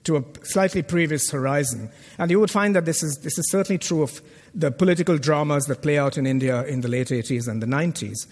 to 0.05 0.16
a 0.18 0.24
slightly 0.43 0.82
previous 0.82 1.30
horizon. 1.30 1.91
And 2.18 2.30
you 2.30 2.39
would 2.39 2.51
find 2.51 2.76
that 2.76 2.85
this 2.85 3.03
is, 3.03 3.18
this 3.18 3.39
is 3.39 3.51
certainly 3.51 3.78
true 3.78 4.03
of 4.03 4.20
the 4.55 4.70
political 4.70 5.16
dramas 5.16 5.64
that 5.64 5.80
play 5.80 5.97
out 5.97 6.18
in 6.18 6.26
India 6.26 6.62
in 6.64 6.82
the 6.82 6.89
late 6.89 7.09
80s 7.09 7.49
and 7.49 7.62
the 7.62 7.66
90s. 7.66 8.26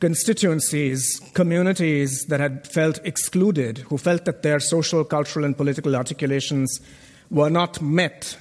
Constituencies, 0.00 1.20
communities 1.34 2.24
that 2.28 2.40
had 2.40 2.66
felt 2.66 2.98
excluded, 3.04 3.78
who 3.78 3.98
felt 3.98 4.24
that 4.24 4.42
their 4.42 4.58
social, 4.58 5.04
cultural, 5.04 5.44
and 5.44 5.56
political 5.56 5.94
articulations 5.94 6.80
were 7.30 7.50
not 7.50 7.82
met 7.82 8.38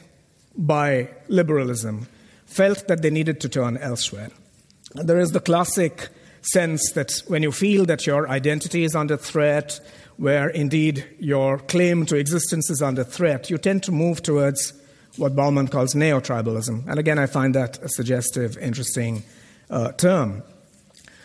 by 0.58 1.10
liberalism, 1.28 2.08
felt 2.46 2.88
that 2.88 3.02
they 3.02 3.10
needed 3.10 3.42
to 3.42 3.50
turn 3.50 3.78
elsewhere. 3.78 4.30
There 4.96 5.20
is 5.20 5.32
the 5.32 5.40
classic 5.42 6.10
sense 6.42 6.94
that 6.94 7.22
when 7.28 7.44
you 7.44 7.52
feel 7.52 7.86
that 7.86 8.08
your 8.08 8.30
identity 8.30 8.84
is 8.84 8.96
under 8.96 9.18
threat, 9.18 9.80
where 10.18 10.50
indeed 10.50 11.06
your 11.20 11.60
claim 11.60 12.06
to 12.06 12.16
existence 12.16 12.70
is 12.70 12.82
under 12.82 13.04
threat, 13.04 13.50
you 13.50 13.58
tend 13.58 13.84
to 13.84 13.92
move 13.92 14.24
towards 14.24 14.74
what 15.18 15.36
Bauman 15.36 15.68
calls 15.68 15.96
neo 15.96 16.20
tribalism. 16.20 16.88
And 16.88 17.00
again, 17.00 17.20
I 17.20 17.26
find 17.26 17.54
that 17.56 17.82
a 17.84 17.90
suggestive, 17.90 18.58
interesting 18.58 19.24
uh, 19.70 19.92
term. 19.92 20.44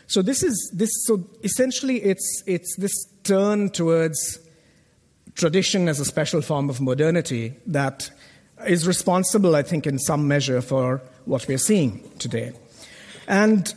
So 0.06 0.22
this 0.22 0.42
is 0.42 0.70
this. 0.74 0.90
So 1.06 1.24
essentially, 1.42 2.02
it's 2.02 2.42
it's 2.46 2.76
this 2.76 2.92
turn 3.22 3.70
towards 3.70 4.38
tradition 5.34 5.88
as 5.88 6.00
a 6.00 6.04
special 6.04 6.40
form 6.42 6.70
of 6.70 6.80
modernity 6.80 7.54
that 7.66 8.10
is 8.66 8.86
responsible, 8.86 9.56
I 9.56 9.62
think, 9.62 9.86
in 9.86 9.98
some 9.98 10.28
measure 10.28 10.60
for 10.60 11.02
what 11.24 11.46
we're 11.48 11.58
seeing 11.58 12.08
today. 12.18 12.52
And 13.26 13.74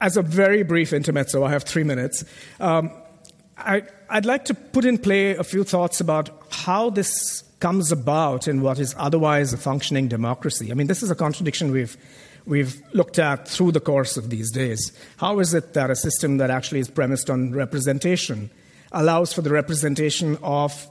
as 0.00 0.16
a 0.16 0.22
very 0.22 0.64
brief 0.64 0.92
intermezzo, 0.92 1.44
I 1.44 1.50
have 1.50 1.62
three 1.62 1.84
minutes. 1.84 2.24
Um, 2.58 2.90
I, 3.56 3.84
would 4.12 4.26
like 4.26 4.44
to 4.46 4.54
put 4.54 4.84
in 4.84 4.98
play 4.98 5.36
a 5.36 5.44
few 5.44 5.62
thoughts 5.62 6.00
about 6.00 6.30
how 6.50 6.90
this 6.90 7.44
comes 7.60 7.92
about 7.92 8.48
in 8.48 8.60
what 8.60 8.80
is 8.80 8.94
otherwise 8.98 9.52
a 9.52 9.56
functioning 9.56 10.08
democracy. 10.08 10.72
I 10.72 10.74
mean, 10.74 10.88
this 10.88 11.02
is 11.02 11.10
a 11.12 11.14
contradiction 11.14 11.70
we've, 11.70 11.96
we've 12.46 12.82
looked 12.92 13.18
at 13.18 13.48
through 13.48 13.72
the 13.72 13.80
course 13.80 14.16
of 14.16 14.30
these 14.30 14.50
days. 14.50 14.92
How 15.16 15.38
is 15.38 15.54
it 15.54 15.74
that 15.74 15.90
a 15.90 15.96
system 15.96 16.38
that 16.38 16.50
actually 16.50 16.80
is 16.80 16.90
premised 16.90 17.30
on 17.30 17.52
representation 17.52 18.50
allows 18.92 19.32
for 19.32 19.42
the 19.42 19.50
representation 19.50 20.38
of 20.42 20.88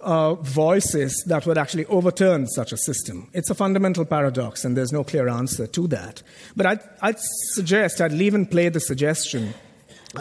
uh, 0.00 0.34
voices 0.34 1.24
that 1.26 1.46
would 1.46 1.58
actually 1.58 1.84
overturn 1.86 2.46
such 2.46 2.72
a 2.72 2.76
system. 2.76 3.28
It's 3.32 3.50
a 3.50 3.54
fundamental 3.54 4.04
paradox, 4.04 4.64
and 4.64 4.76
there's 4.76 4.92
no 4.92 5.02
clear 5.02 5.28
answer 5.28 5.66
to 5.66 5.86
that. 5.88 6.22
But 6.54 6.66
I'd, 6.66 6.80
I'd 7.02 7.18
suggest, 7.18 8.00
I'd 8.00 8.12
leave 8.12 8.34
in 8.34 8.46
play 8.46 8.68
the 8.68 8.80
suggestion. 8.80 9.54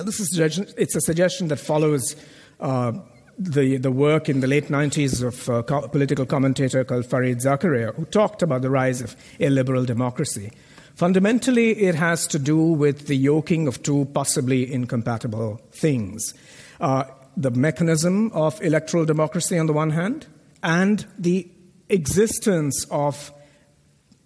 This 0.04 0.20
is 0.20 0.38
it's 0.78 0.96
a 0.96 1.02
suggestion 1.02 1.50
that 1.50 1.60
follows 1.60 2.16
uh, 2.60 2.94
the, 3.38 3.78
the 3.78 3.92
work 3.92 4.30
in 4.30 4.40
the 4.40 4.48
late 4.48 4.68
90s 4.68 5.24
of 5.24 5.50
a 5.50 5.64
co- 5.64 5.88
political 5.88 6.26
commentator 6.26 6.84
called 6.84 7.06
Fareed 7.06 7.42
Zakaria, 7.42 7.94
who 7.96 8.06
talked 8.06 8.42
about 8.42 8.62
the 8.62 8.70
rise 8.70 9.02
of 9.02 9.16
illiberal 9.40 9.86
democracy. 9.86 10.52
Fundamentally, 10.96 11.72
it 11.72 11.96
has 11.96 12.26
to 12.28 12.40
do 12.40 12.58
with 12.58 13.08
the 13.08 13.16
yoking 13.16 13.68
of 13.68 13.84
two 13.84 14.06
possibly 14.14 14.72
incompatible 14.72 15.62
things. 15.72 16.34
Uh, 16.80 17.04
the 17.36 17.52
mechanism 17.52 18.32
of 18.32 18.62
electoral 18.62 19.06
democracy 19.06 19.58
on 19.58 19.68
the 19.68 19.74
one 19.74 19.90
hand, 19.90 20.28
and 20.64 21.06
the 21.20 21.50
existence 21.90 22.86
of 22.90 23.32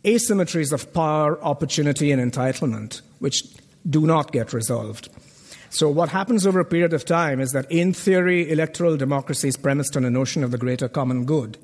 asymmetries 0.03 0.71
of 0.71 0.93
power, 0.93 1.43
opportunity, 1.43 2.11
and 2.11 2.31
entitlement, 2.31 3.01
which 3.19 3.43
do 3.89 4.05
not 4.05 4.31
get 4.31 4.53
resolved. 4.53 5.09
So, 5.71 5.89
what 5.89 6.09
happens 6.09 6.47
over 6.47 6.59
a 6.59 6.65
period 6.65 6.93
of 6.93 7.05
time 7.05 7.39
is 7.39 7.51
that, 7.51 7.71
in 7.71 7.93
theory, 7.93 8.49
electoral 8.49 8.97
democracy 8.97 9.47
is 9.47 9.57
premised 9.57 9.95
on 9.95 10.03
a 10.03 10.09
notion 10.09 10.43
of 10.43 10.51
the 10.51 10.57
greater 10.57 10.89
common 10.89 11.25
good. 11.25 11.57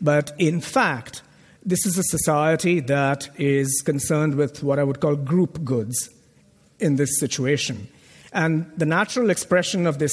But 0.00 0.32
in 0.38 0.60
fact, 0.60 1.22
this 1.64 1.84
is 1.84 1.98
a 1.98 2.04
society 2.04 2.80
that 2.80 3.28
is 3.36 3.82
concerned 3.84 4.36
with 4.36 4.62
what 4.62 4.78
I 4.78 4.84
would 4.84 5.00
call 5.00 5.16
group 5.16 5.64
goods 5.64 6.08
in 6.78 6.96
this 6.96 7.18
situation. 7.18 7.88
And 8.32 8.70
the 8.76 8.86
natural 8.86 9.30
expression 9.30 9.86
of 9.86 9.98
this 9.98 10.12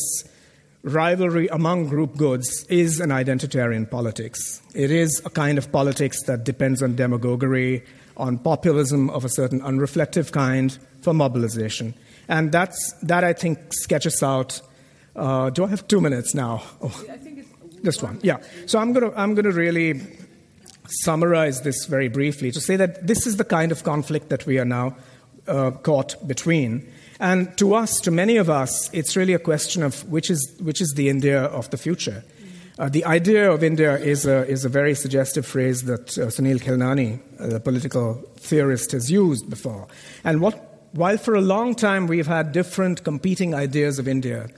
rivalry 0.84 1.48
among 1.48 1.88
group 1.88 2.16
goods 2.16 2.66
is 2.70 3.00
an 3.00 3.10
identitarian 3.10 3.90
politics. 3.90 4.62
It 4.74 4.92
is 4.92 5.22
a 5.26 5.30
kind 5.30 5.58
of 5.58 5.72
politics 5.72 6.24
that 6.24 6.44
depends 6.44 6.82
on 6.82 6.96
demagoguery, 6.96 7.84
on 8.18 8.38
populism 8.38 9.10
of 9.10 9.26
a 9.26 9.30
certain 9.30 9.62
unreflective 9.62 10.32
kind 10.32 10.78
for 11.02 11.14
mobilization. 11.14 11.94
And 12.28 12.52
that's, 12.52 12.94
that, 13.04 13.24
I 13.24 13.34
think, 13.34 13.74
sketches 13.74 14.22
out. 14.24 14.62
Uh, 15.16 15.50
do 15.50 15.64
I 15.64 15.68
have 15.68 15.88
two 15.88 16.02
minutes 16.02 16.34
now? 16.36 16.64
Oh, 16.82 17.06
I 17.10 17.18
think 17.18 17.40
it's 17.40 17.84
just 17.84 18.04
one. 18.04 18.20
Yeah. 18.24 18.38
So 18.66 18.80
I'm 18.80 18.94
going 18.94 19.12
to 19.12 19.20
I'm 19.20 19.36
to 19.36 19.52
really 19.52 20.02
summarize 20.88 21.62
this 21.62 21.86
very 21.86 22.10
briefly 22.10 22.52
to 22.52 22.62
say 22.62 22.76
that 22.76 23.08
this 23.08 23.26
is 23.26 23.38
the 23.38 23.44
kind 23.44 23.72
of 23.72 23.84
conflict 23.84 24.30
that 24.30 24.46
we 24.46 24.60
are 24.60 24.66
now 24.66 24.96
uh, 25.48 25.72
caught 25.72 26.16
between. 26.28 26.92
And 27.20 27.58
to 27.58 27.76
us, 27.76 28.02
to 28.02 28.12
many 28.12 28.38
of 28.38 28.50
us, 28.50 28.90
it's 28.94 29.16
really 29.16 29.34
a 29.34 29.40
question 29.40 29.84
of 29.84 30.08
which 30.10 30.30
is, 30.30 30.54
which 30.60 30.82
is 30.82 30.94
the 30.96 31.10
India 31.10 31.44
of 31.44 31.70
the 31.70 31.78
future. 31.78 32.24
Uh, 32.78 32.90
the 32.90 33.06
idea 33.06 33.50
of 33.50 33.64
India 33.64 33.98
is 33.98 34.26
a, 34.26 34.46
is 34.48 34.66
a 34.66 34.70
very 34.70 34.96
suggestive 34.96 35.46
phrase 35.46 35.84
that 35.84 36.18
uh, 36.18 36.28
Sunil 36.28 36.60
Khilnani, 36.60 37.20
the 37.40 37.60
political 37.62 38.16
theorist, 38.36 38.92
has 38.92 39.10
used 39.10 39.50
before. 39.50 39.88
And 40.26 40.42
what, 40.42 40.75
while 40.96 41.18
for 41.18 41.36
a 41.36 41.42
long 41.42 41.76
time 41.76 42.08
we've 42.08 42.28
had 42.28 42.52
different 42.52 43.04
competing 43.04 43.54
ideas 43.54 44.00
of 44.00 44.08
India 44.08 44.50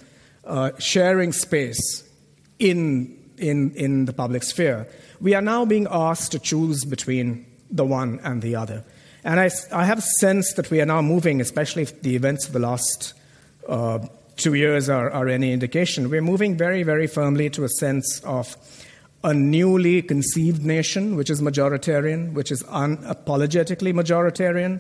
uh, 0.46 0.72
sharing 0.78 1.34
space 1.34 2.08
in, 2.60 3.18
in, 3.38 3.72
in 3.76 4.06
the 4.06 4.14
public 4.14 4.44
sphere, 4.44 4.88
we 5.20 5.34
are 5.34 5.42
now 5.42 5.66
being 5.66 5.88
asked 5.90 6.32
to 6.32 6.40
choose 6.40 6.86
between 6.86 7.46
the 7.72 7.84
one 7.84 8.20
and 8.24 8.42
the 8.42 8.56
other. 8.56 8.84
And 9.24 9.40
I, 9.40 9.50
I 9.74 9.86
have 9.86 9.98
a 9.98 10.10
sense 10.20 10.54
that 10.54 10.70
we 10.70 10.80
are 10.80 10.86
now 10.86 11.02
moving, 11.02 11.42
especially 11.42 11.82
if 11.82 12.02
the 12.02 12.16
events 12.16 12.48
of 12.48 12.54
the 12.54 12.60
last 12.60 13.14
uh, 13.68 14.00
two 14.38 14.54
years 14.54 14.90
are, 14.90 15.10
are 15.10 15.28
any 15.28 15.52
indication, 15.52 16.10
we're 16.10 16.22
moving 16.22 16.56
very, 16.56 16.84
very 16.84 17.08
firmly 17.08 17.50
to 17.50 17.64
a 17.64 17.70
sense 17.70 18.22
of 18.24 18.56
a 19.24 19.34
newly 19.34 20.04
conceived 20.04 20.64
nation, 20.64 21.16
which 21.16 21.32
is 21.32 21.42
majoritarian, 21.42 22.34
which 22.34 22.52
is 22.52 22.62
unapologetically 22.64 23.92
majoritarian, 23.92 24.80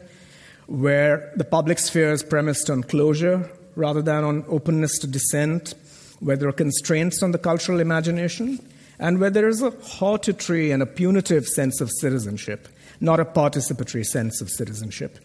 where 0.68 1.34
the 1.36 1.44
public 1.44 1.80
sphere 1.80 2.12
is 2.12 2.24
premised 2.24 2.70
on 2.70 2.84
closure 2.84 3.50
rather 3.76 4.02
than 4.02 4.24
on 4.24 4.46
openness 4.48 4.98
to 5.00 5.08
dissent, 5.08 5.74
where 6.20 6.38
there 6.38 6.50
are 6.50 6.54
constraints 6.54 7.22
on 7.22 7.32
the 7.32 7.38
cultural 7.38 7.80
imagination, 7.80 8.60
and 9.00 9.20
where 9.20 9.30
there 9.30 9.48
is 9.48 9.62
a 9.62 9.70
hortatory 9.70 10.72
and 10.72 10.82
a 10.82 10.86
punitive 10.86 11.46
sense 11.46 11.80
of 11.82 11.92
citizenship 11.92 12.68
not 13.00 13.20
a 13.20 13.26
participatory 13.26 14.06
sense 14.06 14.42
of 14.42 14.50
citizenship. 14.50 15.20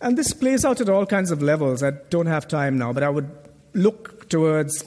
And 0.00 0.18
this 0.18 0.32
plays 0.32 0.64
out 0.64 0.80
at 0.80 0.88
all 0.88 1.06
kinds 1.06 1.30
of 1.30 1.42
levels. 1.42 1.82
I 1.82 1.92
don't 2.10 2.26
have 2.26 2.48
time 2.48 2.78
now, 2.78 2.92
but 2.92 3.02
I 3.02 3.08
would 3.08 3.30
look 3.72 4.28
towards 4.28 4.84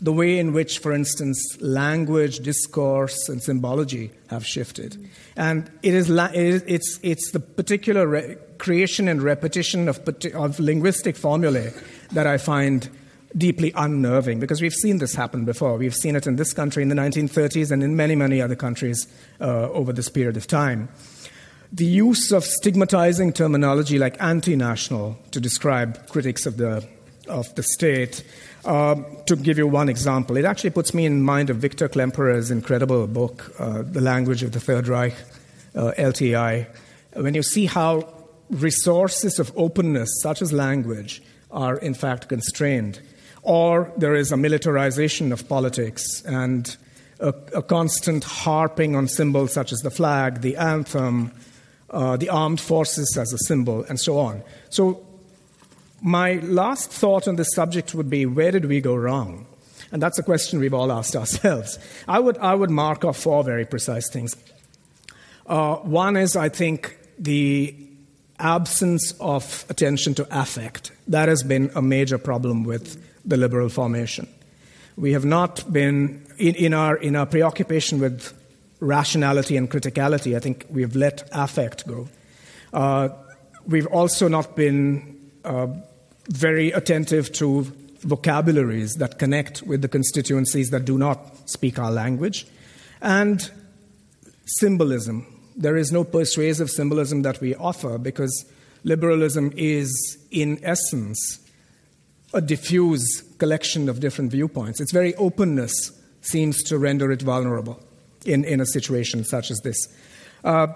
the 0.00 0.12
way 0.12 0.38
in 0.38 0.52
which, 0.52 0.78
for 0.78 0.92
instance, 0.92 1.56
language, 1.60 2.40
discourse, 2.40 3.28
and 3.28 3.42
symbology 3.42 4.10
have 4.28 4.46
shifted. 4.46 5.10
And 5.36 5.70
it 5.82 5.94
is, 5.94 6.10
it's, 6.10 7.00
it's 7.02 7.30
the 7.30 7.40
particular 7.40 8.06
re- 8.06 8.36
creation 8.58 9.08
and 9.08 9.22
repetition 9.22 9.88
of, 9.88 10.00
of 10.34 10.60
linguistic 10.60 11.16
formulae 11.16 11.72
that 12.12 12.26
I 12.26 12.38
find 12.38 12.88
deeply 13.36 13.72
unnerving 13.74 14.40
because 14.40 14.62
we've 14.62 14.72
seen 14.72 14.98
this 14.98 15.14
happen 15.14 15.44
before. 15.44 15.76
We've 15.76 15.94
seen 15.94 16.16
it 16.16 16.26
in 16.26 16.36
this 16.36 16.52
country 16.52 16.82
in 16.82 16.88
the 16.88 16.94
1930s 16.94 17.70
and 17.70 17.82
in 17.82 17.96
many, 17.96 18.14
many 18.14 18.40
other 18.40 18.56
countries 18.56 19.06
uh, 19.40 19.70
over 19.70 19.92
this 19.92 20.08
period 20.08 20.36
of 20.36 20.46
time 20.46 20.88
the 21.72 21.84
use 21.84 22.32
of 22.32 22.44
stigmatizing 22.44 23.32
terminology 23.32 23.98
like 23.98 24.20
anti 24.22 24.56
national 24.56 25.18
to 25.30 25.40
describe 25.40 26.08
critics 26.08 26.46
of 26.46 26.56
the, 26.56 26.86
of 27.28 27.54
the 27.54 27.62
state. 27.62 28.24
Uh, 28.64 28.96
to 29.26 29.36
give 29.36 29.58
you 29.58 29.66
one 29.66 29.88
example, 29.88 30.36
it 30.36 30.44
actually 30.44 30.70
puts 30.70 30.92
me 30.92 31.06
in 31.06 31.22
mind 31.22 31.50
of 31.50 31.56
Victor 31.58 31.88
Klemperer's 31.88 32.50
incredible 32.50 33.06
book, 33.06 33.52
uh, 33.58 33.82
The 33.82 34.00
Language 34.00 34.42
of 34.42 34.52
the 34.52 34.60
Third 34.60 34.88
Reich, 34.88 35.14
uh, 35.74 35.92
LTI. 35.96 36.66
When 37.12 37.34
you 37.34 37.42
see 37.42 37.66
how 37.66 38.15
resources 38.50 39.38
of 39.38 39.52
openness, 39.56 40.20
such 40.22 40.42
as 40.42 40.52
language, 40.52 41.22
are 41.50 41.76
in 41.76 41.94
fact 41.94 42.28
constrained, 42.28 43.00
or 43.42 43.92
there 43.96 44.14
is 44.14 44.32
a 44.32 44.36
militarization 44.36 45.32
of 45.32 45.48
politics 45.48 46.22
and 46.24 46.76
a, 47.20 47.28
a 47.54 47.62
constant 47.62 48.24
harping 48.24 48.94
on 48.94 49.08
symbols 49.08 49.52
such 49.52 49.72
as 49.72 49.78
the 49.80 49.90
flag, 49.90 50.40
the 50.40 50.56
anthem, 50.56 51.32
uh, 51.90 52.16
the 52.16 52.28
armed 52.28 52.60
forces 52.60 53.16
as 53.16 53.32
a 53.32 53.38
symbol, 53.38 53.84
and 53.84 53.98
so 54.00 54.18
on. 54.18 54.42
So, 54.70 55.02
my 56.02 56.34
last 56.42 56.90
thought 56.90 57.26
on 57.26 57.36
this 57.36 57.54
subject 57.54 57.94
would 57.94 58.10
be 58.10 58.26
where 58.26 58.50
did 58.50 58.66
we 58.66 58.80
go 58.80 58.94
wrong? 58.94 59.46
And 59.92 60.02
that's 60.02 60.18
a 60.18 60.22
question 60.22 60.58
we've 60.58 60.74
all 60.74 60.92
asked 60.92 61.16
ourselves. 61.16 61.78
I 62.06 62.18
would, 62.18 62.36
I 62.38 62.54
would 62.54 62.70
mark 62.70 63.04
off 63.04 63.16
four 63.16 63.42
very 63.44 63.64
precise 63.64 64.10
things. 64.10 64.36
Uh, 65.46 65.76
one 65.76 66.16
is, 66.16 66.36
I 66.36 66.48
think, 66.48 66.98
the 67.18 67.74
absence 68.38 69.12
of 69.20 69.64
attention 69.68 70.14
to 70.14 70.26
affect. 70.30 70.92
That 71.08 71.28
has 71.28 71.42
been 71.42 71.70
a 71.74 71.82
major 71.82 72.18
problem 72.18 72.64
with 72.64 73.02
the 73.24 73.36
liberal 73.36 73.68
formation. 73.68 74.28
We 74.96 75.12
have 75.12 75.24
not 75.24 75.70
been, 75.72 76.26
in, 76.38 76.54
in, 76.54 76.74
our, 76.74 76.96
in 76.96 77.16
our 77.16 77.26
preoccupation 77.26 78.00
with 78.00 78.32
rationality 78.80 79.56
and 79.56 79.70
criticality. 79.70 80.36
I 80.36 80.40
think 80.40 80.66
we've 80.70 80.96
let 80.96 81.28
affect 81.32 81.86
go. 81.86 82.08
Uh, 82.72 83.08
we've 83.66 83.86
also 83.86 84.28
not 84.28 84.56
been 84.56 85.30
uh, 85.44 85.68
very 86.28 86.72
attentive 86.72 87.32
to 87.32 87.62
vocabularies 88.00 88.94
that 88.94 89.18
connect 89.18 89.62
with 89.62 89.82
the 89.82 89.88
constituencies 89.88 90.70
that 90.70 90.84
do 90.84 90.98
not 90.98 91.48
speak 91.48 91.78
our 91.78 91.90
language. 91.90 92.46
And 93.00 93.50
symbolism. 94.46 95.26
There 95.56 95.76
is 95.76 95.90
no 95.90 96.04
persuasive 96.04 96.70
symbolism 96.70 97.22
that 97.22 97.40
we 97.40 97.54
offer 97.54 97.98
because 97.98 98.44
liberalism 98.84 99.52
is, 99.56 100.18
in 100.30 100.60
essence, 100.62 101.40
a 102.34 102.40
diffuse 102.40 103.22
collection 103.38 103.88
of 103.88 104.00
different 104.00 104.30
viewpoints. 104.30 104.80
Its 104.80 104.92
very 104.92 105.14
openness 105.14 105.92
seems 106.20 106.62
to 106.64 106.78
render 106.78 107.10
it 107.10 107.22
vulnerable 107.22 107.80
in, 108.24 108.44
in 108.44 108.60
a 108.60 108.66
situation 108.66 109.24
such 109.24 109.50
as 109.50 109.60
this. 109.60 109.88
Uh, 110.44 110.66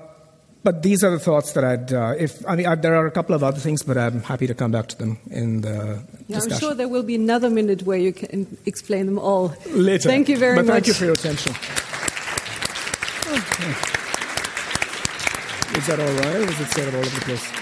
but 0.63 0.83
these 0.83 1.03
are 1.03 1.11
the 1.11 1.19
thoughts 1.19 1.53
that 1.53 1.65
I'd. 1.65 1.93
Uh, 1.93 2.15
if 2.19 2.47
I 2.47 2.55
mean, 2.55 2.67
I, 2.67 2.75
there 2.75 2.95
are 2.95 3.07
a 3.07 3.11
couple 3.11 3.35
of 3.35 3.43
other 3.43 3.59
things, 3.59 3.83
but 3.83 3.97
I'm 3.97 4.23
happy 4.23 4.47
to 4.47 4.55
come 4.55 4.71
back 4.71 4.89
to 4.89 4.99
them 4.99 5.19
in 5.31 5.63
the 5.63 6.05
yeah, 6.27 6.37
discussion. 6.37 6.53
I'm 6.53 6.61
sure 6.61 6.75
there 6.75 6.89
will 6.89 7.03
be 7.03 7.15
another 7.15 7.49
minute 7.49 7.83
where 7.85 7.99
you 7.99 8.13
can 8.13 8.59
explain 8.67 9.07
them 9.07 9.19
all 9.19 9.55
later. 9.69 10.09
Thank 10.09 10.29
you 10.29 10.37
very 10.37 10.57
but 10.57 10.67
much. 10.67 10.75
Thank 10.75 10.87
you 10.89 10.95
for 10.95 11.05
your 11.05 11.15
attention. 11.15 11.55
Is 15.75 15.87
that 15.87 16.01
all 16.01 16.07
right, 16.07 16.37
or 16.37 16.51
is 16.51 16.61
it 16.61 16.89
of 16.89 16.95
all 16.95 17.01
over 17.01 17.11
the 17.11 17.21
place? 17.21 17.53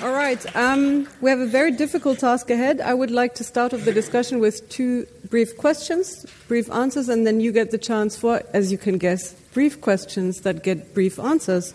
All 0.00 0.12
right. 0.12 0.56
Um, 0.56 1.08
we 1.20 1.28
have 1.28 1.40
a 1.40 1.46
very 1.46 1.72
difficult 1.72 2.20
task 2.20 2.50
ahead. 2.50 2.80
I 2.80 2.94
would 2.94 3.10
like 3.10 3.34
to 3.34 3.44
start 3.44 3.74
off 3.74 3.84
the 3.84 3.92
discussion 3.92 4.38
with 4.38 4.68
two 4.68 5.08
brief 5.28 5.56
questions, 5.56 6.24
brief 6.46 6.70
answers, 6.70 7.08
and 7.08 7.26
then 7.26 7.40
you 7.40 7.50
get 7.50 7.72
the 7.72 7.78
chance 7.78 8.16
for, 8.16 8.42
as 8.52 8.70
you 8.70 8.78
can 8.78 8.96
guess, 8.96 9.32
brief 9.54 9.80
questions 9.80 10.42
that 10.42 10.62
get 10.62 10.94
brief 10.94 11.18
answers. 11.18 11.74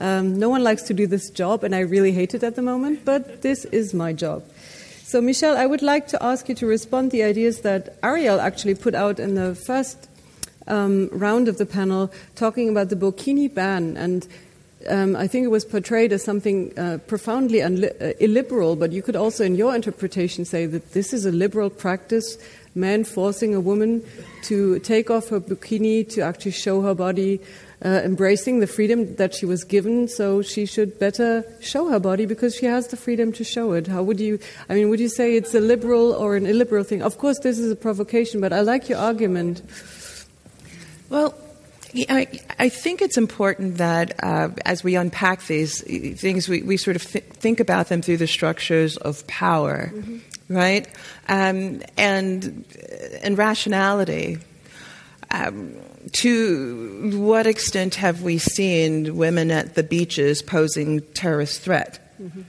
Um, 0.00 0.36
no 0.36 0.48
one 0.48 0.64
likes 0.64 0.82
to 0.82 0.94
do 0.94 1.06
this 1.06 1.30
job, 1.30 1.62
and 1.62 1.76
I 1.76 1.80
really 1.80 2.10
hate 2.10 2.34
it 2.34 2.42
at 2.42 2.56
the 2.56 2.62
moment, 2.62 3.04
but 3.04 3.42
this 3.42 3.64
is 3.66 3.94
my 3.94 4.12
job. 4.12 4.42
So, 5.04 5.20
Michele, 5.20 5.56
I 5.56 5.66
would 5.66 5.82
like 5.82 6.08
to 6.08 6.20
ask 6.20 6.48
you 6.48 6.56
to 6.56 6.66
respond 6.66 7.12
to 7.12 7.18
the 7.18 7.22
ideas 7.22 7.60
that 7.60 7.96
Ariel 8.02 8.40
actually 8.40 8.74
put 8.74 8.96
out 8.96 9.20
in 9.20 9.36
the 9.36 9.54
first 9.54 10.08
um, 10.66 11.08
round 11.12 11.46
of 11.46 11.58
the 11.58 11.66
panel, 11.66 12.12
talking 12.34 12.68
about 12.68 12.88
the 12.88 12.96
Burkini 12.96 13.52
ban 13.52 13.96
and 13.96 14.26
um, 14.88 15.14
I 15.16 15.26
think 15.26 15.44
it 15.44 15.50
was 15.50 15.64
portrayed 15.64 16.12
as 16.12 16.24
something 16.24 16.76
uh, 16.78 16.98
profoundly 17.06 17.58
unli- 17.58 18.00
uh, 18.00 18.14
illiberal, 18.18 18.76
but 18.76 18.92
you 18.92 19.02
could 19.02 19.16
also, 19.16 19.44
in 19.44 19.54
your 19.54 19.74
interpretation, 19.74 20.44
say 20.44 20.66
that 20.66 20.92
this 20.92 21.12
is 21.12 21.26
a 21.26 21.32
liberal 21.32 21.70
practice 21.70 22.38
man 22.74 23.04
forcing 23.04 23.54
a 23.54 23.60
woman 23.60 24.02
to 24.42 24.78
take 24.80 25.10
off 25.10 25.28
her 25.28 25.40
bikini 25.40 26.08
to 26.08 26.20
actually 26.20 26.52
show 26.52 26.80
her 26.82 26.94
body, 26.94 27.40
uh, 27.84 28.00
embracing 28.04 28.60
the 28.60 28.66
freedom 28.66 29.16
that 29.16 29.34
she 29.34 29.44
was 29.44 29.64
given, 29.64 30.06
so 30.06 30.40
she 30.40 30.66
should 30.66 30.98
better 30.98 31.44
show 31.60 31.88
her 31.88 31.98
body 31.98 32.26
because 32.26 32.54
she 32.54 32.66
has 32.66 32.86
the 32.88 32.96
freedom 32.96 33.32
to 33.32 33.44
show 33.44 33.72
it. 33.72 33.86
How 33.86 34.02
would 34.02 34.20
you, 34.20 34.38
I 34.68 34.74
mean, 34.74 34.88
would 34.88 35.00
you 35.00 35.08
say 35.08 35.36
it's 35.36 35.54
a 35.54 35.60
liberal 35.60 36.12
or 36.12 36.36
an 36.36 36.46
illiberal 36.46 36.84
thing? 36.84 37.02
Of 37.02 37.18
course, 37.18 37.38
this 37.40 37.58
is 37.58 37.70
a 37.70 37.76
provocation, 37.76 38.40
but 38.40 38.52
I 38.52 38.60
like 38.60 38.88
your 38.88 38.98
argument. 38.98 39.62
Well, 41.08 41.34
I, 41.94 42.28
I 42.58 42.68
think 42.68 43.02
it's 43.02 43.16
important 43.16 43.78
that 43.78 44.22
uh, 44.22 44.50
as 44.64 44.84
we 44.84 44.96
unpack 44.96 45.46
these 45.46 45.82
things, 46.20 46.48
we, 46.48 46.62
we 46.62 46.76
sort 46.76 46.96
of 46.96 47.04
th- 47.04 47.24
think 47.24 47.60
about 47.60 47.88
them 47.88 48.02
through 48.02 48.18
the 48.18 48.26
structures 48.26 48.96
of 48.96 49.26
power, 49.26 49.90
mm-hmm. 49.92 50.18
right? 50.54 50.88
Um, 51.28 51.82
and 51.96 52.64
and 53.22 53.38
rationality. 53.38 54.38
Um, 55.30 55.76
to 56.12 57.12
what 57.18 57.46
extent 57.46 57.94
have 57.96 58.22
we 58.22 58.38
seen 58.38 59.16
women 59.16 59.50
at 59.50 59.74
the 59.74 59.82
beaches 59.82 60.42
posing 60.42 61.02
terrorist 61.12 61.60
threat? 61.60 62.16
Mm-hmm. 62.20 62.42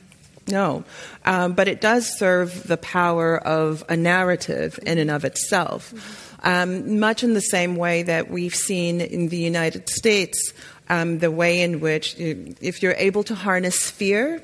No, 0.47 0.83
um, 1.25 1.53
but 1.53 1.67
it 1.67 1.81
does 1.81 2.17
serve 2.17 2.67
the 2.67 2.77
power 2.77 3.37
of 3.37 3.83
a 3.87 3.95
narrative 3.95 4.79
in 4.85 4.97
and 4.97 5.11
of 5.11 5.23
itself. 5.23 5.93
Mm-hmm. 5.93 6.30
Um, 6.43 6.99
much 6.99 7.23
in 7.23 7.33
the 7.33 7.41
same 7.41 7.75
way 7.75 8.03
that 8.03 8.31
we've 8.31 8.55
seen 8.55 8.99
in 8.99 9.27
the 9.27 9.37
United 9.37 9.89
States, 9.89 10.53
um, 10.89 11.19
the 11.19 11.29
way 11.29 11.61
in 11.61 11.79
which, 11.79 12.15
if 12.17 12.81
you're 12.81 12.95
able 12.97 13.23
to 13.25 13.35
harness 13.35 13.89
fear 13.89 14.41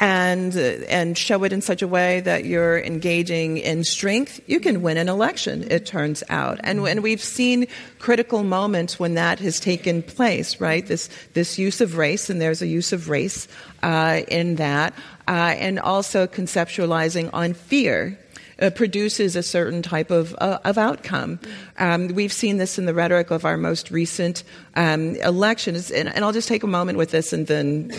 and 0.00 0.56
uh, 0.56 0.60
and 0.88 1.18
show 1.18 1.42
it 1.44 1.52
in 1.52 1.60
such 1.60 1.82
a 1.82 1.88
way 1.88 2.20
that 2.20 2.44
you're 2.44 2.78
engaging 2.78 3.58
in 3.58 3.84
strength, 3.84 4.40
you 4.46 4.60
can 4.60 4.82
win 4.82 4.96
an 4.96 5.08
election. 5.08 5.66
It 5.70 5.86
turns 5.86 6.22
out, 6.28 6.60
and 6.62 6.86
and 6.86 7.02
we've 7.02 7.22
seen 7.22 7.66
critical 7.98 8.44
moments 8.44 8.98
when 8.98 9.14
that 9.14 9.40
has 9.40 9.58
taken 9.58 10.02
place. 10.02 10.60
Right, 10.60 10.86
this 10.86 11.08
this 11.34 11.58
use 11.58 11.80
of 11.80 11.96
race, 11.96 12.30
and 12.30 12.40
there's 12.40 12.62
a 12.62 12.66
use 12.66 12.92
of 12.92 13.08
race 13.08 13.48
uh, 13.82 14.20
in 14.28 14.56
that, 14.56 14.94
uh, 15.26 15.54
and 15.58 15.80
also 15.80 16.26
conceptualizing 16.26 17.30
on 17.32 17.54
fear 17.54 18.18
uh, 18.60 18.70
produces 18.70 19.36
a 19.36 19.42
certain 19.42 19.82
type 19.82 20.10
of, 20.10 20.34
uh, 20.38 20.58
of 20.64 20.78
outcome. 20.78 21.38
Um, 21.78 22.08
we've 22.08 22.32
seen 22.32 22.58
this 22.58 22.78
in 22.78 22.86
the 22.86 22.94
rhetoric 22.94 23.30
of 23.30 23.44
our 23.44 23.56
most 23.56 23.90
recent 23.90 24.44
um, 24.74 25.16
elections, 25.16 25.90
and, 25.90 26.08
and, 26.08 26.24
I'll 26.24 26.32
just 26.32 26.48
take 26.48 26.62
a 26.62 26.68
moment 26.68 26.98
with 26.98 27.10
this 27.10 27.32
and 27.32 27.46
then 27.46 27.92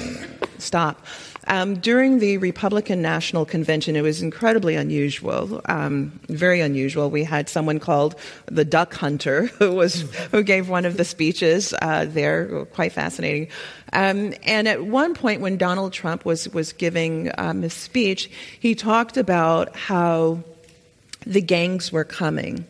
stop. 0.57 1.05
Um, 1.47 1.75
during 1.79 2.19
the 2.19 2.37
Republican 2.37 3.01
National 3.01 3.45
Convention, 3.45 3.95
it 3.95 4.01
was 4.01 4.21
incredibly 4.21 4.75
unusual, 4.75 5.61
um, 5.65 6.19
very 6.27 6.61
unusual. 6.61 7.09
We 7.09 7.23
had 7.23 7.49
someone 7.49 7.79
called 7.79 8.15
the 8.45 8.65
Duck 8.65 8.93
Hunter 8.93 9.45
who 9.59 9.73
was 9.73 10.01
who 10.31 10.43
gave 10.43 10.69
one 10.69 10.85
of 10.85 10.97
the 10.97 11.05
speeches 11.05 11.73
uh, 11.81 12.05
there, 12.07 12.65
quite 12.65 12.91
fascinating. 12.91 13.47
Um, 13.93 14.33
and 14.43 14.67
at 14.67 14.85
one 14.85 15.13
point, 15.15 15.41
when 15.41 15.57
Donald 15.57 15.93
Trump 15.93 16.25
was 16.25 16.49
was 16.49 16.73
giving 16.73 17.31
um, 17.37 17.61
his 17.61 17.73
speech, 17.73 18.29
he 18.59 18.75
talked 18.75 19.17
about 19.17 19.75
how 19.75 20.43
the 21.25 21.41
gangs 21.41 21.91
were 21.91 22.05
coming 22.05 22.65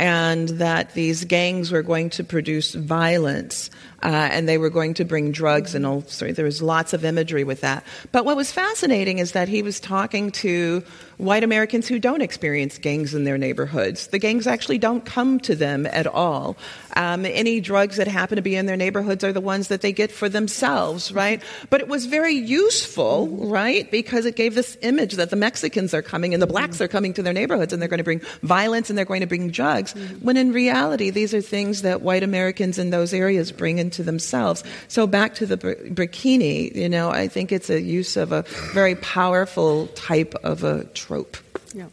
and 0.00 0.48
that 0.48 0.94
these 0.94 1.26
gangs 1.26 1.70
were 1.70 1.82
going 1.82 2.08
to 2.08 2.24
produce 2.24 2.72
violence 2.72 3.68
uh, 4.02 4.06
and 4.06 4.48
they 4.48 4.56
were 4.56 4.70
going 4.70 4.94
to 4.94 5.04
bring 5.04 5.30
drugs 5.30 5.74
and 5.74 5.84
all 5.84 6.00
sorry 6.06 6.32
there 6.32 6.46
was 6.46 6.62
lots 6.62 6.94
of 6.94 7.04
imagery 7.04 7.44
with 7.44 7.60
that. 7.60 7.84
But 8.10 8.24
what 8.24 8.34
was 8.34 8.50
fascinating 8.50 9.18
is 9.18 9.32
that 9.32 9.46
he 9.46 9.60
was 9.60 9.78
talking 9.78 10.30
to 10.30 10.82
white 11.18 11.44
americans 11.44 11.86
who 11.86 11.98
don't 11.98 12.22
experience 12.22 12.78
gangs 12.78 13.14
in 13.14 13.24
their 13.24 13.36
neighborhoods. 13.36 14.06
The 14.06 14.18
gangs 14.18 14.46
actually 14.46 14.78
don't 14.78 15.04
come 15.04 15.38
to 15.40 15.54
them 15.54 15.84
at 15.84 16.06
all. 16.06 16.56
Um, 16.96 17.26
any 17.26 17.60
drugs 17.60 17.96
that 17.96 18.08
happen 18.08 18.36
to 18.36 18.42
be 18.42 18.56
in 18.56 18.64
their 18.64 18.78
neighborhoods 18.78 19.22
are 19.22 19.34
the 19.34 19.40
ones 19.42 19.68
that 19.68 19.82
they 19.82 19.92
get 19.92 20.10
for 20.10 20.30
themselves 20.30 21.12
right? 21.12 21.42
But 21.68 21.82
it 21.82 21.88
was 21.88 22.06
very 22.06 22.34
useful 22.34 23.28
right? 23.28 23.90
Because 23.90 24.24
it 24.24 24.34
gave 24.34 24.54
this 24.54 24.78
image 24.80 25.16
that 25.16 25.28
the 25.28 25.36
mexicans 25.36 25.92
are 25.92 26.00
coming 26.00 26.32
and 26.32 26.42
the 26.42 26.46
blacks 26.46 26.80
are 26.80 26.88
coming 26.88 27.12
to 27.12 27.22
their 27.22 27.34
neighborhoods 27.34 27.74
and 27.74 27.82
they're 27.82 27.88
going 27.88 27.98
to 27.98 28.04
bring 28.04 28.22
violence 28.42 28.88
and 28.88 28.96
they're 28.96 29.04
going 29.04 29.20
to 29.20 29.26
bring 29.26 29.50
drugs 29.50 29.89
when 30.20 30.36
in 30.36 30.52
reality 30.52 31.10
these 31.10 31.34
are 31.34 31.40
things 31.40 31.82
that 31.82 32.02
white 32.02 32.22
americans 32.22 32.78
in 32.78 32.90
those 32.90 33.12
areas 33.14 33.52
bring 33.52 33.78
into 33.78 34.02
themselves. 34.02 34.64
So 34.88 35.06
back 35.06 35.34
to 35.36 35.46
the 35.46 35.56
bikini, 35.56 36.74
you 36.74 36.88
know, 36.88 37.10
I 37.10 37.28
think 37.28 37.52
it's 37.52 37.70
a 37.70 37.80
use 37.80 38.16
of 38.16 38.32
a 38.32 38.42
very 38.72 38.94
powerful 38.96 39.86
type 39.88 40.34
of 40.42 40.64
a 40.64 40.84
trope. 40.94 41.36
Yeah. 41.74 41.86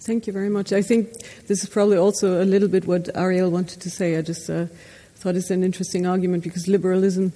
Thank 0.00 0.26
you 0.26 0.32
very 0.32 0.48
much. 0.48 0.72
I 0.72 0.82
think 0.82 1.12
this 1.46 1.62
is 1.62 1.68
probably 1.68 1.96
also 1.96 2.42
a 2.42 2.44
little 2.44 2.68
bit 2.68 2.86
what 2.86 3.08
Ariel 3.14 3.50
wanted 3.50 3.80
to 3.82 3.90
say. 3.90 4.16
I 4.16 4.22
just 4.22 4.50
uh, 4.50 4.66
thought 5.16 5.36
it's 5.36 5.50
an 5.50 5.62
interesting 5.62 6.06
argument 6.06 6.42
because 6.42 6.66
liberalism 6.66 7.32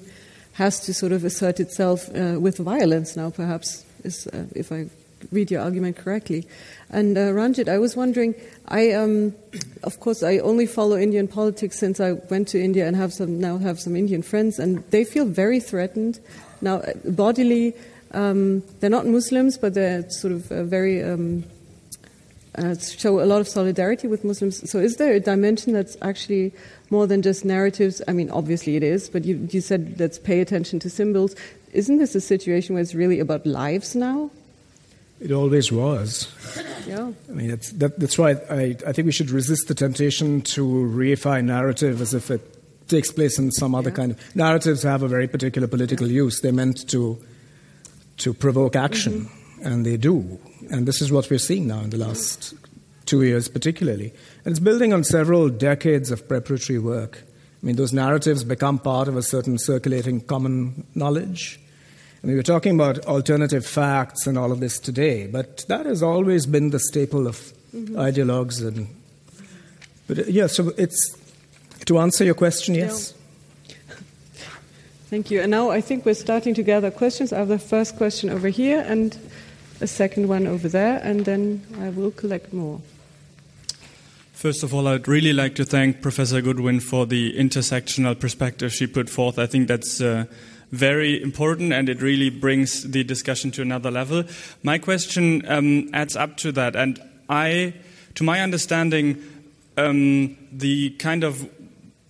has 0.55 0.81
to 0.81 0.95
sort 0.95 1.13
of 1.13 1.25
assert 1.25 1.61
itself 1.61 2.09
uh, 2.09 2.41
with 2.41 2.59
violence 2.59 3.15
now, 3.15 3.31
perhaps, 3.31 3.85
is, 4.03 4.27
uh, 4.29 4.47
if 4.55 4.73
I 4.73 4.89
read 5.33 5.51
your 5.51 5.63
argument 5.63 5.97
correctly. 5.97 6.47
And 6.91 7.17
uh, 7.17 7.33
Ranjit, 7.33 7.69
I 7.69 7.79
was 7.79 7.97
wondering, 7.97 8.35
I 8.69 8.93
um, 8.93 9.35
of 9.83 10.01
course 10.01 10.23
I 10.23 10.39
only 10.39 10.67
follow 10.67 10.97
Indian 10.97 11.29
politics 11.29 11.79
since 11.79 12.01
I 12.01 12.13
went 12.13 12.49
to 12.49 12.63
India 12.63 12.87
and 12.87 12.97
have 12.97 13.13
some 13.13 13.41
now 13.41 13.59
have 13.59 13.81
some 13.81 13.97
Indian 13.97 14.23
friends, 14.23 14.59
and 14.59 14.85
they 14.91 15.05
feel 15.05 15.25
very 15.25 15.61
threatened 15.61 16.21
now 16.61 16.77
uh, 16.77 16.93
bodily. 17.05 17.75
Um, 18.13 18.63
they're 18.81 18.91
not 18.91 19.07
Muslims, 19.07 19.59
but 19.59 19.75
they're 19.75 20.09
sort 20.11 20.33
of 20.33 20.51
uh, 20.51 20.63
very 20.63 21.03
um, 21.03 21.45
uh, 22.57 22.75
show 22.77 23.21
a 23.21 23.27
lot 23.27 23.41
of 23.41 23.49
solidarity 23.49 24.07
with 24.07 24.25
Muslims. 24.25 24.69
So, 24.71 24.79
is 24.79 24.97
there 24.97 25.13
a 25.13 25.21
dimension 25.21 25.73
that's 25.73 25.97
actually 26.03 26.55
more 26.91 27.07
than 27.07 27.23
just 27.23 27.45
narratives? 27.45 28.01
I 28.09 28.13
mean, 28.13 28.31
obviously 28.31 28.77
it 28.77 28.83
is, 28.83 29.09
but 29.09 29.25
you, 29.25 29.47
you 29.51 29.61
said 29.61 29.97
let's 29.99 30.19
pay 30.19 30.41
attention 30.41 30.79
to 30.81 30.91
symbols. 30.91 31.35
Isn't 31.73 31.99
this 31.99 32.15
a 32.15 32.21
situation 32.21 32.75
where 32.75 32.83
it's 32.83 32.95
really 32.95 33.21
about 33.21 33.45
lives 33.45 33.95
now? 33.95 34.31
It 35.21 35.33
always 35.33 35.73
was. 35.73 36.29
Yeah. 36.87 37.13
I 37.29 37.33
mean, 37.33 37.49
that's, 37.49 37.73
that, 37.73 37.99
that's 37.99 38.19
why 38.19 38.33
I, 38.51 38.77
I 38.87 38.93
think 38.93 39.07
we 39.07 39.13
should 39.13 39.31
resist 39.31 39.69
the 39.69 39.75
temptation 39.75 40.43
to 40.43 40.63
reify 40.65 41.43
narrative 41.43 42.01
as 42.01 42.15
if 42.15 42.31
it 42.31 42.89
takes 42.89 43.11
place 43.11 43.39
in 43.39 43.51
some 43.51 43.75
other 43.75 43.91
yeah. 43.91 43.97
kind 43.97 44.13
of. 44.13 44.37
Narratives 44.37 44.83
have 44.83 45.03
a 45.03 45.09
very 45.09 45.27
particular 45.27 45.69
political 45.69 46.07
use. 46.07 46.41
They're 46.41 46.53
meant 46.53 46.89
to, 46.91 47.19
to 48.19 48.35
provoke 48.35 48.77
action, 48.77 49.25
mm-hmm. 49.25 49.67
and 49.67 49.87
they 49.87 49.97
do. 49.97 50.39
And 50.71 50.87
this 50.87 51.01
is 51.01 51.11
what 51.11 51.31
we're 51.31 51.39
seeing 51.39 51.67
now 51.67 51.81
in 51.81 51.91
the 51.91 51.97
last 51.97 52.55
two 53.07 53.23
years, 53.23 53.49
particularly. 53.49 54.13
And 54.45 54.53
it's 54.53 54.61
building 54.61 54.93
on 54.93 55.03
several 55.03 55.49
decades 55.49 56.11
of 56.11 56.29
preparatory 56.29 56.79
work. 56.79 57.23
I 57.63 57.67
mean, 57.67 57.77
those 57.77 57.93
narratives 57.93 58.45
become 58.45 58.79
part 58.79 59.09
of 59.09 59.17
a 59.17 59.23
certain 59.23 59.59
circulating 59.59 60.21
common 60.21 60.87
knowledge. 60.95 61.59
I 62.23 62.27
mean, 62.27 62.37
we're 62.37 62.43
talking 62.43 62.75
about 62.75 62.99
alternative 63.07 63.67
facts 63.67 64.27
and 64.27 64.37
all 64.39 64.53
of 64.53 64.61
this 64.61 64.79
today, 64.79 65.27
but 65.27 65.65
that 65.69 65.87
has 65.87 66.03
always 66.03 66.47
been 66.47 66.71
the 66.71 66.81
staple 66.81 67.27
of 67.27 67.37
mm-hmm. 67.75 67.95
ideologues. 67.97 68.67
And 68.67 68.89
but 70.07 70.19
uh, 70.21 70.23
yeah, 70.27 70.47
so 70.47 70.73
it's 70.77 71.17
to 71.85 71.99
answer 71.99 72.25
your 72.25 72.35
question, 72.35 72.75
yes. 72.75 73.15
Thank 75.09 75.31
you. 75.31 75.41
And 75.41 75.53
now 75.53 75.71
I 75.71 75.81
think 75.81 76.05
we're 76.05 76.15
starting 76.15 76.53
to 76.55 76.65
gather 76.65 76.91
questions. 76.91 77.33
I 77.33 77.39
have 77.39 77.49
the 77.49 77.61
first 77.61 77.97
question 77.97 78.29
over 78.29 78.49
here 78.49 78.85
and 78.89 79.17
a 79.81 79.87
second 79.87 80.29
one 80.29 80.47
over 80.49 80.69
there, 80.69 81.01
and 81.05 81.25
then 81.25 81.65
I 81.81 81.91
will 81.91 82.11
collect 82.11 82.53
more. 82.53 82.81
First 84.33 84.63
of 84.63 84.75
all, 84.75 84.89
I'd 84.89 85.07
really 85.07 85.33
like 85.33 85.55
to 85.57 85.65
thank 85.65 86.03
Professor 86.03 86.41
Goodwin 86.41 86.81
for 86.81 87.07
the 87.07 87.39
intersectional 87.39 88.19
perspective 88.19 88.73
she 88.73 88.87
put 88.87 89.09
forth. 89.09 89.39
I 89.39 89.47
think 89.47 89.69
that's 89.69 90.01
uh, 90.01 90.27
very 90.73 91.23
important 91.23 91.73
and 91.73 91.89
it 91.89 92.03
really 92.03 92.31
brings 92.31 92.83
the 92.83 93.05
discussion 93.05 93.51
to 93.53 93.63
another 93.63 93.91
level. 93.91 94.25
My 94.63 94.79
question 94.79 95.43
um, 95.49 95.91
adds 95.93 96.17
up 96.17 96.37
to 96.39 96.53
that, 96.53 96.77
and 96.77 97.01
I, 97.29 97.75
to 98.15 98.25
my 98.25 98.41
understanding, 98.41 99.23
um, 99.77 100.37
the 100.53 100.91
kind 100.99 101.25
of 101.25 101.49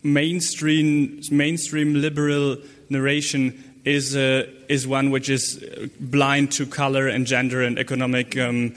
mainstream 0.02 1.20
mainstream 1.30 1.94
liberal 1.94 2.56
narration 2.88 3.80
is 3.84 4.16
uh, 4.16 4.46
is 4.68 4.86
one 4.86 5.10
which 5.10 5.28
is 5.28 5.62
blind 5.98 6.52
to 6.52 6.66
color 6.66 7.08
and 7.08 7.26
gender 7.26 7.62
and 7.62 7.78
economic. 7.78 8.36
Um, 8.36 8.74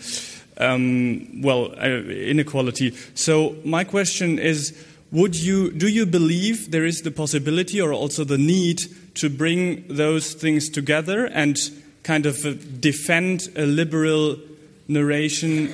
um, 0.59 1.41
well, 1.41 1.71
uh, 1.77 1.88
inequality. 1.88 2.93
So 3.15 3.55
my 3.63 3.86
question 3.86 4.39
is, 4.39 4.75
would 5.11 5.36
you, 5.36 5.71
do 5.71 5.88
you 5.88 6.05
believe 6.05 6.71
there 6.71 6.86
is 6.86 7.01
the 7.01 7.11
possibility 7.11 7.82
or 7.82 7.93
also 7.93 8.23
the 8.23 8.38
need 8.38 8.82
to 9.20 9.30
bring 9.30 9.86
those 9.88 10.34
things 10.34 10.70
together 10.70 11.26
and 11.26 11.57
kind 12.03 12.26
of 12.26 12.45
uh, 12.45 12.53
defend 12.80 13.49
a 13.55 13.65
liberal 13.65 14.38
narration 14.88 15.74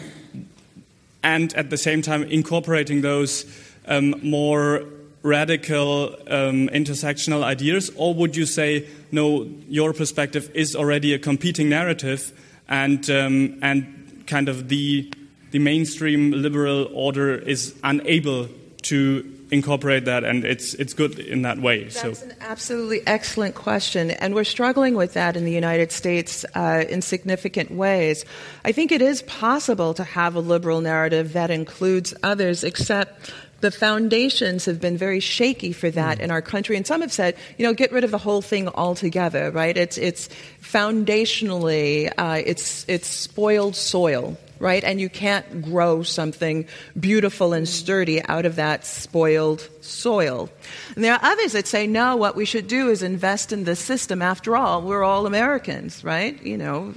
and 1.24 1.54
at 1.56 1.70
the 1.70 1.78
same 1.78 2.02
time 2.02 2.24
incorporating 2.24 3.02
those 3.02 3.46
um, 3.88 4.16
more 4.22 4.84
radical 5.24 6.16
um, 6.28 6.70
intersectional 6.70 7.44
ideas? 7.44 7.92
Or 7.96 8.14
would 8.14 8.36
you 8.36 8.46
say, 8.46 8.88
no, 9.12 9.50
your 9.68 9.92
perspective 9.94 10.52
is 10.54 10.76
already 10.76 11.14
a 11.14 11.20
competing 11.20 11.68
narrative 11.68 12.32
and, 12.70 13.10
um, 13.10 13.58
and 13.62 14.24
kind 14.28 14.50
of 14.50 14.70
the, 14.70 15.12
the 15.52 15.60
mainstream 15.60 16.32
liberal 16.32 16.90
order 16.94 17.36
is 17.36 17.76
unable 17.84 18.50
to 18.84 19.35
incorporate 19.56 20.06
that, 20.06 20.24
and 20.24 20.46
it's 20.46 20.76
it's 20.76 20.94
good 20.94 21.18
in 21.18 21.42
that 21.42 21.58
way. 21.60 21.86
That's 21.86 22.20
so. 22.20 22.26
an 22.26 22.36
absolutely 22.42 23.02
excellent 23.08 23.56
question, 23.56 24.12
and 24.12 24.36
we're 24.36 24.44
struggling 24.44 24.96
with 24.96 25.14
that 25.14 25.36
in 25.36 25.46
the 25.46 25.52
United 25.52 25.92
States 25.92 26.46
uh, 26.54 26.84
in 26.88 27.02
significant 27.02 27.72
ways. 27.72 28.26
I 28.64 28.72
think 28.72 28.92
it 28.92 29.02
is 29.02 29.24
possible 29.24 29.94
to 29.96 30.04
have 30.04 30.36
a 30.36 30.42
liberal 30.42 30.82
narrative 30.82 31.34
that 31.34 31.50
includes 31.50 32.14
others, 32.22 32.64
except 32.64 33.32
the 33.62 33.72
foundations 33.72 34.66
have 34.66 34.80
been 34.80 34.98
very 34.98 35.20
shaky 35.20 35.72
for 35.72 35.90
that 35.90 36.20
in 36.20 36.30
our 36.30 36.42
country. 36.42 36.76
And 36.76 36.86
some 36.86 37.02
have 37.02 37.12
said, 37.12 37.36
you 37.58 37.66
know, 37.66 37.74
get 37.74 37.92
rid 37.92 38.04
of 38.04 38.12
the 38.12 38.18
whole 38.18 38.42
thing 38.42 38.68
altogether, 38.68 39.50
right? 39.50 39.76
It's, 39.76 39.98
it's 39.98 40.30
foundationally, 40.62 42.12
uh, 42.18 42.42
it's, 42.46 42.86
it's 42.88 43.08
spoiled 43.08 43.76
soil, 43.76 44.38
right? 44.60 44.84
And 44.84 45.00
you 45.00 45.10
can't 45.10 45.62
grow 45.62 46.04
something 46.04 46.68
beautiful 47.00 47.54
and 47.54 47.68
sturdy 47.68 48.24
out 48.24 48.46
of 48.46 48.56
that 48.56 48.86
spoiled 48.86 49.68
soil. 49.82 50.50
And 50.96 51.04
there 51.04 51.14
are 51.14 51.20
others 51.24 51.54
that 51.54 51.68
say, 51.68 51.88
no, 51.88 52.16
what 52.16 52.36
we 52.36 52.46
should 52.46 52.68
do 52.68 52.90
is 52.90 53.04
invest 53.04 53.52
in 53.52 53.64
the 53.64 53.76
system. 53.76 54.22
After 54.22 54.56
all, 54.56 54.82
we're 54.82 55.04
all 55.04 55.26
Americans, 55.26 56.04
right? 56.04 56.42
You 56.44 56.58
know. 56.58 56.94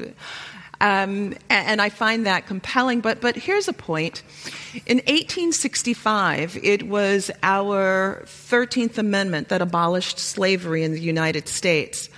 Um, 0.80 1.34
and 1.50 1.82
I 1.82 1.88
find 1.88 2.26
that 2.26 2.46
compelling. 2.46 3.00
But, 3.00 3.20
but 3.20 3.34
here's 3.34 3.66
a 3.66 3.72
point. 3.72 4.22
In 4.86 4.98
1865, 4.98 6.58
it 6.62 6.84
was 6.84 7.30
our 7.42 8.22
13th 8.26 8.98
Amendment 8.98 9.48
that 9.48 9.60
abolished 9.60 10.18
slavery 10.18 10.84
in 10.84 10.92
the 10.92 11.00
United 11.00 11.48
States. 11.48 12.08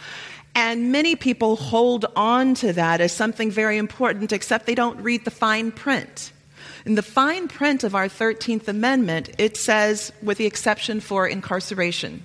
And 0.55 0.92
many 0.92 1.16
people 1.16 1.57
hold 1.57 2.07
on 2.16 2.55
to 2.57 2.72
that 2.72 3.01
as 3.01 3.12
something 3.12 3.51
very 3.51 3.78
important, 3.78 4.32
except 4.32 4.66
they 4.66 4.74
don't 4.74 5.01
read 5.03 5.24
the 5.24 5.30
fine 5.30 5.72
print. 5.72 6.32
In 6.84 6.94
the 6.94 7.03
fine 7.03 7.46
print 7.48 7.84
of 7.84 7.94
our 7.94 8.09
13th 8.09 8.66
Amendment, 8.68 9.30
it 9.38 9.57
says, 9.57 10.12
with 10.22 10.38
the 10.38 10.46
exception 10.46 11.01
for 11.01 11.26
incarceration. 11.26 12.24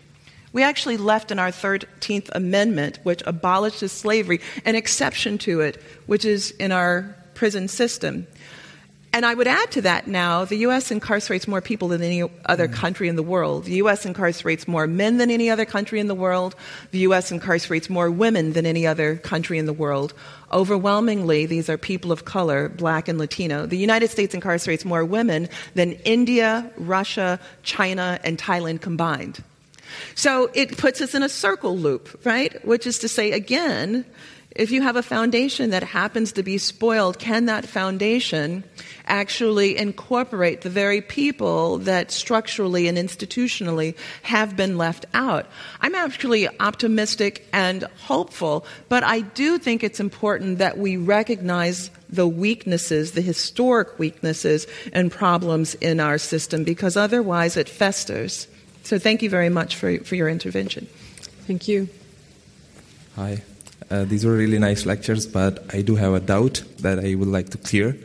We 0.53 0.63
actually 0.63 0.97
left 0.97 1.31
in 1.31 1.39
our 1.39 1.51
13th 1.51 2.29
Amendment, 2.33 2.99
which 3.03 3.21
abolishes 3.25 3.91
slavery, 3.91 4.39
an 4.63 4.75
exception 4.75 5.37
to 5.39 5.59
it, 5.59 5.81
which 6.05 6.23
is 6.23 6.51
in 6.51 6.71
our 6.71 7.15
prison 7.33 7.67
system. 7.67 8.27
And 9.15 9.25
I 9.25 9.33
would 9.33 9.47
add 9.47 9.71
to 9.71 9.81
that 9.83 10.07
now 10.07 10.43
the 10.43 10.57
U.S. 10.57 10.91
incarcerates 10.91 11.47
more 11.47 11.61
people 11.61 11.87
than 11.87 12.03
any 12.03 12.29
other 12.47 12.67
mm. 12.67 12.73
country 12.73 13.07
in 13.07 13.15
the 13.15 13.23
world. 13.23 13.63
The 13.63 13.75
U.S. 13.75 14.05
incarcerates 14.05 14.67
more 14.67 14.87
men 14.87 15.19
than 15.19 15.31
any 15.31 15.49
other 15.49 15.63
country 15.63 16.01
in 16.01 16.07
the 16.07 16.13
world. 16.13 16.53
The 16.91 16.99
U.S. 16.99 17.31
incarcerates 17.31 17.89
more 17.89 18.11
women 18.11 18.51
than 18.51 18.65
any 18.65 18.85
other 18.85 19.15
country 19.15 19.57
in 19.57 19.67
the 19.67 19.73
world. 19.73 20.13
Overwhelmingly, 20.51 21.45
these 21.45 21.69
are 21.69 21.77
people 21.77 22.11
of 22.11 22.25
color, 22.25 22.67
black 22.67 23.07
and 23.07 23.17
Latino. 23.17 23.65
The 23.65 23.77
United 23.77 24.09
States 24.09 24.35
incarcerates 24.35 24.83
more 24.83 25.05
women 25.05 25.47
than 25.75 25.93
India, 26.03 26.69
Russia, 26.75 27.39
China, 27.63 28.19
and 28.25 28.37
Thailand 28.37 28.81
combined. 28.81 29.41
So 30.15 30.51
it 30.53 30.77
puts 30.77 30.99
us 30.99 31.15
in 31.15 31.23
a 31.23 31.29
circle 31.29 31.77
loop, 31.77 32.19
right? 32.25 32.53
Which 32.65 32.85
is 32.85 32.99
to 32.99 33.07
say, 33.07 33.31
again, 33.31 34.03
if 34.55 34.71
you 34.71 34.81
have 34.81 34.95
a 34.95 35.03
foundation 35.03 35.71
that 35.71 35.83
happens 35.83 36.31
to 36.31 36.43
be 36.43 36.57
spoiled, 36.57 37.19
can 37.19 37.45
that 37.45 37.65
foundation 37.65 38.63
actually 39.05 39.77
incorporate 39.77 40.61
the 40.61 40.69
very 40.69 41.01
people 41.01 41.79
that 41.79 42.09
structurally 42.09 42.87
and 42.87 42.97
institutionally 42.97 43.97
have 44.23 44.55
been 44.55 44.77
left 44.77 45.05
out? 45.13 45.45
I'm 45.81 45.93
actually 45.93 46.47
optimistic 46.61 47.45
and 47.51 47.83
hopeful, 48.03 48.65
but 48.87 49.03
I 49.03 49.21
do 49.21 49.57
think 49.57 49.83
it's 49.83 49.99
important 49.99 50.59
that 50.59 50.77
we 50.77 50.95
recognize 50.95 51.89
the 52.09 52.27
weaknesses, 52.27 53.11
the 53.11 53.21
historic 53.21 53.99
weaknesses 53.99 54.67
and 54.93 55.11
problems 55.11 55.75
in 55.75 55.99
our 55.99 56.17
system, 56.17 56.63
because 56.63 56.95
otherwise 56.95 57.57
it 57.57 57.67
festers. 57.67 58.47
So 58.83 58.99
thank 58.99 59.21
you 59.21 59.29
very 59.29 59.49
much 59.49 59.75
for, 59.75 59.97
for 59.99 60.15
your 60.15 60.29
intervention. 60.29 60.87
Thank 61.45 61.67
you. 61.67 61.89
Hi. 63.17 63.43
Uh, 63.89 64.03
these 64.05 64.25
were 64.25 64.33
really 64.35 64.59
nice 64.59 64.85
lectures, 64.85 65.27
but 65.27 65.63
I 65.73 65.81
do 65.81 65.95
have 65.95 66.13
a 66.13 66.19
doubt 66.19 66.63
that 66.79 66.99
I 66.99 67.15
would 67.15 67.27
like 67.27 67.49
to 67.49 67.57
clear. 67.57 67.97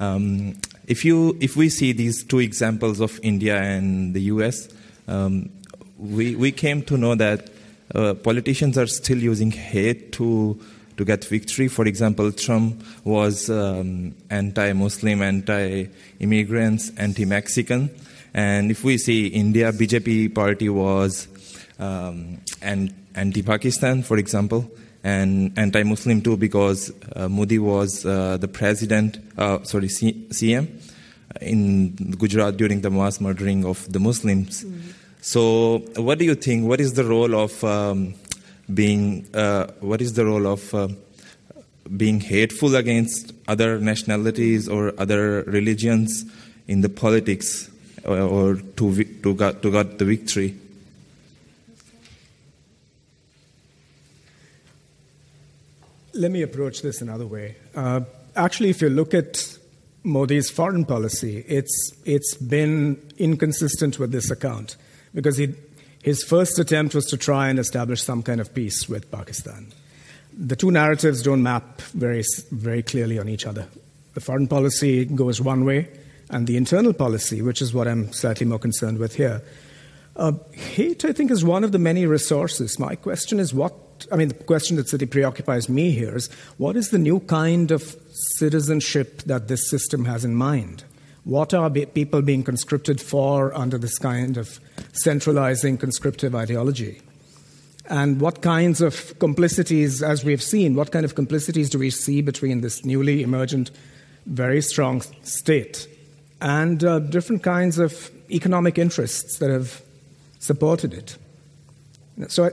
Um, 0.00 0.56
if, 0.86 1.04
you, 1.04 1.36
if 1.40 1.56
we 1.56 1.68
see 1.68 1.92
these 1.92 2.24
two 2.24 2.38
examples 2.38 3.00
of 3.00 3.18
India 3.22 3.60
and 3.60 4.14
the 4.14 4.22
US, 4.22 4.68
um, 5.08 5.50
we, 5.98 6.36
we 6.36 6.52
came 6.52 6.82
to 6.82 6.96
know 6.96 7.14
that 7.14 7.50
uh, 7.94 8.14
politicians 8.14 8.78
are 8.78 8.86
still 8.86 9.18
using 9.18 9.50
hate 9.50 10.12
to, 10.12 10.60
to 10.96 11.04
get 11.04 11.24
victory. 11.24 11.68
For 11.68 11.86
example, 11.86 12.32
Trump 12.32 12.82
was 13.04 13.50
um, 13.50 14.14
anti 14.30 14.72
Muslim, 14.72 15.22
anti 15.22 15.86
immigrants, 16.20 16.90
anti 16.96 17.24
Mexican. 17.24 17.90
And 18.34 18.72
if 18.72 18.82
we 18.82 18.98
see 18.98 19.28
India, 19.28 19.72
BJP 19.72 20.34
party 20.34 20.68
was 20.68 21.28
um, 21.78 22.40
anti-Pakistan, 22.62 24.02
for 24.02 24.18
example, 24.18 24.68
and 25.04 25.56
anti-Muslim 25.56 26.22
too, 26.22 26.36
because 26.36 26.92
uh, 27.14 27.28
Modi 27.28 27.58
was 27.58 28.04
uh, 28.04 28.36
the 28.38 28.48
president, 28.48 29.18
uh, 29.38 29.62
sorry, 29.62 29.88
C- 29.88 30.26
CM 30.30 30.68
in 31.40 31.94
Gujarat 31.94 32.56
during 32.56 32.80
the 32.80 32.90
mass 32.90 33.20
murdering 33.20 33.64
of 33.64 33.90
the 33.92 34.00
Muslims. 34.00 34.64
Mm-hmm. 34.64 34.90
So, 35.20 35.78
what 35.96 36.18
do 36.18 36.24
you 36.24 36.34
think? 36.34 36.66
What 36.66 36.80
is 36.80 36.94
the 36.94 37.04
role 37.04 37.34
of 37.34 37.62
um, 37.62 38.14
being? 38.72 39.26
Uh, 39.32 39.68
what 39.80 40.00
is 40.00 40.14
the 40.14 40.24
role 40.24 40.46
of 40.46 40.74
uh, 40.74 40.88
being 41.96 42.20
hateful 42.20 42.74
against 42.74 43.32
other 43.46 43.78
nationalities 43.78 44.68
or 44.68 44.92
other 44.98 45.42
religions 45.42 46.24
in 46.66 46.80
the 46.80 46.88
politics? 46.88 47.70
or 48.06 48.56
to, 48.76 49.04
to, 49.04 49.34
got, 49.34 49.62
to 49.62 49.70
got 49.70 49.98
the 49.98 50.04
victory. 50.04 50.56
Let 56.14 56.30
me 56.30 56.42
approach 56.42 56.82
this 56.82 57.00
another 57.00 57.26
way. 57.26 57.56
Uh, 57.74 58.02
actually, 58.36 58.70
if 58.70 58.80
you 58.80 58.88
look 58.88 59.14
at 59.14 59.58
Modi's 60.04 60.48
foreign 60.48 60.84
policy, 60.84 61.44
it's, 61.48 61.92
it's 62.04 62.34
been 62.36 63.02
inconsistent 63.18 63.98
with 63.98 64.12
this 64.12 64.30
account 64.30 64.76
because 65.12 65.36
he, 65.36 65.54
his 66.02 66.22
first 66.22 66.58
attempt 66.58 66.94
was 66.94 67.06
to 67.06 67.16
try 67.16 67.48
and 67.48 67.58
establish 67.58 68.02
some 68.02 68.22
kind 68.22 68.40
of 68.40 68.54
peace 68.54 68.88
with 68.88 69.10
Pakistan. 69.10 69.72
The 70.36 70.56
two 70.56 70.70
narratives 70.70 71.22
don't 71.22 71.42
map 71.42 71.80
very, 71.80 72.22
very 72.50 72.82
clearly 72.82 73.18
on 73.18 73.28
each 73.28 73.46
other. 73.46 73.66
The 74.14 74.20
foreign 74.20 74.46
policy 74.46 75.04
goes 75.04 75.40
one 75.40 75.64
way, 75.64 75.88
and 76.30 76.46
the 76.46 76.56
internal 76.56 76.92
policy, 76.92 77.42
which 77.42 77.60
is 77.60 77.74
what 77.74 77.88
I'm 77.88 78.12
slightly 78.12 78.46
more 78.46 78.60
concerned 78.60 78.98
with 78.98 79.16
here, 79.16 79.42
Uh, 80.16 80.30
hate, 80.52 81.04
I 81.04 81.12
think, 81.12 81.32
is 81.32 81.42
one 81.42 81.64
of 81.64 81.72
the 81.72 81.78
many 81.78 82.06
resources. 82.06 82.78
My 82.78 82.94
question 82.94 83.40
is 83.40 83.52
what, 83.52 83.74
I 84.12 84.16
mean, 84.16 84.28
the 84.28 84.34
question 84.34 84.76
that 84.76 84.88
sort 84.88 85.08
preoccupies 85.10 85.68
me 85.68 85.90
here 85.90 86.16
is 86.16 86.30
what 86.58 86.76
is 86.76 86.90
the 86.90 86.98
new 86.98 87.20
kind 87.20 87.70
of 87.70 87.96
citizenship 88.38 89.22
that 89.22 89.48
this 89.48 89.68
system 89.68 90.04
has 90.04 90.24
in 90.24 90.34
mind? 90.34 90.84
What 91.24 91.54
are 91.54 91.70
be- 91.70 91.86
people 91.86 92.22
being 92.22 92.42
conscripted 92.42 93.00
for 93.00 93.54
under 93.54 93.78
this 93.78 93.98
kind 93.98 94.36
of 94.36 94.60
centralizing 94.92 95.78
conscriptive 95.78 96.34
ideology? 96.34 97.00
And 97.86 98.20
what 98.20 98.40
kinds 98.40 98.80
of 98.80 99.18
complicities, 99.18 100.02
as 100.02 100.24
we've 100.24 100.42
seen, 100.42 100.74
what 100.74 100.90
kind 100.90 101.04
of 101.04 101.14
complicities 101.14 101.68
do 101.68 101.78
we 101.78 101.90
see 101.90 102.22
between 102.22 102.60
this 102.60 102.84
newly 102.84 103.22
emergent, 103.22 103.70
very 104.26 104.62
strong 104.62 105.02
state 105.22 105.86
and 106.40 106.82
uh, 106.82 106.98
different 106.98 107.42
kinds 107.42 107.78
of 107.78 108.10
economic 108.30 108.78
interests 108.78 109.38
that 109.38 109.50
have 109.50 109.82
supported 110.38 110.94
it? 110.94 111.16
So 112.28 112.44
I, 112.44 112.50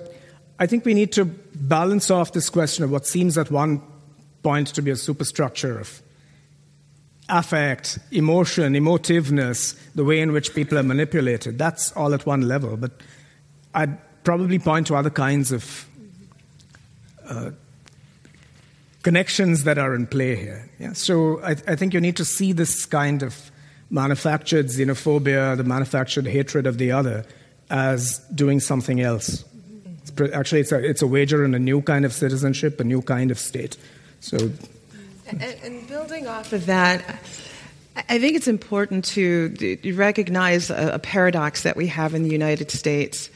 I 0.62 0.68
think 0.68 0.86
we 0.86 0.94
need 0.94 1.12
to 1.14 1.26
balance 1.26 2.12
off 2.12 2.34
this 2.34 2.48
question 2.48 2.84
of 2.84 2.92
what 2.92 3.08
seems 3.08 3.36
at 3.36 3.50
one 3.50 3.82
point 4.44 4.68
to 4.76 4.84
be 4.84 4.92
a 4.92 4.96
superstructure 4.96 5.80
of 5.80 6.04
affect, 7.28 7.98
emotion, 8.12 8.74
emotiveness, 8.74 9.76
the 9.96 10.04
way 10.04 10.20
in 10.20 10.32
which 10.32 10.54
people 10.54 10.78
are 10.78 10.84
manipulated. 10.84 11.58
That's 11.58 11.92
all 11.94 12.14
at 12.14 12.28
one 12.28 12.48
level. 12.48 12.78
But 12.78 12.92
I'd 13.74 13.98
probably 14.24 14.60
point 14.60 14.86
to 14.88 14.96
other 14.96 15.10
kinds 15.10 15.52
of 15.52 15.88
uh, 17.26 17.50
connections 19.02 19.64
that 19.64 19.80
are 19.80 19.96
in 19.96 20.06
play 20.06 20.36
here. 20.36 20.70
Yeah? 20.78 20.94
So 20.94 21.42
I, 21.42 21.52
I, 21.52 21.76
think 21.76 21.96
you 21.96 22.02
need 22.02 22.18
to 22.18 22.26
see 22.26 22.54
this 22.54 22.86
kind 22.86 23.24
of 23.24 23.50
manufactured 23.90 24.68
xenophobia, 24.68 25.58
the 25.58 25.64
manufactured 25.64 26.28
hatred 26.28 26.68
of 26.68 26.78
the 26.78 26.92
other, 26.92 27.26
as 27.72 28.20
doing 28.36 28.60
something 28.60 29.02
else. 29.02 29.44
Actually, 30.34 30.62
it's 30.62 30.72
a, 30.72 30.78
it's 30.78 31.02
a 31.02 31.08
wager 31.08 31.44
in 31.46 31.56
a 31.56 31.60
new 31.60 31.82
kind 31.82 32.06
of 32.06 32.14
citizenship, 32.14 32.80
a 32.80 32.84
new 32.84 33.02
kind 33.02 33.32
of 33.32 33.40
state. 33.40 33.78
So, 34.20 34.38
and, 35.28 35.42
and 35.42 35.88
building 35.88 36.28
off 36.28 36.54
of 36.54 36.66
that, 36.68 37.04
I 37.96 38.20
think 38.20 38.36
it's 38.36 38.48
important 38.48 39.06
to 39.06 39.78
recognize 39.96 40.70
a, 40.70 41.00
paradox 41.00 41.64
that 41.64 41.76
we 41.76 41.88
have 41.88 42.14
in 42.14 42.24
the 42.24 42.30
United 42.30 42.72
States 42.72 43.30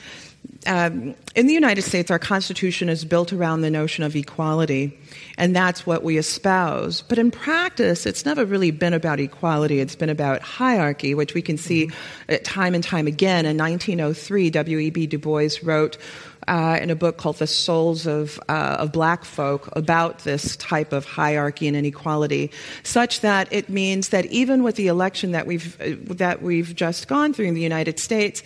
um, 0.68 1.16
in 1.36 1.48
the 1.48 1.54
United 1.54 1.84
States, 1.84 2.10
our 2.10 2.20
Constitution 2.20 2.90
is 2.90 3.06
built 3.06 3.32
around 3.34 3.62
the 3.62 3.70
notion 3.70 4.04
of 4.04 4.16
equality, 4.16 4.98
and 5.38 5.56
that's 5.56 5.86
what 5.86 6.04
we 6.04 6.18
espouse. 6.18 7.02
But 7.02 7.18
in 7.18 7.32
practice, 7.32 8.06
it's 8.06 8.26
never 8.26 8.46
really 8.46 8.72
been 8.72 8.94
about 8.94 9.20
equality. 9.20 9.80
It's 9.80 9.96
been 9.96 10.10
about 10.10 10.42
hierarchy, 10.42 11.14
which 11.14 11.34
we 11.34 11.42
can 11.42 11.58
see 11.58 11.88
mm-hmm. 11.88 12.44
time 12.44 12.74
and 12.74 12.84
time 12.84 13.08
again. 13.08 13.46
In 13.46 13.58
1903, 13.58 14.50
W.E.B. 14.50 15.08
Du 15.08 15.18
Bois 15.18 15.50
wrote 15.64 15.98
uh, 16.48 16.80
in 16.82 16.90
a 16.90 16.96
book 16.96 17.18
called 17.18 17.38
The 17.38 17.48
Souls 17.48 18.06
of, 18.06 18.40
uh, 18.50 18.78
of 18.80 18.92
Black 18.92 19.26
Folk 19.26 19.70
about 19.74 20.20
this 20.20 20.56
type 20.58 20.94
of 20.94 21.06
hierarchy 21.06 21.68
and 21.68 21.76
inequality, 21.76 22.52
such 22.84 23.22
that 23.22 23.52
it 23.52 23.70
means 23.70 24.10
that 24.10 24.26
even 24.28 24.64
with 24.64 24.76
the 24.76 24.88
election 24.88 25.32
that 25.32 25.48
we've, 25.48 25.80
uh, 25.82 26.14
that 26.16 26.42
we've 26.42 26.76
just 26.76 27.08
gone 27.08 27.34
through 27.34 27.46
in 27.46 27.54
the 27.54 27.62
United 27.62 28.00
States, 28.00 28.44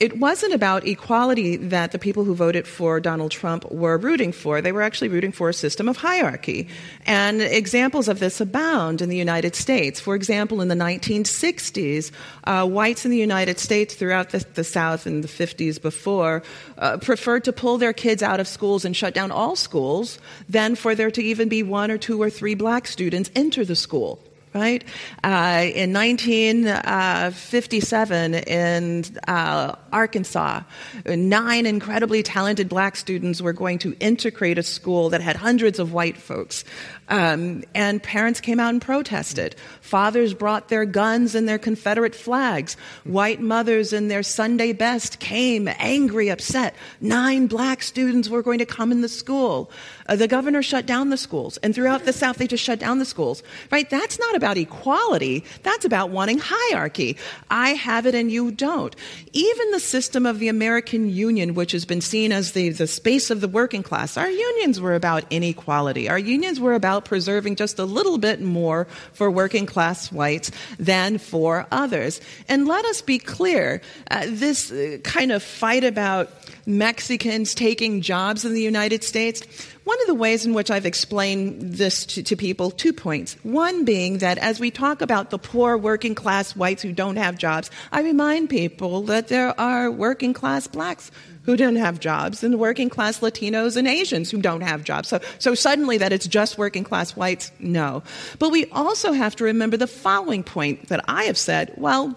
it 0.00 0.16
wasn't 0.16 0.54
about 0.54 0.86
equality 0.86 1.56
that 1.56 1.92
the 1.92 1.98
people 1.98 2.24
who 2.24 2.34
voted 2.34 2.66
for 2.66 3.00
Donald 3.00 3.30
Trump 3.30 3.70
were 3.70 3.98
rooting 3.98 4.32
for. 4.32 4.62
They 4.62 4.72
were 4.72 4.80
actually 4.80 5.08
rooting 5.08 5.30
for 5.30 5.50
a 5.50 5.54
system 5.54 5.90
of 5.90 5.98
hierarchy. 5.98 6.68
And 7.04 7.42
examples 7.42 8.08
of 8.08 8.18
this 8.18 8.40
abound 8.40 9.02
in 9.02 9.10
the 9.10 9.16
United 9.16 9.54
States. 9.54 10.00
For 10.00 10.14
example, 10.14 10.62
in 10.62 10.68
the 10.68 10.74
1960s, 10.74 12.12
uh, 12.44 12.66
whites 12.66 13.04
in 13.04 13.10
the 13.10 13.18
United 13.18 13.58
States 13.58 13.94
throughout 13.94 14.30
the, 14.30 14.38
the 14.54 14.64
South 14.64 15.06
in 15.06 15.20
the 15.20 15.28
50s 15.28 15.80
before 15.80 16.42
uh, 16.78 16.96
preferred 16.96 17.44
to 17.44 17.52
pull 17.52 17.76
their 17.76 17.92
kids 17.92 18.22
out 18.22 18.40
of 18.40 18.48
schools 18.48 18.86
and 18.86 18.96
shut 18.96 19.12
down 19.12 19.30
all 19.30 19.54
schools 19.54 20.18
than 20.48 20.76
for 20.76 20.94
there 20.94 21.10
to 21.10 21.22
even 21.22 21.50
be 21.50 21.62
one 21.62 21.90
or 21.90 21.98
two 21.98 22.22
or 22.22 22.30
three 22.30 22.54
black 22.54 22.86
students 22.86 23.30
enter 23.36 23.66
the 23.66 23.76
school 23.76 24.18
right? 24.52 24.84
Uh, 25.22 25.66
in 25.74 25.92
1957, 25.92 28.34
in 28.34 29.04
uh, 29.28 29.76
Arkansas, 29.92 30.62
nine 31.06 31.66
incredibly 31.66 32.22
talented 32.22 32.68
black 32.68 32.96
students 32.96 33.40
were 33.40 33.52
going 33.52 33.78
to 33.78 33.96
integrate 34.00 34.58
a 34.58 34.62
school 34.62 35.10
that 35.10 35.20
had 35.20 35.36
hundreds 35.36 35.78
of 35.78 35.92
white 35.92 36.16
folks. 36.16 36.64
Um, 37.10 37.64
and 37.74 38.00
parents 38.00 38.40
came 38.40 38.60
out 38.60 38.70
and 38.70 38.80
protested. 38.80 39.56
Fathers 39.80 40.32
brought 40.32 40.68
their 40.68 40.84
guns 40.84 41.34
and 41.34 41.48
their 41.48 41.58
Confederate 41.58 42.14
flags. 42.14 42.76
White 43.02 43.40
mothers 43.40 43.92
in 43.92 44.06
their 44.06 44.22
Sunday 44.22 44.72
best 44.72 45.18
came 45.18 45.68
angry, 45.78 46.28
upset. 46.28 46.76
Nine 47.00 47.48
black 47.48 47.82
students 47.82 48.28
were 48.28 48.42
going 48.42 48.60
to 48.60 48.64
come 48.66 48.92
in 48.92 49.00
the 49.00 49.08
school. 49.08 49.72
Uh, 50.06 50.14
the 50.14 50.28
governor 50.28 50.62
shut 50.62 50.86
down 50.86 51.10
the 51.10 51.16
schools. 51.16 51.56
And 51.58 51.74
throughout 51.74 52.04
the 52.04 52.12
South, 52.12 52.36
they 52.36 52.46
just 52.46 52.62
shut 52.62 52.78
down 52.78 53.00
the 53.00 53.04
schools. 53.04 53.42
Right? 53.72 53.90
That's 53.90 54.18
not 54.20 54.36
about 54.36 54.56
equality. 54.56 55.44
That's 55.64 55.84
about 55.84 56.10
wanting 56.10 56.38
hierarchy. 56.40 57.16
I 57.50 57.70
have 57.70 58.06
it 58.06 58.14
and 58.14 58.30
you 58.30 58.52
don't. 58.52 58.94
Even 59.32 59.70
the 59.72 59.80
system 59.80 60.26
of 60.26 60.38
the 60.38 60.48
American 60.48 61.10
Union, 61.10 61.54
which 61.54 61.72
has 61.72 61.84
been 61.84 62.00
seen 62.00 62.30
as 62.30 62.52
the, 62.52 62.68
the 62.68 62.86
space 62.86 63.30
of 63.30 63.40
the 63.40 63.48
working 63.48 63.82
class, 63.82 64.16
our 64.16 64.30
unions 64.30 64.80
were 64.80 64.94
about 64.94 65.24
inequality. 65.30 66.08
Our 66.08 66.18
unions 66.18 66.60
were 66.60 66.74
about 66.74 66.99
preserving 67.04 67.56
just 67.56 67.78
a 67.78 67.84
little 67.84 68.18
bit 68.18 68.40
more 68.40 68.86
for 69.12 69.30
working 69.30 69.66
class 69.66 70.10
whites 70.12 70.50
than 70.78 71.18
for 71.18 71.66
others. 71.70 72.20
And 72.48 72.66
let 72.66 72.84
us 72.84 73.02
be 73.02 73.18
clear 73.18 73.82
uh, 74.10 74.26
this 74.28 74.70
uh, 74.70 74.98
kind 75.04 75.32
of 75.32 75.42
fight 75.42 75.84
about 75.84 76.30
Mexicans 76.66 77.54
taking 77.54 78.00
jobs 78.00 78.44
in 78.44 78.54
the 78.54 78.62
United 78.62 79.04
States. 79.04 79.42
One 79.84 80.00
of 80.02 80.06
the 80.06 80.14
ways 80.14 80.44
in 80.44 80.52
which 80.52 80.70
I've 80.70 80.86
explained 80.86 81.62
this 81.62 82.04
to, 82.06 82.22
to, 82.22 82.36
people, 82.36 82.70
two 82.70 82.92
points. 82.92 83.36
One 83.42 83.84
being 83.84 84.18
that 84.18 84.38
as 84.38 84.60
we 84.60 84.70
talk 84.70 85.00
about 85.00 85.30
the 85.30 85.38
poor 85.38 85.76
working 85.76 86.14
class 86.14 86.54
whites 86.54 86.82
who 86.82 86.92
don't 86.92 87.16
have 87.16 87.38
jobs, 87.38 87.70
I 87.90 88.02
remind 88.02 88.50
people 88.50 89.02
that 89.04 89.28
there 89.28 89.58
are 89.58 89.90
working 89.90 90.34
class 90.34 90.66
blacks 90.66 91.10
who 91.44 91.56
don't 91.56 91.76
have 91.76 91.98
jobs 91.98 92.44
and 92.44 92.58
working 92.58 92.90
class 92.90 93.20
Latinos 93.20 93.76
and 93.76 93.88
Asians 93.88 94.30
who 94.30 94.40
don't 94.40 94.60
have 94.60 94.84
jobs. 94.84 95.08
So, 95.08 95.20
so 95.38 95.54
suddenly 95.54 95.96
that 95.98 96.12
it's 96.12 96.26
just 96.26 96.58
working 96.58 96.84
class 96.84 97.16
whites, 97.16 97.50
no. 97.58 98.02
But 98.38 98.50
we 98.50 98.66
also 98.66 99.12
have 99.12 99.34
to 99.36 99.44
remember 99.44 99.76
the 99.76 99.86
following 99.86 100.44
point 100.44 100.88
that 100.88 101.02
I 101.08 101.24
have 101.24 101.38
said. 101.38 101.72
Well, 101.76 102.16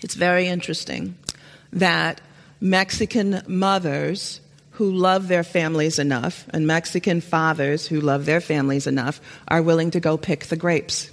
it's 0.00 0.14
very 0.14 0.48
interesting 0.48 1.16
that 1.72 2.20
Mexican 2.60 3.42
mothers 3.46 4.40
who 4.76 4.92
love 4.92 5.28
their 5.28 5.42
families 5.42 5.98
enough 5.98 6.46
and 6.50 6.66
Mexican 6.66 7.22
fathers 7.22 7.86
who 7.86 7.98
love 7.98 8.26
their 8.26 8.42
families 8.42 8.86
enough 8.86 9.22
are 9.48 9.62
willing 9.62 9.90
to 9.90 10.00
go 10.00 10.18
pick 10.18 10.44
the 10.46 10.56
grapes 10.56 11.10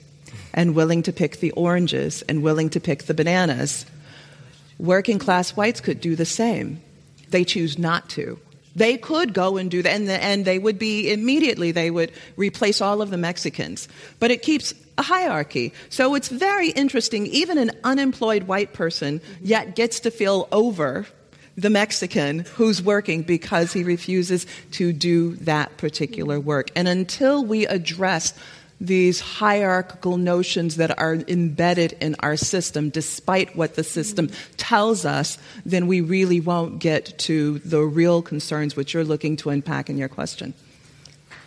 and 0.53 0.75
willing 0.75 1.01
to 1.03 1.13
pick 1.13 1.39
the 1.39 1.51
oranges 1.51 2.23
and 2.23 2.43
willing 2.43 2.69
to 2.69 2.81
pick 2.81 3.03
the 3.03 3.13
bananas. 3.13 3.85
Working 4.79 5.17
class 5.17 5.55
whites 5.55 5.79
could 5.79 6.01
do 6.01 6.17
the 6.17 6.25
same. 6.25 6.81
They 7.29 7.45
choose 7.45 7.77
not 7.77 8.09
to. 8.09 8.37
They 8.75 8.97
could 8.97 9.33
go 9.33 9.55
and 9.55 9.71
do 9.71 9.81
that, 9.81 9.93
and, 9.93 10.09
the, 10.09 10.21
and 10.21 10.43
they 10.43 10.59
would 10.59 10.77
be 10.77 11.13
immediately, 11.13 11.71
they 11.71 11.89
would 11.89 12.11
replace 12.35 12.81
all 12.81 13.01
of 13.01 13.11
the 13.11 13.17
Mexicans. 13.17 13.87
But 14.19 14.29
it 14.29 14.41
keeps 14.41 14.73
a 14.97 15.03
hierarchy. 15.03 15.73
So 15.89 16.15
it's 16.15 16.27
very 16.27 16.69
interesting. 16.69 17.27
Even 17.27 17.57
an 17.57 17.71
unemployed 17.85 18.43
white 18.43 18.73
person 18.73 19.21
yet 19.41 19.75
gets 19.75 20.01
to 20.01 20.11
feel 20.11 20.49
over 20.51 21.07
the 21.55 21.69
Mexican 21.69 22.39
who's 22.39 22.81
working 22.81 23.21
because 23.21 23.73
he 23.73 23.83
refuses 23.83 24.45
to 24.71 24.93
do 24.93 25.35
that 25.37 25.77
particular 25.77 26.39
work. 26.39 26.71
And 26.75 26.87
until 26.87 27.45
we 27.45 27.65
address 27.67 28.33
these 28.81 29.19
hierarchical 29.19 30.17
notions 30.17 30.75
that 30.75 30.97
are 30.99 31.15
embedded 31.27 31.93
in 32.01 32.15
our 32.19 32.35
system, 32.35 32.89
despite 32.89 33.55
what 33.55 33.75
the 33.75 33.83
system 33.83 34.29
tells 34.57 35.05
us, 35.05 35.37
then 35.65 35.87
we 35.87 36.01
really 36.01 36.41
won't 36.41 36.79
get 36.79 37.17
to 37.19 37.59
the 37.59 37.81
real 37.81 38.21
concerns 38.21 38.75
which 38.75 38.93
you're 38.93 39.05
looking 39.05 39.37
to 39.37 39.49
unpack 39.49 39.89
in 39.89 39.97
your 39.97 40.09
question. 40.09 40.53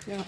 Yeah. 0.07 0.25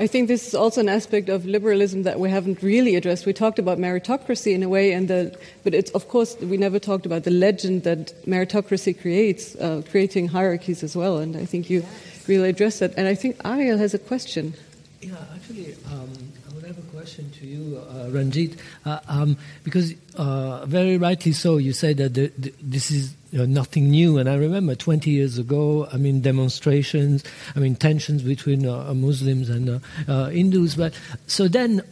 I 0.00 0.08
think 0.08 0.26
this 0.26 0.48
is 0.48 0.54
also 0.56 0.80
an 0.80 0.88
aspect 0.88 1.28
of 1.28 1.46
liberalism 1.46 2.02
that 2.02 2.18
we 2.18 2.28
haven't 2.28 2.62
really 2.62 2.96
addressed. 2.96 3.26
We 3.26 3.32
talked 3.32 3.60
about 3.60 3.78
meritocracy 3.78 4.52
in 4.52 4.64
a 4.64 4.68
way, 4.68 4.92
and 4.92 5.06
the, 5.06 5.38
but 5.62 5.72
it's 5.72 5.90
of 5.92 6.08
course 6.08 6.36
we 6.40 6.56
never 6.56 6.80
talked 6.80 7.06
about 7.06 7.22
the 7.22 7.30
legend 7.30 7.84
that 7.84 8.12
meritocracy 8.26 9.00
creates, 9.00 9.54
uh, 9.56 9.82
creating 9.88 10.28
hierarchies 10.28 10.82
as 10.82 10.96
well. 10.96 11.18
And 11.18 11.36
I 11.36 11.44
think 11.44 11.70
you 11.70 11.84
really 12.26 12.48
addressed 12.48 12.80
that. 12.80 12.92
And 12.96 13.06
I 13.06 13.14
think 13.14 13.36
Ariel 13.44 13.78
has 13.78 13.94
a 13.94 13.98
question. 13.98 14.54
Yeah, 15.00 15.14
actually, 15.32 15.74
um, 15.92 16.10
I 16.50 16.54
would 16.54 16.64
have 16.64 16.78
a 16.78 16.82
question 17.04 17.30
to 17.32 17.46
you, 17.46 17.76
uh, 17.76 18.08
Ranjit, 18.08 18.56
uh, 18.86 18.98
um, 19.08 19.36
because 19.62 19.92
uh, 20.16 20.64
very 20.64 20.96
rightly 20.96 21.32
so, 21.32 21.58
you 21.58 21.74
say 21.74 21.92
that 21.92 22.14
the, 22.14 22.32
the, 22.38 22.50
this 22.62 22.90
is 22.90 23.14
nothing 23.30 23.90
new. 23.90 24.16
And 24.16 24.26
I 24.26 24.36
remember 24.36 24.74
20 24.74 25.10
years 25.10 25.36
ago, 25.36 25.86
I 25.92 25.98
mean, 25.98 26.22
demonstrations, 26.22 27.22
I 27.54 27.58
mean, 27.58 27.74
tensions 27.74 28.22
between 28.22 28.66
uh, 28.66 28.94
Muslims 28.94 29.50
and 29.50 29.68
uh, 29.68 29.78
uh, 30.08 30.30
Hindus. 30.30 30.76
But 30.76 30.98
so 31.26 31.46
then, 31.46 31.82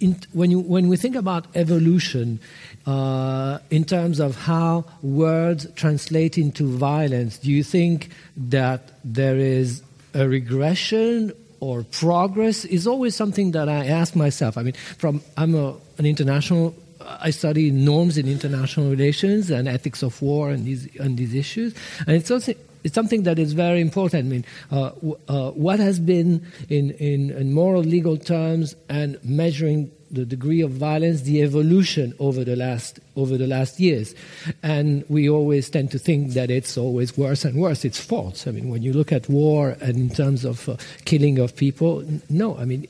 in, 0.00 0.16
when, 0.32 0.50
you, 0.50 0.58
when 0.58 0.88
we 0.88 0.96
think 0.96 1.14
about 1.14 1.46
evolution 1.54 2.40
uh, 2.84 3.60
in 3.70 3.84
terms 3.84 4.18
of 4.18 4.34
how 4.34 4.86
words 5.02 5.68
translate 5.76 6.36
into 6.36 6.66
violence, 6.66 7.38
do 7.38 7.52
you 7.52 7.62
think 7.62 8.08
that 8.36 8.90
there 9.04 9.36
is 9.36 9.84
a 10.14 10.26
regression 10.26 11.32
or 11.62 11.84
progress? 11.84 12.64
Is 12.64 12.86
always 12.86 13.14
something 13.14 13.52
that 13.52 13.68
I 13.68 13.86
ask 13.86 14.16
myself. 14.16 14.58
I 14.58 14.62
mean, 14.62 14.74
from 14.98 15.22
I'm 15.36 15.54
a, 15.54 15.76
an 15.98 16.06
international. 16.06 16.74
I 17.00 17.30
study 17.30 17.72
norms 17.72 18.16
in 18.16 18.28
international 18.28 18.88
relations 18.88 19.50
and 19.50 19.66
ethics 19.68 20.02
of 20.02 20.22
war 20.22 20.50
and 20.50 20.64
these 20.64 20.88
and 20.96 21.16
these 21.16 21.34
issues, 21.34 21.74
and 22.06 22.16
it's 22.16 22.30
also 22.30 22.54
it's 22.84 22.94
something 22.94 23.22
that 23.24 23.38
is 23.38 23.52
very 23.52 23.80
important. 23.80 24.26
I 24.26 24.28
mean, 24.28 24.44
uh, 24.70 24.90
uh, 25.28 25.50
what 25.52 25.78
has 25.78 26.00
been 26.00 26.46
in, 26.68 26.90
in, 26.92 27.30
in, 27.30 27.52
moral 27.52 27.82
legal 27.82 28.16
terms 28.16 28.74
and 28.88 29.18
measuring 29.24 29.90
the 30.12 30.26
degree 30.26 30.60
of 30.60 30.70
violence, 30.70 31.22
the 31.22 31.42
evolution 31.42 32.14
over 32.18 32.44
the 32.44 32.54
last 32.54 33.00
over 33.16 33.38
the 33.38 33.46
last 33.46 33.80
years, 33.80 34.14
and 34.62 35.04
we 35.08 35.28
always 35.28 35.70
tend 35.70 35.90
to 35.90 35.98
think 35.98 36.32
that 36.34 36.50
it's 36.50 36.76
always 36.76 37.16
worse 37.16 37.44
and 37.44 37.58
worse. 37.58 37.84
It's 37.84 37.98
false. 37.98 38.46
I 38.46 38.50
mean, 38.50 38.68
when 38.68 38.82
you 38.82 38.92
look 38.92 39.10
at 39.10 39.28
war 39.28 39.76
and 39.80 39.96
in 39.96 40.10
terms 40.10 40.44
of 40.44 40.68
uh, 40.68 40.76
killing 41.06 41.38
of 41.38 41.56
people, 41.56 42.04
no. 42.28 42.56
I 42.58 42.66
mean, 42.66 42.86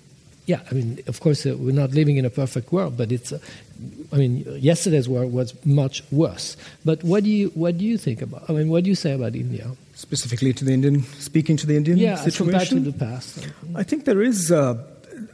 yeah. 0.46 0.60
I 0.70 0.74
mean, 0.74 0.98
of 1.06 1.20
course, 1.20 1.46
uh, 1.46 1.56
we're 1.56 1.72
not 1.72 1.92
living 1.92 2.16
in 2.16 2.24
a 2.24 2.30
perfect 2.30 2.72
world, 2.72 2.96
but 2.96 3.12
it's. 3.12 3.32
Uh, 3.32 3.38
I 4.12 4.16
mean, 4.16 4.44
yesterday's 4.60 5.08
war 5.08 5.26
was 5.26 5.54
much 5.64 6.04
worse. 6.12 6.56
But 6.84 7.02
what 7.02 7.24
do 7.24 7.30
you 7.30 7.48
what 7.54 7.78
do 7.78 7.84
you 7.84 7.98
think 7.98 8.20
about? 8.20 8.48
I 8.48 8.52
mean, 8.52 8.68
what 8.68 8.84
do 8.84 8.90
you 8.90 8.96
say 8.96 9.12
about 9.12 9.34
India? 9.34 9.70
Specifically 9.94 10.52
to 10.52 10.64
the 10.64 10.72
Indian, 10.72 11.02
speaking 11.20 11.56
to 11.56 11.66
the 11.66 11.76
Indian 11.76 11.98
yeah, 11.98 12.16
situation. 12.16 12.50
compared 12.50 12.68
to 12.68 12.80
the 12.80 12.92
past. 12.92 13.48
I 13.76 13.84
think 13.84 14.04
there 14.04 14.22
is. 14.22 14.50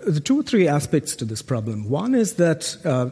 The 0.07 0.21
two 0.21 0.41
or 0.41 0.43
three 0.43 0.67
aspects 0.67 1.15
to 1.17 1.25
this 1.25 1.43
problem. 1.43 1.89
One 1.89 2.15
is 2.15 2.35
that 2.35 2.77
uh, 2.85 3.07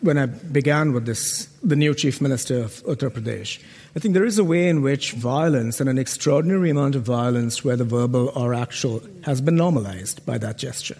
when 0.00 0.16
I 0.18 0.26
began 0.26 0.92
with 0.92 1.06
this, 1.06 1.46
the 1.62 1.76
new 1.76 1.94
chief 1.94 2.20
minister 2.20 2.58
of 2.62 2.82
Uttar 2.84 3.10
Pradesh, 3.10 3.62
I 3.94 3.98
think 3.98 4.14
there 4.14 4.24
is 4.24 4.38
a 4.38 4.44
way 4.44 4.68
in 4.68 4.82
which 4.82 5.12
violence 5.12 5.80
and 5.80 5.88
an 5.88 5.98
extraordinary 5.98 6.70
amount 6.70 6.94
of 6.94 7.02
violence, 7.02 7.64
whether 7.64 7.84
verbal 7.84 8.30
or 8.34 8.54
actual, 8.54 9.02
has 9.24 9.40
been 9.40 9.56
normalized 9.56 10.24
by 10.24 10.38
that 10.38 10.58
gesture. 10.58 10.98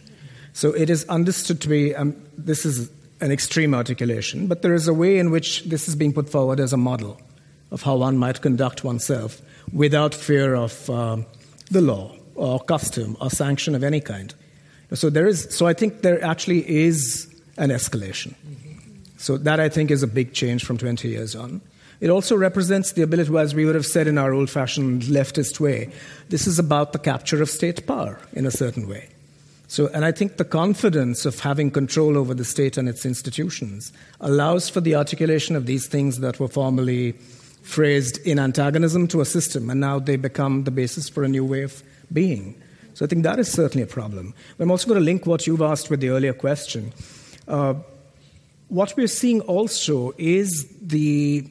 So 0.52 0.72
it 0.72 0.90
is 0.90 1.04
understood 1.08 1.60
to 1.60 1.68
be 1.68 1.94
um, 1.94 2.16
this 2.36 2.64
is 2.64 2.90
an 3.20 3.30
extreme 3.30 3.74
articulation, 3.74 4.46
but 4.46 4.62
there 4.62 4.74
is 4.74 4.88
a 4.88 4.94
way 4.94 5.18
in 5.18 5.30
which 5.30 5.64
this 5.64 5.88
is 5.88 5.96
being 5.96 6.12
put 6.12 6.28
forward 6.28 6.60
as 6.60 6.72
a 6.72 6.76
model 6.76 7.20
of 7.70 7.82
how 7.82 7.96
one 7.96 8.16
might 8.16 8.40
conduct 8.40 8.84
oneself 8.84 9.40
without 9.72 10.14
fear 10.14 10.54
of 10.54 10.88
uh, 10.88 11.16
the 11.70 11.80
law 11.80 12.14
or 12.34 12.60
custom 12.60 13.16
or 13.20 13.30
sanction 13.30 13.74
of 13.74 13.82
any 13.82 14.00
kind. 14.00 14.34
So 14.92 15.10
there 15.10 15.26
is. 15.26 15.54
So 15.54 15.66
I 15.66 15.72
think 15.72 16.02
there 16.02 16.22
actually 16.22 16.68
is 16.68 17.26
an 17.58 17.70
escalation. 17.70 18.34
So 19.18 19.38
that 19.38 19.60
I 19.60 19.68
think 19.68 19.90
is 19.90 20.02
a 20.02 20.06
big 20.06 20.32
change 20.32 20.64
from 20.64 20.78
20 20.78 21.08
years 21.08 21.34
on. 21.34 21.60
It 22.00 22.10
also 22.10 22.36
represents 22.36 22.92
the 22.92 23.02
ability, 23.02 23.34
as 23.38 23.54
we 23.54 23.64
would 23.64 23.74
have 23.74 23.86
said 23.86 24.06
in 24.06 24.18
our 24.18 24.34
old-fashioned 24.34 25.02
leftist 25.04 25.58
way, 25.60 25.90
this 26.28 26.46
is 26.46 26.58
about 26.58 26.92
the 26.92 26.98
capture 26.98 27.40
of 27.40 27.48
state 27.48 27.86
power 27.86 28.20
in 28.34 28.44
a 28.44 28.50
certain 28.50 28.86
way. 28.86 29.08
So, 29.68 29.88
and 29.88 30.04
I 30.04 30.12
think 30.12 30.36
the 30.36 30.44
confidence 30.44 31.24
of 31.24 31.40
having 31.40 31.70
control 31.70 32.18
over 32.18 32.34
the 32.34 32.44
state 32.44 32.76
and 32.76 32.88
its 32.88 33.06
institutions 33.06 33.92
allows 34.20 34.68
for 34.68 34.80
the 34.80 34.94
articulation 34.94 35.56
of 35.56 35.66
these 35.66 35.88
things 35.88 36.20
that 36.20 36.38
were 36.38 36.48
formerly 36.48 37.12
phrased 37.62 38.18
in 38.26 38.38
antagonism 38.38 39.08
to 39.08 39.22
a 39.22 39.24
system, 39.24 39.70
and 39.70 39.80
now 39.80 39.98
they 39.98 40.16
become 40.16 40.64
the 40.64 40.70
basis 40.70 41.08
for 41.08 41.24
a 41.24 41.28
new 41.28 41.44
way 41.44 41.62
of 41.62 41.82
being. 42.12 42.54
So 42.96 43.04
I 43.04 43.08
think 43.08 43.24
that 43.24 43.38
is 43.38 43.52
certainly 43.52 43.82
a 43.82 43.86
problem. 43.86 44.32
I'm 44.58 44.70
also 44.70 44.88
going 44.88 44.98
to 44.98 45.04
link 45.04 45.26
what 45.26 45.46
you've 45.46 45.60
asked 45.60 45.90
with 45.90 46.00
the 46.00 46.08
earlier 46.08 46.32
question. 46.32 46.94
Uh, 47.46 47.74
what 48.68 48.96
we're 48.96 49.06
seeing 49.06 49.42
also 49.42 50.14
is 50.16 50.66
the 50.80 51.46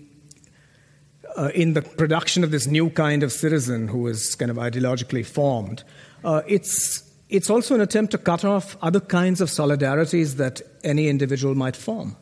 uh, 1.37 1.51
in 1.53 1.73
the 1.73 1.83
production 1.83 2.43
of 2.43 2.49
this 2.49 2.65
new 2.65 2.89
kind 2.89 3.21
of 3.21 3.31
citizen 3.31 3.87
who 3.87 4.07
is 4.07 4.33
kind 4.33 4.49
of 4.49 4.57
ideologically 4.57 5.23
formed, 5.23 5.83
uh, 6.23 6.41
it's 6.47 7.03
it's 7.29 7.51
also 7.51 7.75
an 7.75 7.81
attempt 7.81 8.09
to 8.13 8.17
cut 8.17 8.43
off 8.43 8.75
other 8.81 8.99
kinds 8.99 9.39
of 9.39 9.49
solidarities 9.49 10.37
that 10.37 10.63
any 10.83 11.09
individual 11.09 11.53
might 11.53 11.75
form. 11.75 12.15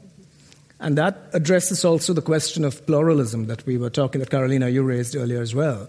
And 0.81 0.97
that 0.97 1.29
addresses 1.31 1.85
also 1.85 2.11
the 2.11 2.21
question 2.21 2.65
of 2.65 2.85
pluralism 2.85 3.47
that 3.47 3.65
we 3.65 3.77
were 3.77 3.89
talking, 3.89 4.19
that 4.19 4.31
Karolina, 4.31 4.69
you 4.69 4.83
raised 4.83 5.15
earlier 5.15 5.41
as 5.41 5.55
well. 5.55 5.87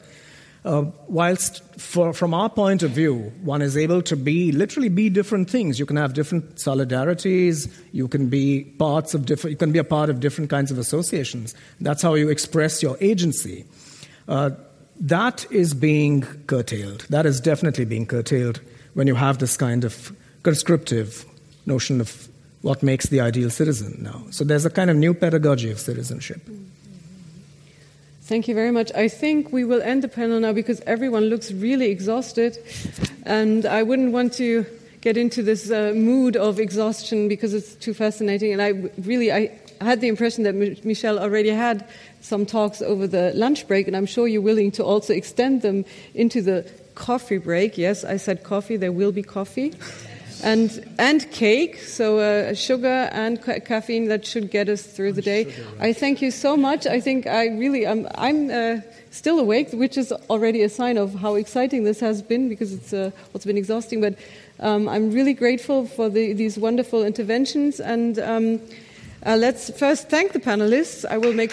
Uh, 0.64 0.84
whilst 1.08 1.62
for, 1.78 2.14
from 2.14 2.32
our 2.32 2.48
point 2.48 2.82
of 2.82 2.90
view, 2.90 3.30
one 3.42 3.60
is 3.60 3.76
able 3.76 4.00
to 4.00 4.16
be 4.16 4.50
literally 4.50 4.88
be 4.88 5.10
different 5.10 5.50
things. 5.50 5.78
You 5.78 5.84
can 5.84 5.96
have 5.96 6.14
different 6.14 6.56
solidarities. 6.56 7.70
You 7.92 8.08
can 8.08 8.30
be 8.30 8.64
parts 8.78 9.12
of 9.12 9.26
different. 9.26 9.52
You 9.52 9.58
can 9.58 9.72
be 9.72 9.78
a 9.78 9.84
part 9.84 10.08
of 10.08 10.20
different 10.20 10.48
kinds 10.48 10.70
of 10.70 10.78
associations. 10.78 11.54
That's 11.80 12.00
how 12.00 12.14
you 12.14 12.30
express 12.30 12.82
your 12.82 12.96
agency. 13.02 13.66
Uh, 14.26 14.50
that 15.00 15.44
is 15.50 15.74
being 15.74 16.22
curtailed. 16.46 17.06
That 17.10 17.26
is 17.26 17.40
definitely 17.40 17.84
being 17.84 18.06
curtailed 18.06 18.60
when 18.94 19.06
you 19.06 19.16
have 19.16 19.38
this 19.38 19.58
kind 19.58 19.84
of 19.84 20.16
conscriptive 20.42 21.26
notion 21.66 22.00
of 22.00 22.28
what 22.62 22.82
makes 22.82 23.06
the 23.06 23.20
ideal 23.20 23.50
citizen 23.50 23.98
now. 24.00 24.24
So 24.30 24.44
there's 24.44 24.64
a 24.64 24.70
kind 24.70 24.88
of 24.88 24.96
new 24.96 25.12
pedagogy 25.12 25.70
of 25.70 25.78
citizenship. 25.78 26.40
Thank 28.25 28.49
you 28.49 28.55
very 28.55 28.70
much. 28.70 28.91
I 28.95 29.09
think 29.09 29.53
we 29.53 29.64
will 29.64 29.83
end 29.83 30.03
the 30.03 30.09
panel 30.09 30.41
now 30.41 30.55
because 30.55 30.81
everyone 30.87 31.25
looks 31.25 31.53
really 31.53 31.91
exhausted, 31.91 32.57
and 33.25 33.66
I 33.66 33.83
wouldn't 33.83 34.12
want 34.12 34.33
to 34.35 34.64
get 35.03 35.18
into 35.18 35.43
this 35.43 35.70
uh, 35.70 35.93
mood 35.95 36.35
of 36.35 36.59
exhaustion 36.59 37.29
because 37.29 37.53
it's 37.53 37.75
too 37.75 37.93
fascinating. 37.93 38.55
And 38.55 38.62
I 38.62 38.68
really, 39.03 39.31
I 39.31 39.51
had 39.83 40.01
the 40.01 40.09
impression 40.09 40.45
that 40.45 40.55
M- 40.55 40.75
Michele 40.85 41.18
already 41.18 41.51
had 41.51 41.87
some 42.22 42.47
talks 42.47 42.81
over 42.81 43.07
the 43.07 43.33
lunch 43.35 43.68
break, 43.68 43.89
and 43.89 43.95
I'm 43.95 44.07
sure 44.07 44.27
you're 44.27 44.41
willing 44.41 44.70
to 44.70 44.85
also 44.85 45.12
extend 45.12 45.61
them 45.61 45.85
into 46.14 46.41
the 46.41 46.66
coffee 46.95 47.37
break. 47.37 47.77
Yes, 47.77 48.05
I 48.05 48.16
said 48.16 48.43
coffee. 48.43 48.79
There 48.79 48.91
will 48.91 49.12
be 49.12 49.22
coffee 49.22 49.75
and 50.45 50.95
and 50.99 51.28
cake, 51.30 51.78
so 51.78 52.18
uh, 52.18 52.55
sugar 52.55 53.09
and 53.12 53.40
ca- 53.42 53.61
caffeine 53.61 54.09
that 54.09 54.26
should 54.26 54.51
get 54.51 54.68
us 54.68 54.82
through 54.82 55.14
the 55.14 55.22
day. 55.22 55.53
I 55.80 55.92
thank 55.95 56.20
you 56.20 56.30
so 56.30 56.57
much. 56.57 56.86
I 56.86 57.01
think 57.01 57.26
I 57.26 57.47
really 57.47 57.86
I'm 57.86 58.07
I'm 58.14 58.51
uh, 58.51 58.80
still 59.11 59.40
awake, 59.40 59.70
which 59.72 59.97
is 59.97 60.12
already 60.28 60.62
a 60.62 60.68
sign 60.68 60.99
of 60.99 61.14
how 61.14 61.34
exciting 61.36 61.84
this 61.84 62.01
has 62.01 62.20
been 62.22 62.49
because 62.49 62.74
it's 62.74 62.92
uh, 62.92 63.11
it's 63.34 63.47
been 63.47 63.57
exhausting. 63.57 64.03
But 64.03 64.18
um, 64.61 64.86
I'm 64.88 65.11
really 65.11 65.34
grateful 65.34 65.86
for 65.86 66.11
the, 66.11 66.34
these 66.34 66.59
wonderful 66.59 67.05
interventions, 67.05 67.80
and 67.80 68.18
um, 68.18 68.61
uh, 69.24 69.36
let's 69.36 69.70
first 69.78 70.11
thank 70.11 70.32
the 70.32 70.40
panelists. 70.40 71.05
I 71.09 71.16
will 71.16 71.32
make. 71.32 71.53